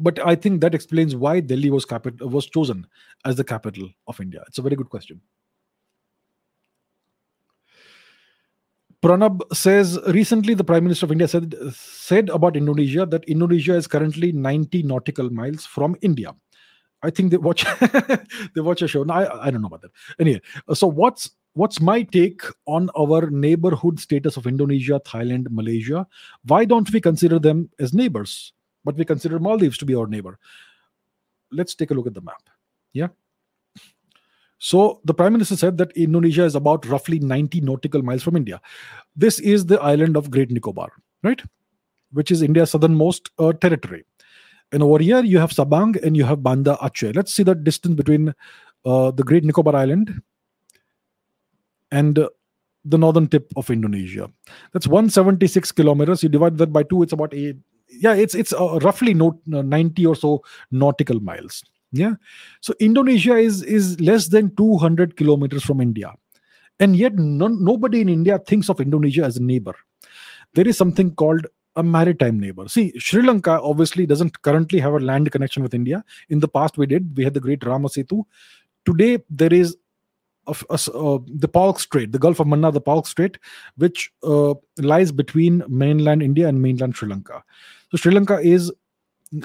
[0.00, 2.86] But I think that explains why Delhi was capital was chosen
[3.24, 4.42] as the capital of India.
[4.48, 5.20] It's a very good question.
[9.02, 13.88] Pranab says recently the Prime Minister of India said said about Indonesia that Indonesia is
[13.88, 16.34] currently 90 nautical miles from India.
[17.02, 17.66] I think they watch
[18.54, 19.02] they watch a show.
[19.02, 19.90] No, I, I don't know about that.
[20.20, 20.40] Anyway,
[20.72, 26.06] so what's what's my take on our neighborhood status of Indonesia, Thailand, Malaysia?
[26.44, 28.52] Why don't we consider them as neighbors,
[28.84, 30.38] but we consider Maldives to be our neighbor?
[31.50, 32.42] Let's take a look at the map.
[32.92, 33.08] Yeah.
[34.58, 38.60] So the prime minister said that Indonesia is about roughly 90 nautical miles from India.
[39.16, 40.92] This is the island of Great Nicobar,
[41.22, 41.42] right?
[42.12, 44.04] Which is India's southernmost uh, territory.
[44.70, 47.14] And over here you have Sabang and you have Banda Aceh.
[47.14, 48.34] Let's see the distance between
[48.84, 50.22] uh, the Great Nicobar Island
[51.92, 52.28] and uh,
[52.84, 54.28] the northern tip of Indonesia.
[54.72, 56.22] That's 176 kilometers.
[56.22, 57.56] You divide that by two, it's about eight.
[57.88, 61.62] Yeah, it's it's uh, roughly no, uh, 90 or so nautical miles.
[61.92, 62.14] Yeah,
[62.62, 66.14] so Indonesia is is less than 200 kilometers from India,
[66.80, 69.74] and yet nobody in India thinks of Indonesia as a neighbor.
[70.54, 71.46] There is something called
[71.76, 72.66] a maritime neighbor.
[72.68, 76.02] See, Sri Lanka obviously doesn't currently have a land connection with India.
[76.30, 77.14] In the past, we did.
[77.16, 78.24] We had the Great Rama Setu.
[78.86, 79.76] Today, there is
[80.46, 83.38] of uh, the Palk Strait, the Gulf of Mannar, the Palk Strait,
[83.76, 87.42] which uh, lies between mainland India and mainland Sri Lanka.
[87.90, 88.72] So Sri Lanka is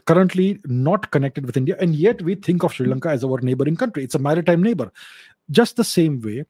[0.05, 3.75] currently not connected with India, and yet we think of Sri Lanka as our neighboring
[3.75, 4.03] country.
[4.03, 4.91] It's a maritime neighbor.
[5.51, 6.45] Just the same way,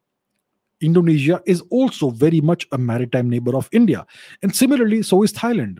[0.81, 4.05] Indonesia is also very much a maritime neighbor of India.
[4.41, 5.79] And similarly, so is Thailand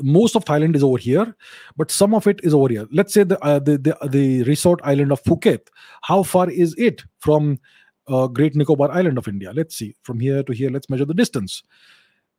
[0.00, 1.34] most of Thailand is over here,
[1.76, 2.86] but some of it is over here.
[2.92, 5.68] Let's say the uh, the, the, the resort island of Phuket.
[6.02, 7.58] How far is it from
[8.06, 9.52] uh, Great Nicobar Island of India?
[9.52, 10.70] Let's see from here to here.
[10.70, 11.62] Let's measure the distance.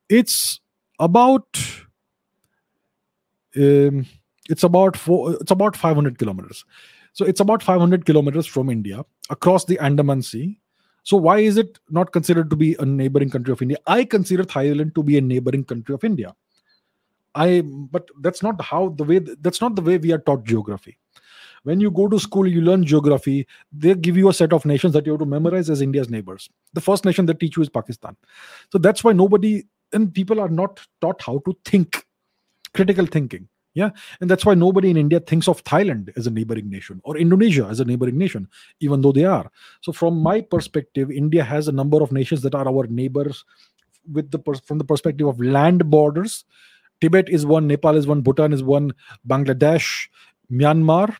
[0.08, 0.60] It's
[0.98, 1.46] about
[3.56, 4.06] um,
[4.48, 6.64] it's about four, it's about 500 kilometers.
[7.12, 10.58] So it's about 500 kilometers from India across the Andaman Sea.
[11.02, 13.78] So why is it not considered to be a neighboring country of India?
[13.86, 16.34] I consider Thailand to be a neighboring country of India
[17.34, 20.98] i but that's not how the way that's not the way we are taught geography.
[21.62, 24.94] When you go to school you learn geography they give you a set of nations
[24.94, 26.48] that you have to memorize as india's neighbors.
[26.72, 28.16] The first nation they teach you is pakistan.
[28.72, 32.04] So that's why nobody and people are not taught how to think
[32.74, 33.48] critical thinking.
[33.74, 33.90] Yeah.
[34.20, 37.66] And that's why nobody in india thinks of thailand as a neighboring nation or indonesia
[37.66, 38.48] as a neighboring nation
[38.80, 39.50] even though they are.
[39.82, 43.44] So from my perspective india has a number of nations that are our neighbors
[44.10, 46.44] with the from the perspective of land borders
[47.00, 48.92] Tibet is one, Nepal is one, Bhutan is one,
[49.26, 50.08] Bangladesh,
[50.50, 51.16] Myanmar,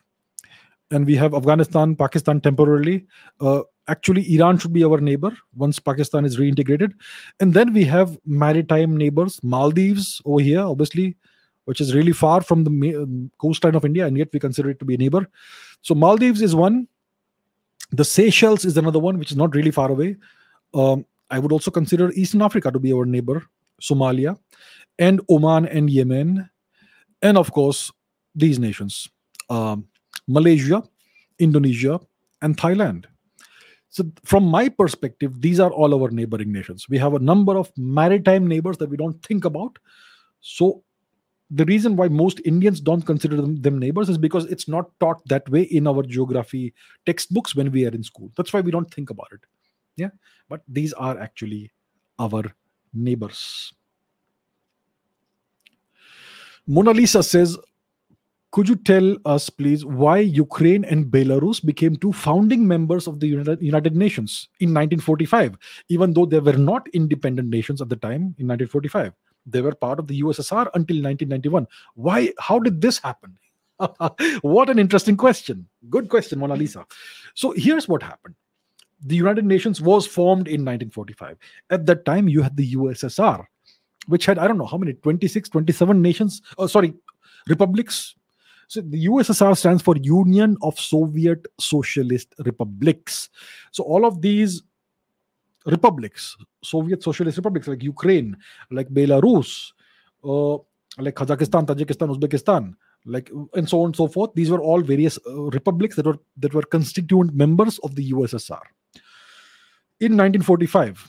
[0.91, 3.07] and we have Afghanistan, Pakistan temporarily.
[3.41, 6.93] Uh, actually, Iran should be our neighbor once Pakistan is reintegrated.
[7.39, 11.17] And then we have maritime neighbors, Maldives over here, obviously,
[11.65, 14.79] which is really far from the um, coastline of India, and yet we consider it
[14.81, 15.29] to be a neighbor.
[15.83, 16.89] So Maldives is one.
[17.93, 20.17] The Seychelles is another one, which is not really far away.
[20.75, 23.45] Um, I would also consider Eastern Africa to be our neighbor,
[23.81, 24.37] Somalia,
[25.01, 26.49] and Oman and Yemen,
[27.23, 27.91] and of course
[28.35, 29.09] these nations,
[29.49, 29.87] um,
[30.29, 30.85] Malaysia,
[31.41, 31.99] Indonesia,
[32.43, 33.07] and Thailand.
[33.89, 36.89] So, from my perspective, these are all our neighboring nations.
[36.89, 39.79] We have a number of maritime neighbors that we don't think about.
[40.41, 40.85] So,
[41.51, 45.27] the reason why most Indians don't consider them, them, neighbors is because it's not taught
[45.27, 46.73] that way in our geography
[47.05, 48.31] textbooks when we are in school.
[48.37, 49.41] That's why we don't think about it.
[49.97, 50.11] Yeah.
[50.49, 51.73] But these are actually
[52.21, 52.45] our
[52.95, 53.73] neighbors.
[56.71, 57.59] Mona Lisa says,
[58.53, 63.27] could you tell us, please, why Ukraine and Belarus became two founding members of the
[63.27, 68.47] United Nations in 1945, even though they were not independent nations at the time in
[68.47, 69.13] 1945?
[69.47, 71.67] They were part of the USSR until 1991.
[71.95, 72.33] Why?
[72.39, 73.37] How did this happen?
[74.43, 75.67] what an interesting question.
[75.89, 76.87] Good question, Mona Lisa.
[77.35, 78.37] So here's what happened.
[79.05, 81.37] The United Nations was formed in 1945.
[81.71, 83.45] At that time, you had the USSR,
[84.11, 86.95] which had, I don't know how many, 26, 27 nations, oh, sorry,
[87.47, 88.15] republics,
[88.71, 93.29] so the USSR stands for Union of Soviet Socialist Republics.
[93.73, 94.63] So all of these
[95.67, 98.37] republics, Soviet Socialist republics like Ukraine,
[98.71, 99.73] like Belarus,
[100.23, 100.55] uh,
[100.99, 102.75] like Kazakhstan, Tajikistan, Uzbekistan,
[103.07, 104.31] like and so on and so forth.
[104.35, 108.63] These were all various uh, republics that were that were constituent members of the USSR.
[109.99, 111.09] In 1945,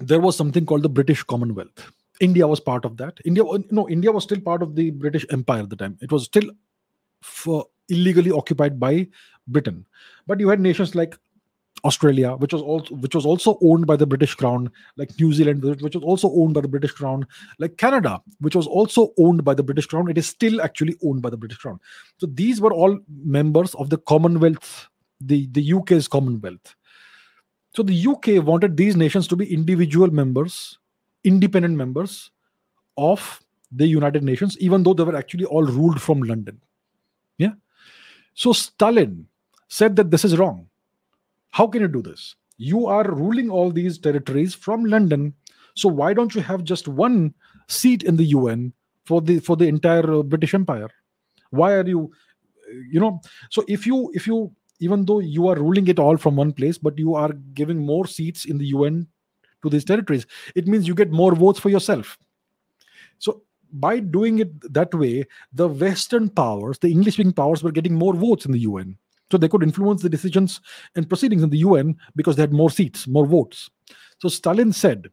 [0.00, 1.92] there was something called the British Commonwealth.
[2.20, 3.18] India was part of that.
[3.24, 5.96] India, no, India was still part of the British Empire at the time.
[6.00, 6.50] It was still
[7.22, 9.08] for illegally occupied by
[9.46, 9.86] Britain.
[10.26, 11.16] But you had nations like
[11.84, 15.62] Australia, which was also which was also owned by the British Crown, like New Zealand,
[15.62, 17.26] which was also owned by the British Crown,
[17.58, 20.10] like Canada, which was also owned by the British Crown.
[20.10, 21.78] It is still actually owned by the British Crown.
[22.18, 24.88] So these were all members of the Commonwealth,
[25.20, 26.74] the, the UK's Commonwealth.
[27.74, 30.78] So the UK wanted these nations to be individual members
[31.28, 32.30] independent members
[32.96, 33.40] of
[33.70, 36.60] the United Nations, even though they were actually all ruled from London.
[37.36, 37.52] Yeah.
[38.34, 39.26] So Stalin
[39.68, 40.68] said that this is wrong.
[41.50, 42.34] How can you do this?
[42.56, 45.34] You are ruling all these territories from London.
[45.76, 47.34] So why don't you have just one
[47.68, 48.72] seat in the UN
[49.04, 50.88] for the for the entire uh, British Empire?
[51.50, 52.10] Why are you,
[52.90, 53.20] you know?
[53.50, 54.50] So if you if you
[54.80, 58.06] even though you are ruling it all from one place, but you are giving more
[58.06, 59.06] seats in the UN
[59.62, 62.18] to these territories it means you get more votes for yourself.
[63.18, 67.94] So by doing it that way the western powers the english speaking powers were getting
[67.94, 68.96] more votes in the un
[69.30, 70.60] so they could influence the decisions
[70.96, 73.70] and proceedings in the un because they had more seats more votes.
[74.20, 75.10] So stalin said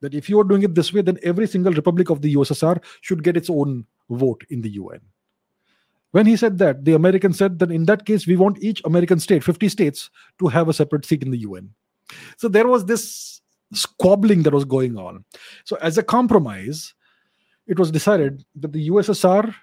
[0.00, 2.82] that if you are doing it this way then every single republic of the ussr
[3.00, 5.00] should get its own vote in the un
[6.12, 9.20] when he said that the americans said that in that case we want each american
[9.20, 11.70] state 50 states to have a separate seat in the un
[12.36, 13.40] so there was this
[13.72, 15.24] squabbling that was going on.
[15.64, 16.94] So, as a compromise,
[17.66, 19.54] it was decided that the USSR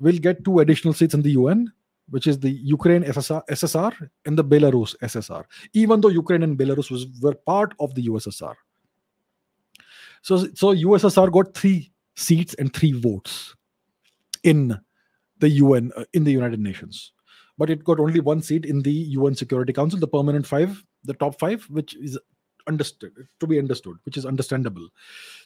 [0.00, 1.72] will get two additional seats in the UN,
[2.10, 6.90] which is the Ukraine SSR, SSR and the Belarus SSR, even though Ukraine and Belarus
[6.90, 8.54] was, were part of the USSR.
[10.22, 13.54] So, so USSR got three seats and three votes
[14.42, 14.78] in
[15.38, 17.12] the UN, uh, in the United Nations.
[17.58, 21.14] But it got only one seat in the UN Security Council, the permanent five, the
[21.14, 22.18] top five, which is
[22.66, 24.88] understood to be understood which is understandable.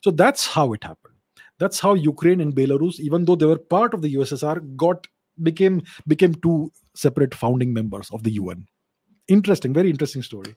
[0.03, 1.15] So that's how it happened.
[1.59, 5.07] That's how ukraine and belarus even though they were part of the ussr got
[5.43, 8.67] became became two separate founding members of the un
[9.29, 10.55] interesting very interesting story.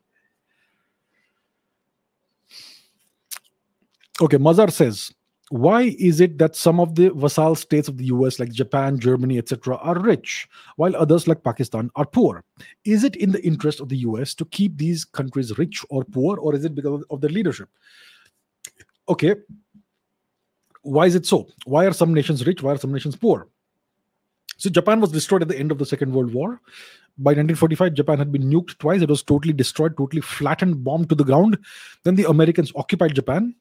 [4.22, 5.14] Okay mazar says
[5.50, 9.38] why is it that some of the vassal states of the US, like Japan, Germany,
[9.38, 12.44] etc., are rich, while others, like Pakistan, are poor?
[12.86, 16.38] Is it in the interest of the US to keep these countries rich or poor,
[16.38, 17.68] or is it because of their leadership?
[19.08, 19.36] Okay,
[20.84, 21.48] why is it so?
[21.66, 22.62] Why are some nations rich?
[22.62, 23.48] Why are some nations poor?
[24.58, 26.62] So, Japan was destroyed at the end of the Second World War.
[27.18, 29.02] By 1945, Japan had been nuked twice.
[29.02, 31.58] It was totally destroyed, totally flattened, bombed to the ground.
[32.04, 33.56] Then the Americans occupied Japan.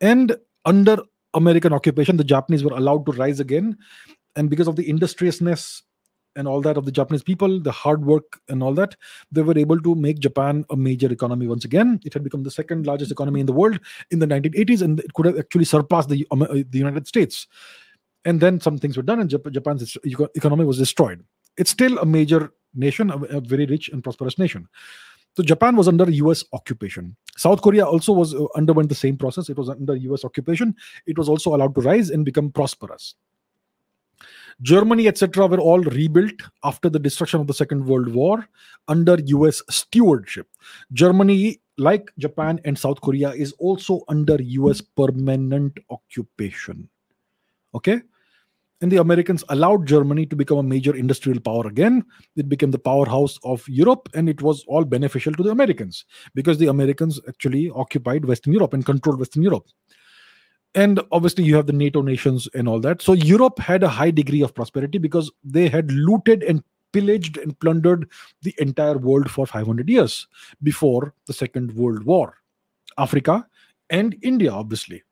[0.00, 0.98] And under
[1.36, 3.76] American occupation, the Japanese were allowed to rise again.
[4.34, 5.82] And because of the industriousness
[6.34, 8.96] and all that of the Japanese people, the hard work and all that,
[9.30, 12.00] they were able to make Japan a major economy once again.
[12.04, 13.78] It had become the second largest economy in the world
[14.10, 17.46] in the 1980s, and it could have actually surpassed the, um, uh, the United States.
[18.24, 19.96] And then some things were done, and Japan's
[20.34, 21.22] economy was destroyed.
[21.56, 24.68] It's still a major nation, a, a very rich and prosperous nation.
[25.36, 27.14] So Japan was under US occupation.
[27.36, 29.50] South Korea also was uh, underwent the same process.
[29.50, 30.74] It was under US occupation.
[31.06, 33.14] It was also allowed to rise and become prosperous.
[34.62, 38.48] Germany, etc., were all rebuilt after the destruction of the Second World War
[38.88, 40.48] under US stewardship.
[40.94, 46.88] Germany, like Japan and South Korea, is also under US permanent occupation.
[47.74, 48.00] Okay?
[48.82, 52.04] And the Americans allowed Germany to become a major industrial power again.
[52.36, 56.04] It became the powerhouse of Europe, and it was all beneficial to the Americans
[56.34, 59.66] because the Americans actually occupied Western Europe and controlled Western Europe.
[60.76, 63.00] And obviously you have the nato nations and all that.
[63.00, 66.62] So europe had a high degree of prosperity because they had looted and
[66.92, 68.10] pillaged and plundered
[68.42, 70.28] the entire world for 500 years
[70.62, 72.36] before the second world war.
[72.98, 73.46] Africa
[73.88, 75.02] and india obviously.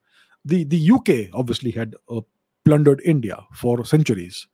[0.44, 2.20] The the uk obviously had uh,
[2.64, 4.46] plundered india for centuries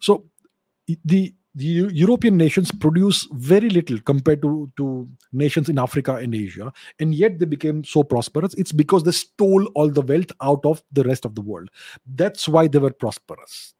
[0.00, 0.24] so
[1.04, 6.72] the the European nations produce very little compared to, to nations in Africa and Asia,
[6.98, 8.54] and yet they became so prosperous.
[8.54, 11.70] It's because they stole all the wealth out of the rest of the world.
[12.14, 13.74] That's why they were prosperous.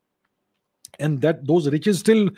[1.01, 2.31] And that those riches still,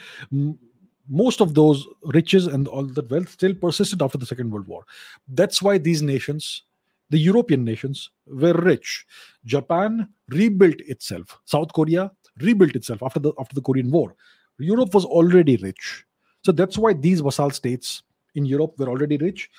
[1.07, 4.85] most of those riches and all that wealth still persisted after the Second World War.
[5.29, 6.63] That's why these nations,
[7.11, 9.07] the European nations, were rich.
[9.45, 11.39] Japan rebuilt itself.
[11.45, 12.11] South Korea
[12.41, 14.15] rebuilt itself after the after the Korean War
[14.59, 16.05] Europe was already rich.
[16.45, 18.03] So that's why these vassal states
[18.35, 19.51] in Europe were already rich.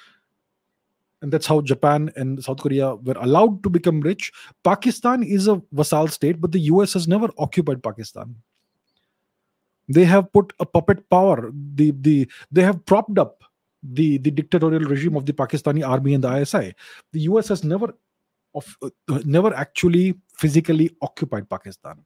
[1.22, 4.32] And that's how Japan and South Korea were allowed to become rich.
[4.64, 8.36] Pakistan is a vassal state, but the US has never occupied Pakistan.
[9.90, 11.52] They have put a puppet power.
[11.76, 13.44] The, the, they have propped up
[13.83, 16.73] the, the dictatorial regime of the Pakistani army and the ISI.
[17.13, 17.93] The US has never
[18.55, 18.89] of, uh,
[19.25, 22.03] never actually physically occupied Pakistan.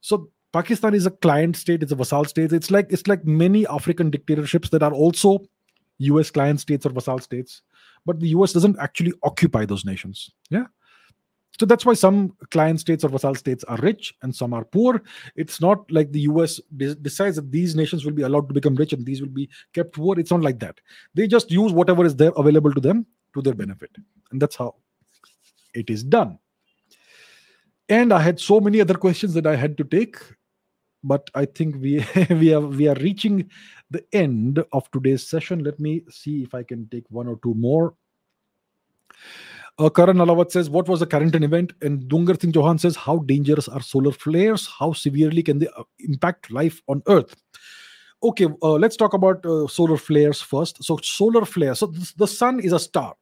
[0.00, 2.52] So Pakistan is a client state, it's a vassal state.
[2.52, 5.40] It's like it's like many African dictatorships that are also
[5.98, 7.62] US client states or vassal states,
[8.06, 10.30] but the US doesn't actually occupy those nations.
[10.50, 10.66] Yeah.
[11.58, 15.02] So that's why some client states or vassal states are rich and some are poor.
[15.36, 18.74] It's not like the US de- decides that these nations will be allowed to become
[18.74, 20.18] rich and these will be kept poor.
[20.18, 20.80] It's not like that.
[21.14, 23.90] They just use whatever is there available to them to their benefit.
[24.32, 24.76] And that's how
[25.74, 26.38] it is done.
[27.88, 30.16] And I had so many other questions that I had to take
[31.04, 33.50] but I think we we are we are reaching
[33.90, 35.62] the end of today's session.
[35.62, 37.94] Let me see if I can take one or two more.
[39.78, 41.72] Uh, Karan Alawat says, What was the Carrington event?
[41.82, 44.68] And Dungar Singh Johan says, How dangerous are solar flares?
[44.78, 47.34] How severely can they uh, impact life on Earth?
[48.22, 50.82] Okay, uh, let's talk about uh, solar flares first.
[50.82, 51.74] So, solar flare.
[51.74, 53.14] So, the sun is a star,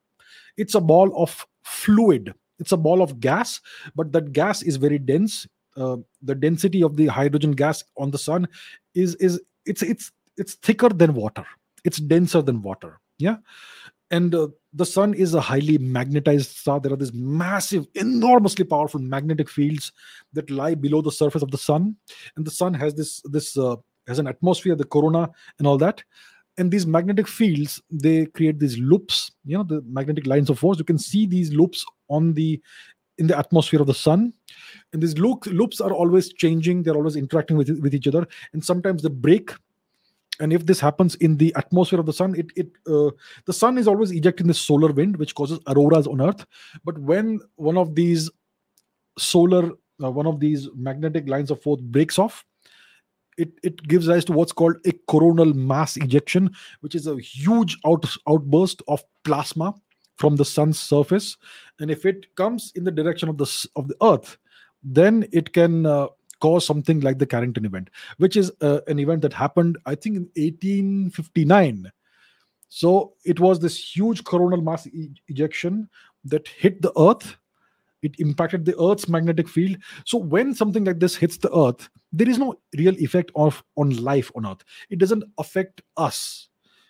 [0.56, 3.60] it's a ball of fluid, it's a ball of gas,
[3.96, 5.46] but that gas is very dense
[5.76, 8.46] uh, the density of the hydrogen gas on the sun
[8.94, 11.44] is is it's it's it's thicker than water
[11.84, 13.36] it's denser than water yeah
[14.12, 16.78] and uh, the sun is a highly magnetized star.
[16.78, 19.90] There are these massive enormously powerful magnetic fields
[20.34, 21.97] that lie below the surface of the sun.
[22.36, 23.76] And the sun has this this uh,
[24.06, 26.05] has an atmosphere the corona and all that.
[26.59, 30.78] And these magnetic fields they create these loops you know the magnetic lines of force.
[30.78, 32.60] You can see these loops on the
[33.18, 34.32] in the atmosphere of the sun.
[34.93, 36.82] And these loop, loops are always changing.
[36.82, 38.26] They're always interacting with, with each other.
[38.52, 39.52] And sometimes they break
[40.43, 43.10] and if this happens in the atmosphere of the sun it, it uh,
[43.47, 46.44] the sun is always ejecting this solar wind which causes auroras on earth.
[46.85, 48.28] But when one of these
[49.19, 49.70] solar
[50.02, 52.44] uh, one of these magnetic lines of force breaks off
[53.39, 56.51] it, it gives rise to what's called a coronal mass ejection
[56.81, 59.74] which is a huge out, outburst of plasma
[60.16, 61.36] from the sun's surface.
[61.81, 64.39] And if it comes in the direction of the of the earth
[64.82, 66.09] then it can uh,
[66.44, 70.16] cause something like the carrington event which is uh, an event that happened i think
[70.16, 71.90] in 1859
[72.74, 75.90] so it was this huge coronal mass e- ejection
[76.24, 77.36] that hit the earth.
[78.01, 79.77] It impacted the earth's magnetic field.
[80.06, 83.90] So when something like this hits the earth there is no real effect of on
[84.02, 84.64] life on earth.
[84.90, 86.48] It doesn't affect us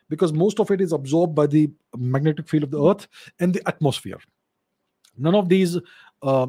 [0.09, 3.07] because most of it is absorbed by the magnetic field of the earth
[3.39, 4.19] and the atmosphere.
[5.17, 5.79] None of these
[6.23, 6.47] uh,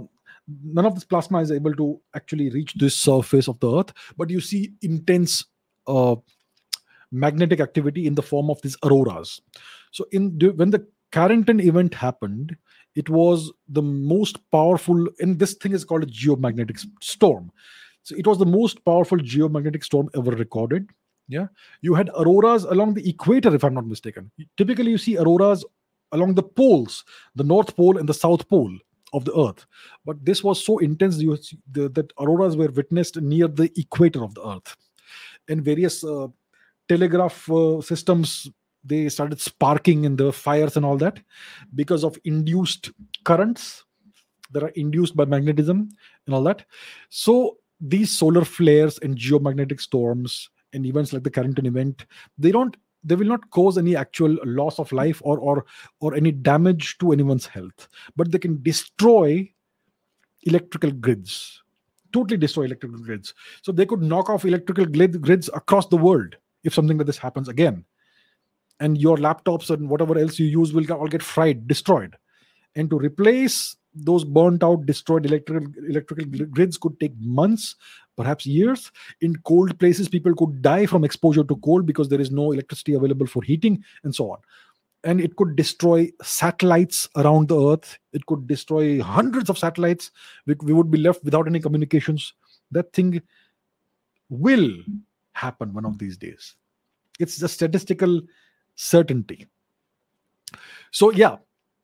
[0.47, 4.29] none of this plasma is able to actually reach this surface of the earth but
[4.29, 5.45] you see intense
[5.87, 6.15] uh,
[7.11, 9.41] magnetic activity in the form of these auroras.
[9.91, 12.57] So in when the carrington event happened
[12.95, 17.51] it was the most powerful and this thing is called a geomagnetic storm.
[18.01, 20.89] So it was the most powerful geomagnetic storm ever recorded
[21.29, 21.47] yeah?
[21.81, 24.31] You had auroras along the equator if i'm not mistaken.
[24.57, 25.63] Typically you see auroras
[26.11, 27.03] along the poles
[27.35, 28.75] the north pole and the south pole
[29.13, 29.65] of the earth
[30.05, 31.37] but this was so intense you,
[31.71, 34.75] the, that auroras were witnessed near the equator of the earth
[35.47, 36.27] and various uh,
[36.87, 38.49] telegraph uh, systems
[38.83, 41.19] they started sparking in the fires and all that
[41.75, 42.91] because of induced
[43.23, 43.85] currents
[44.51, 45.89] that are induced by magnetism
[46.25, 46.65] and all that.
[47.09, 52.05] So these solar flares and geomagnetic storms and events like the Carrington event,
[52.37, 55.65] they don't they will not cause any actual loss of life or or
[55.99, 59.49] or any damage to anyone's health, but they can destroy
[60.43, 61.63] electrical grids
[62.13, 63.33] totally destroy electrical grids.
[63.63, 67.17] So they could knock off electrical grid, grids across the world if something like this
[67.17, 67.83] happens again.
[68.79, 72.15] And your laptops and whatever else you use will all get fried destroyed.
[72.75, 77.75] And to replace those burnt out destroyed electrical electrical grids could take months
[78.15, 78.91] perhaps years.
[79.21, 82.93] In cold places people could die from exposure to cold because there is no electricity
[82.93, 84.39] available for heating and so on.
[85.03, 87.99] And it could destroy satellites around the earth.
[88.13, 90.11] It could destroy hundreds of satellites
[90.45, 92.33] we, we would be left without any communications.
[92.71, 93.21] That thing
[94.29, 94.71] will
[95.33, 96.55] happen one of these days.
[97.19, 98.21] It's a statistical
[98.75, 99.47] certainty.
[100.91, 101.37] So yeah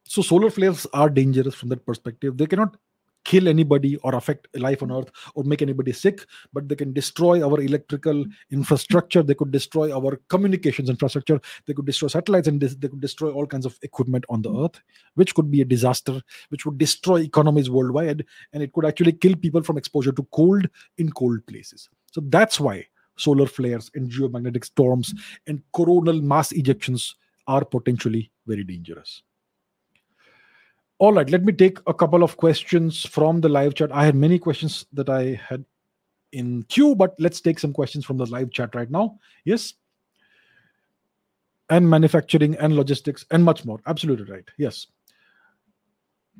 [0.09, 2.35] so solar flares are dangerous from that perspective.
[2.35, 2.77] They cannot
[3.25, 7.45] kill anybody or affect life on earth or make anybody sick but they can destroy
[7.47, 9.21] our electrical infrastructure.
[9.21, 11.39] They could destroy our communications infrastructure.
[11.67, 14.81] They could destroy satellites and they could destroy all kinds of equipment on the earth
[15.13, 19.35] which could be a disaster which would destroy economies worldwide and it could actually kill
[19.35, 20.67] people from exposure to cold
[20.97, 21.87] in cold places.
[22.11, 25.13] So that's why solar flares and geomagnetic storms
[25.45, 27.13] and coronal mass ejections
[27.45, 29.21] are potentially very dangerous
[30.99, 33.89] all right, let me take a couple of questions from the live chat.
[33.91, 35.63] I had many questions that I had
[36.33, 39.17] in queue, but let's take some questions from the live chat right now.
[39.45, 39.73] Yes.
[41.69, 43.79] And manufacturing and logistics and much more.
[43.87, 44.43] Absolutely right.
[44.57, 44.87] Yes.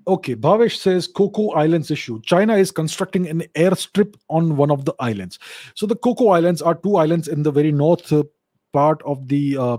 [0.08, 2.22] Okay, Bhavesh says Coco Islands issue.
[2.22, 5.40] China is constructing an airstrip on one of the islands.
[5.76, 8.24] So the Coco Islands are two islands in the very north uh,
[8.74, 9.78] part of the uh,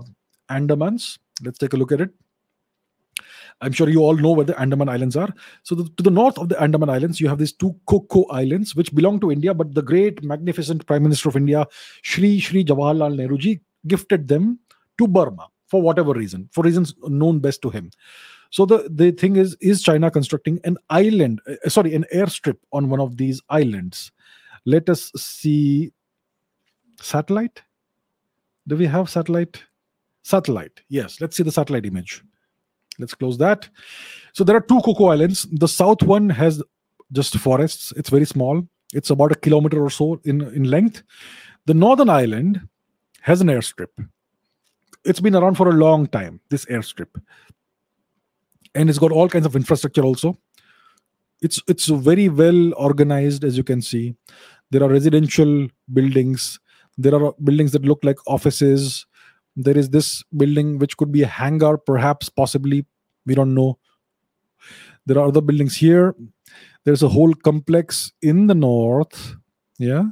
[0.49, 1.19] Andamans.
[1.43, 2.11] Let's take a look at it.
[3.61, 5.29] I'm sure you all know where the Andaman Islands are.
[5.63, 8.75] So, the, to the north of the Andaman Islands, you have these two Coco Islands,
[8.75, 11.67] which belong to India, but the great, magnificent Prime Minister of India,
[12.01, 14.59] Shri Shri Jawaharlal Nehruji, gifted them
[14.97, 17.91] to Burma for whatever reason, for reasons known best to him.
[18.49, 22.89] So the, the thing is, is China constructing an island, uh, sorry, an airstrip on
[22.89, 24.11] one of these islands?
[24.65, 25.93] Let us see
[26.99, 27.61] satellite.
[28.67, 29.63] Do we have satellite?
[30.23, 31.21] Satellite, yes.
[31.21, 32.23] Let's see the satellite image.
[33.01, 33.67] Let's close that.
[34.33, 35.47] So there are two Coco Islands.
[35.51, 36.63] The south one has
[37.11, 37.91] just forests.
[37.97, 38.65] It's very small.
[38.93, 41.03] It's about a kilometer or so in, in length.
[41.65, 42.61] The northern island
[43.21, 43.89] has an airstrip.
[45.03, 47.09] It's been around for a long time, this airstrip.
[48.75, 50.37] And it's got all kinds of infrastructure also.
[51.41, 54.15] It's it's very well organized, as you can see.
[54.69, 56.59] There are residential buildings.
[56.97, 59.07] There are buildings that look like offices
[59.55, 62.85] there is this building which could be a hangar perhaps possibly
[63.25, 63.77] we don't know.
[65.05, 66.15] There are other buildings here.
[66.83, 69.35] There's a whole complex in the north
[69.81, 70.03] yeah?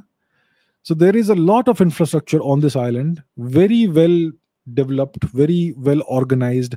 [0.82, 4.32] So there is a lot of infrastructure on this island very well
[4.74, 6.76] developed very well organized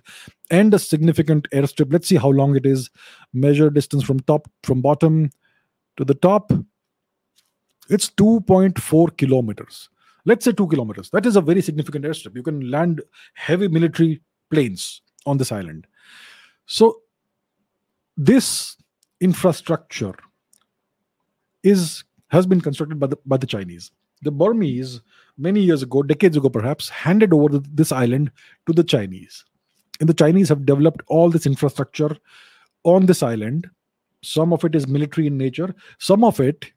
[0.50, 1.92] and a significant airstrip.
[1.92, 2.90] Let's see how long it is.
[3.34, 5.30] Measure distance from top from bottom
[5.98, 6.52] to the top.
[7.90, 9.90] It's 2.4 kilometers.
[10.26, 11.10] Let's say two kilometers.
[11.10, 12.36] That is a very significant airstrip.
[12.36, 13.02] You can land
[13.34, 15.88] heavy military planes on this island.
[16.66, 17.02] So,
[18.16, 18.78] this
[19.20, 20.14] infrastructure
[21.64, 23.92] is has been constructed by the by the Chinese.
[24.22, 25.02] The Burmese,
[25.38, 28.32] many years ago, decades ago perhaps, handed over this island
[28.68, 29.44] to the Chinese.
[30.00, 32.16] And the Chinese have developed all this infrastructure
[32.84, 33.70] on this island.
[34.22, 36.72] Some of it is military in nature, some of it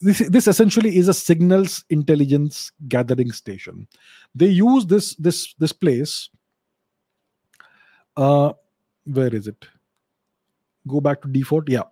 [0.00, 3.86] this, this essentially is a signals intelligence gathering station
[4.34, 6.30] they use this this this place
[8.16, 8.52] uh
[9.06, 9.66] where is it?
[10.86, 11.68] Go back to default?
[11.68, 11.82] Yeah.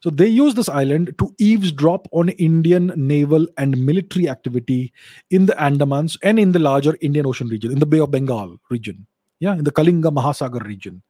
[0.00, 4.92] So they use this island to eavesdrop on indian naval and military activity
[5.30, 8.56] in the andamans and in the larger indian ocean region in the bay of bengal
[8.70, 9.06] region.
[9.38, 11.02] Yeah in the kalinga mahasagar region.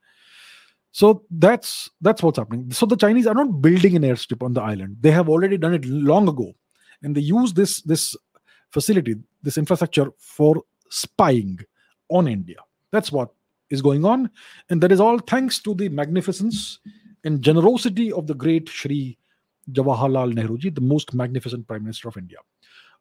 [0.92, 2.72] So that's that's what's happening.
[2.72, 4.96] So the chinese are not building an airstrip on the island.
[5.00, 6.52] They have already done it long ago.
[7.02, 8.16] And they use this this
[8.70, 11.60] facility this infrastructure for spying
[12.08, 12.56] on india.
[12.90, 13.30] That's what
[13.70, 14.30] is going on
[14.68, 16.80] and that is all thanks to the magnificence
[17.24, 19.16] and generosity of the great Shri
[19.72, 22.38] Jawaharlal Nehruji, the most magnificent Prime Minister of India.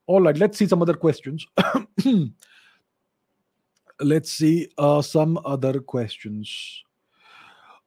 [0.07, 1.45] All right, let's see some other questions.
[4.01, 6.83] let's see uh, some other questions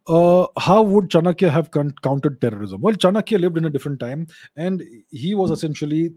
[0.09, 2.81] uh, how would Chanakya have con- countered terrorism?
[2.81, 4.27] Well, Chanakya lived in a different time,
[4.57, 6.13] and he was essentially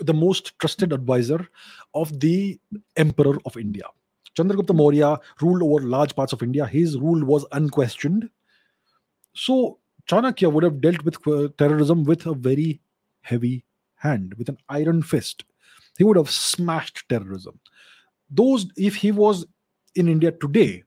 [0.00, 1.48] the most trusted advisor
[1.94, 2.58] of the
[2.96, 3.84] Emperor of India.
[4.38, 6.66] Chandragupta Maurya ruled over large parts of India.
[6.66, 8.30] His rule was unquestioned.
[9.34, 9.78] So
[10.08, 12.80] Chanakya would have dealt with uh, terrorism with a very
[13.22, 13.64] heavy
[13.96, 15.44] hand, with an iron fist.
[15.98, 17.58] He would have smashed terrorism.
[18.30, 19.46] Those, if he was
[19.94, 20.84] in India today,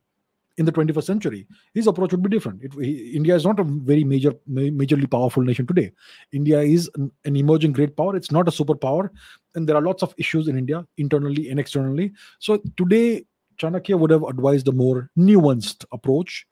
[0.57, 2.61] in the 21st century, his approach would be different.
[2.63, 5.91] It, he, India is not a very major, majorly powerful nation today.
[6.31, 8.15] India is an, an, emerging great power.
[8.15, 9.09] It's not a superpower,
[9.55, 12.11] and there are lots of issues in India, internally and externally.
[12.39, 13.25] So today,
[13.57, 16.45] Chanakya would have advised a more nuanced approach: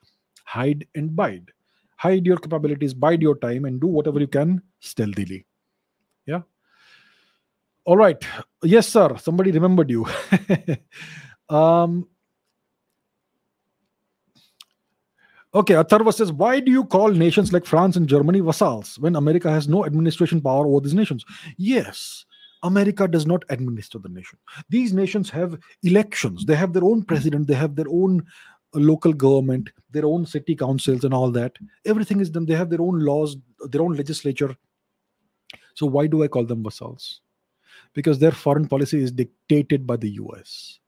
[0.45, 1.51] hide and bide.
[1.97, 5.45] Hide your capabilities, bide your time, and do whatever you can stealthily.
[6.25, 6.41] Yeah.
[7.83, 8.23] All right.
[8.63, 9.17] Yes, sir.
[9.17, 10.05] Somebody remembered you.
[11.49, 12.07] um,
[15.51, 19.49] Okay, Atharva says, why do you call nations like France and Germany vassals when America
[19.49, 21.25] has no administration power over these nations?
[21.57, 22.25] Yes,
[22.63, 24.37] America does not administer the nation.
[24.69, 28.25] These nations have elections, they have their own president, they have their own
[28.75, 31.57] uh, local government, their own city councils, and all that.
[31.85, 32.45] Everything is done.
[32.45, 33.37] They have their own laws,
[33.69, 34.55] their own legislature.
[35.75, 37.21] So, why do I call them vassals?
[37.93, 40.79] Because their foreign policy is dictated by the US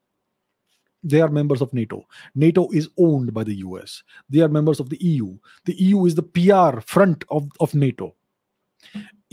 [1.02, 2.06] they are members of NATO.
[2.34, 4.02] NATO is owned by the US.
[4.28, 5.36] They are members of the EU.
[5.64, 8.14] The EU is the PR front of, of NATO.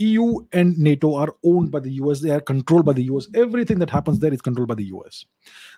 [0.00, 2.20] EU and NATO are owned by the US.
[2.20, 3.28] They are controlled by the US.
[3.34, 5.24] Everything that happens there is controlled by the US.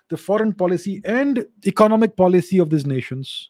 [0.09, 3.49] The foreign policy and economic policy of these nations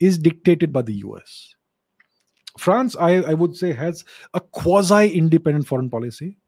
[0.00, 1.54] is dictated by the US.
[2.58, 4.04] France, I, I would say, has
[4.34, 6.38] a quasi independent foreign policy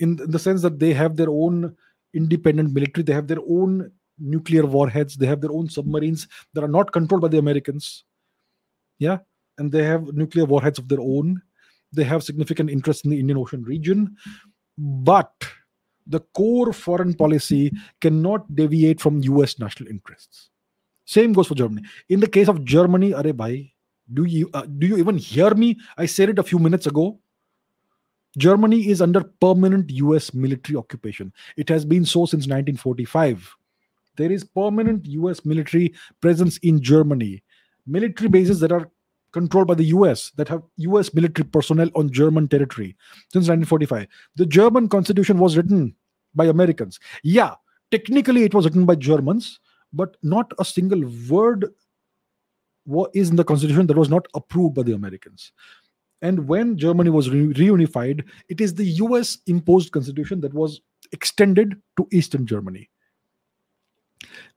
[0.00, 1.76] in the sense that they have their own
[2.14, 6.68] independent military, they have their own nuclear warheads they have their own submarines that are
[6.68, 8.04] not controlled by the americans
[8.98, 9.18] yeah
[9.58, 11.40] and they have nuclear warheads of their own
[11.92, 14.16] they have significant interest in the indian ocean region.
[14.78, 15.32] But
[16.06, 20.50] the core foreign policy cannot deviate from us national interests.
[21.04, 21.86] Same goes for germany.
[22.08, 23.72] In the case of germany are bhai
[24.12, 25.76] do you uh, do you even hear me?
[25.98, 27.18] I said it a few minutes ago.
[28.38, 31.32] Germany is under permanent us military occupation.
[31.56, 33.56] It has been so since 1945
[34.16, 37.42] there is permanent US military presence in Germany.
[37.86, 38.90] Military bases that are
[39.36, 42.96] controlled by the US, that have US military personnel on German territory
[43.32, 44.06] since 1945.
[44.36, 45.94] The German constitution was written
[46.34, 46.98] by Americans.
[47.22, 47.54] Yeah,
[47.90, 49.60] technically it was written by Germans,
[49.92, 51.66] but not a single word
[53.12, 55.52] is in the constitution that was not approved by the Americans.
[56.22, 60.80] And when Germany was re- reunified, it is the US imposed constitution that was
[61.12, 62.88] extended to Eastern Germany.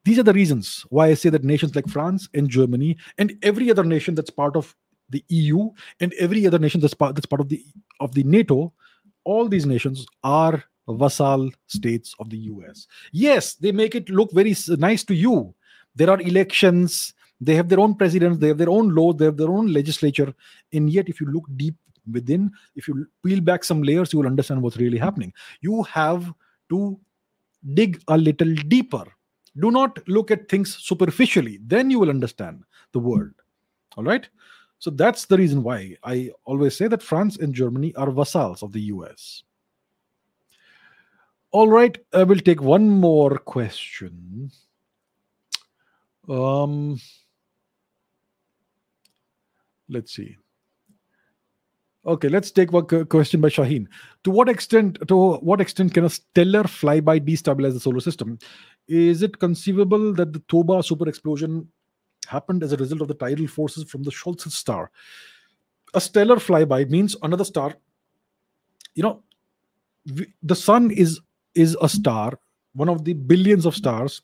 [0.05, 3.69] These are the reasons why I say that nations like France and Germany and every
[3.69, 4.75] other nation that's part of
[5.09, 5.69] the EU
[5.99, 7.63] and every other nation that's part that's part of the
[7.99, 8.73] of the NATO,
[9.23, 12.87] all these nations are vassal states of the US.
[13.11, 15.53] Yes, they make it look very nice to you.
[15.95, 19.37] There are elections, they have their own presidents, they have their own law, they have
[19.37, 20.33] their own legislature.
[20.73, 21.75] And yet, if you look deep
[22.11, 25.33] within, if you peel back some layers, you will understand what's really happening.
[25.61, 26.31] You have
[26.69, 26.99] to
[27.73, 29.03] dig a little deeper
[29.59, 31.59] do not look at things superficially.
[31.65, 33.33] Then you will understand the world.
[33.97, 34.27] All right.
[34.79, 38.71] So that's the reason why I always say that France and Germany are vassals of
[38.71, 39.43] the US.
[41.51, 44.51] All right, I will take one more question.
[46.29, 46.99] Um,
[49.89, 50.37] let's see.
[52.05, 53.85] Okay, let's take one question by Shaheen.
[54.23, 58.39] To what extent, to what extent can a stellar flyby destabilize the solar system?
[58.87, 61.67] Is it conceivable that the Toba super explosion
[62.27, 64.91] happened as a result of the tidal forces from the Scholz star?
[65.93, 67.75] A stellar flyby means another star.
[68.95, 69.23] You know,
[70.41, 71.19] the sun is
[71.53, 72.39] is a star,
[72.73, 74.21] one of the billions of stars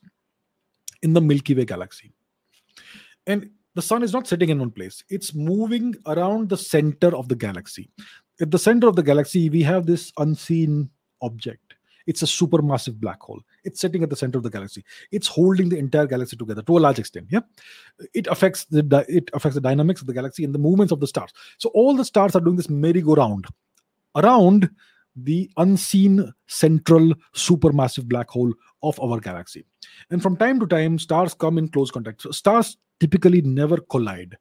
[1.02, 2.12] in the Milky Way galaxy,
[3.26, 7.28] and the sun is not sitting in one place; it's moving around the center of
[7.28, 7.88] the galaxy.
[8.40, 10.90] At the center of the galaxy, we have this unseen
[11.22, 11.66] object
[12.06, 13.40] it's a supermassive black hole.
[13.64, 14.84] It's sitting at the center of the galaxy.
[15.10, 17.26] It's holding the entire galaxy together to a large extent.
[17.30, 17.40] Yeah,
[18.14, 21.06] it affects the it affects the dynamics of the galaxy and the movements of the
[21.06, 21.32] stars.
[21.58, 23.46] So all the stars are doing this merry-go-round
[24.14, 24.70] around
[25.16, 28.52] the unseen central supermassive black hole
[28.82, 29.64] of our galaxy.
[30.10, 32.22] And from time to time, stars come in close contact.
[32.22, 34.36] So stars typically never collide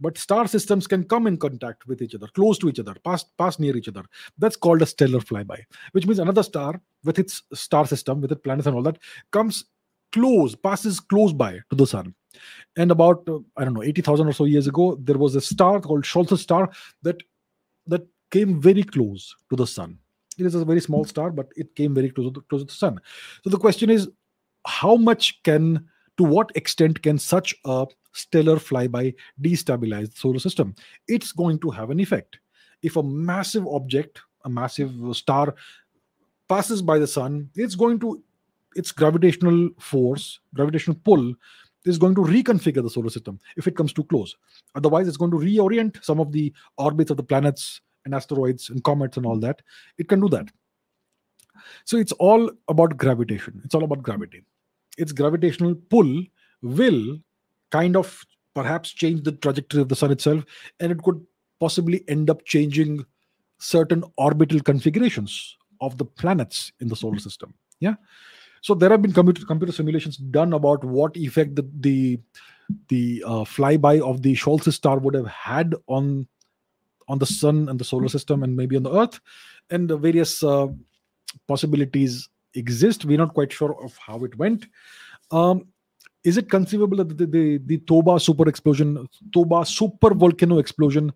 [0.00, 3.24] but star systems can come in contact with each other close to each other pass
[3.38, 4.02] pass near each other
[4.38, 5.58] that's called a stellar flyby
[5.92, 8.98] which means another star with its star system with its planets and all that
[9.30, 9.64] comes
[10.12, 12.14] close passes close by to the sun
[12.76, 15.80] and about uh, i don't know 80000 or so years ago there was a star
[15.80, 16.70] called Scholz's star
[17.02, 17.22] that
[17.86, 19.98] that came very close to the sun
[20.40, 22.72] it is a very small star but it came very close to, close to the
[22.72, 23.00] sun.
[23.44, 24.08] So the question is
[24.66, 30.74] how much can to what extent can such a stellar flyby destabilize the solar system?
[31.08, 32.38] It's going to have an effect.
[32.82, 35.54] If a massive object a massive star
[36.48, 38.22] passes by the sun it's going to
[38.76, 41.34] its gravitational force gravitational pull
[41.84, 44.36] is going to reconfigure the solar system if it comes too close.
[44.74, 48.82] Otherwise it's going to reorient some of the orbits of the planets and asteroids and
[48.84, 49.62] comets and all that
[49.98, 50.48] it can do that.
[51.84, 53.60] So it's all about gravitation.
[53.64, 54.44] It's all about gravity.
[54.96, 56.24] Its gravitational pull
[56.62, 57.18] will
[57.70, 58.24] kind of
[58.54, 60.44] perhaps change the trajectory of the sun itself
[60.80, 61.24] and it could
[61.60, 63.04] possibly end up changing
[63.58, 67.54] certain orbital configurations of the planets in the solar system.
[67.78, 67.94] Yeah.
[68.62, 72.18] So there have been computer, computer simulations done about what effect the the,
[72.88, 76.26] the uh, flyby of the Scholz star would have had on
[77.10, 79.20] on the sun and the solar system and maybe on the earth.
[79.70, 80.68] And the various uh,
[81.48, 83.04] possibilities exist.
[83.04, 84.66] We're not quite sure of how it went.
[85.30, 85.66] Um,
[86.22, 91.12] is it conceivable that the, the, the toba super explosion toba super volcano explosion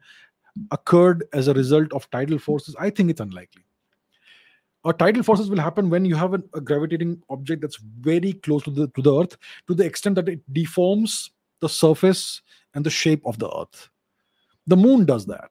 [0.70, 2.74] occurred as a result of tidal forces?
[2.78, 3.64] I think it's unlikely.
[4.82, 8.62] Or tidal forces will happen when you have an, a gravitating object that's very close
[8.64, 9.36] to the to the earth
[9.68, 11.30] to the extent that it deforms
[11.60, 12.42] the surface
[12.74, 13.90] and the shape of the earth.
[14.66, 15.50] The moon does that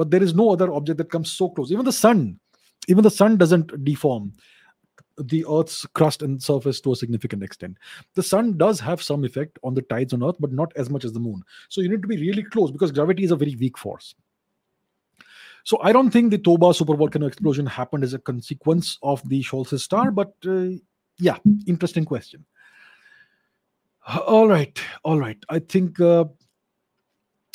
[0.00, 1.70] but there is no other object that comes so close.
[1.70, 2.40] Even the sun
[2.88, 4.32] even the sun doesn't deform.
[5.18, 7.76] The earth's crust and surface to a significant extent.
[8.14, 11.04] The sun does have some effect on the tides on earth but not as much
[11.04, 11.42] as the moon.
[11.68, 14.14] So you need to be really close because gravity is a very weak force.
[15.64, 19.78] So I don't think the Toba supervolcano explosion happened as a consequence of the Scholz
[19.78, 20.70] star, but uh,
[21.18, 21.36] yeah,
[21.66, 22.46] interesting question.
[24.26, 25.36] All right, all right.
[25.50, 26.24] I think uh,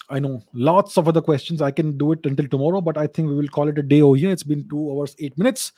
[0.09, 1.61] I know lots of other questions.
[1.61, 4.01] I can do it until tomorrow, but I think we will call it a day
[4.01, 4.31] over here.
[4.31, 5.71] It's been two hours, eight minutes.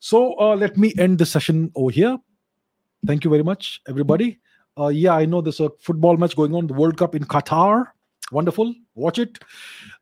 [0.00, 2.18] So uh, let me end the session over here.
[3.06, 4.40] Thank you very much, everybody.
[4.78, 7.86] Uh, yeah, I know there's a football match going on, the World Cup in Qatar.
[8.30, 8.74] Wonderful.
[8.94, 9.38] Watch it.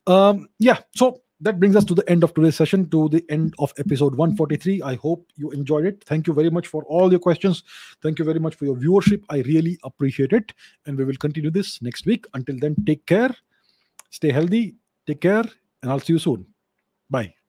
[0.07, 3.55] Um, yeah, so that brings us to the end of today's session, to the end
[3.59, 4.83] of episode 143.
[4.83, 6.05] I hope you enjoyed it.
[6.05, 7.65] Thank you very much for all your questions.
[8.03, 9.23] Thank you very much for your viewership.
[9.31, 10.53] I really appreciate it.
[10.87, 12.27] And we will continue this next week.
[12.35, 13.35] Until then, take care,
[14.11, 14.77] stay healthy,
[15.07, 15.45] take care,
[15.83, 16.47] and I'll see you soon.
[17.11, 17.40] Bye.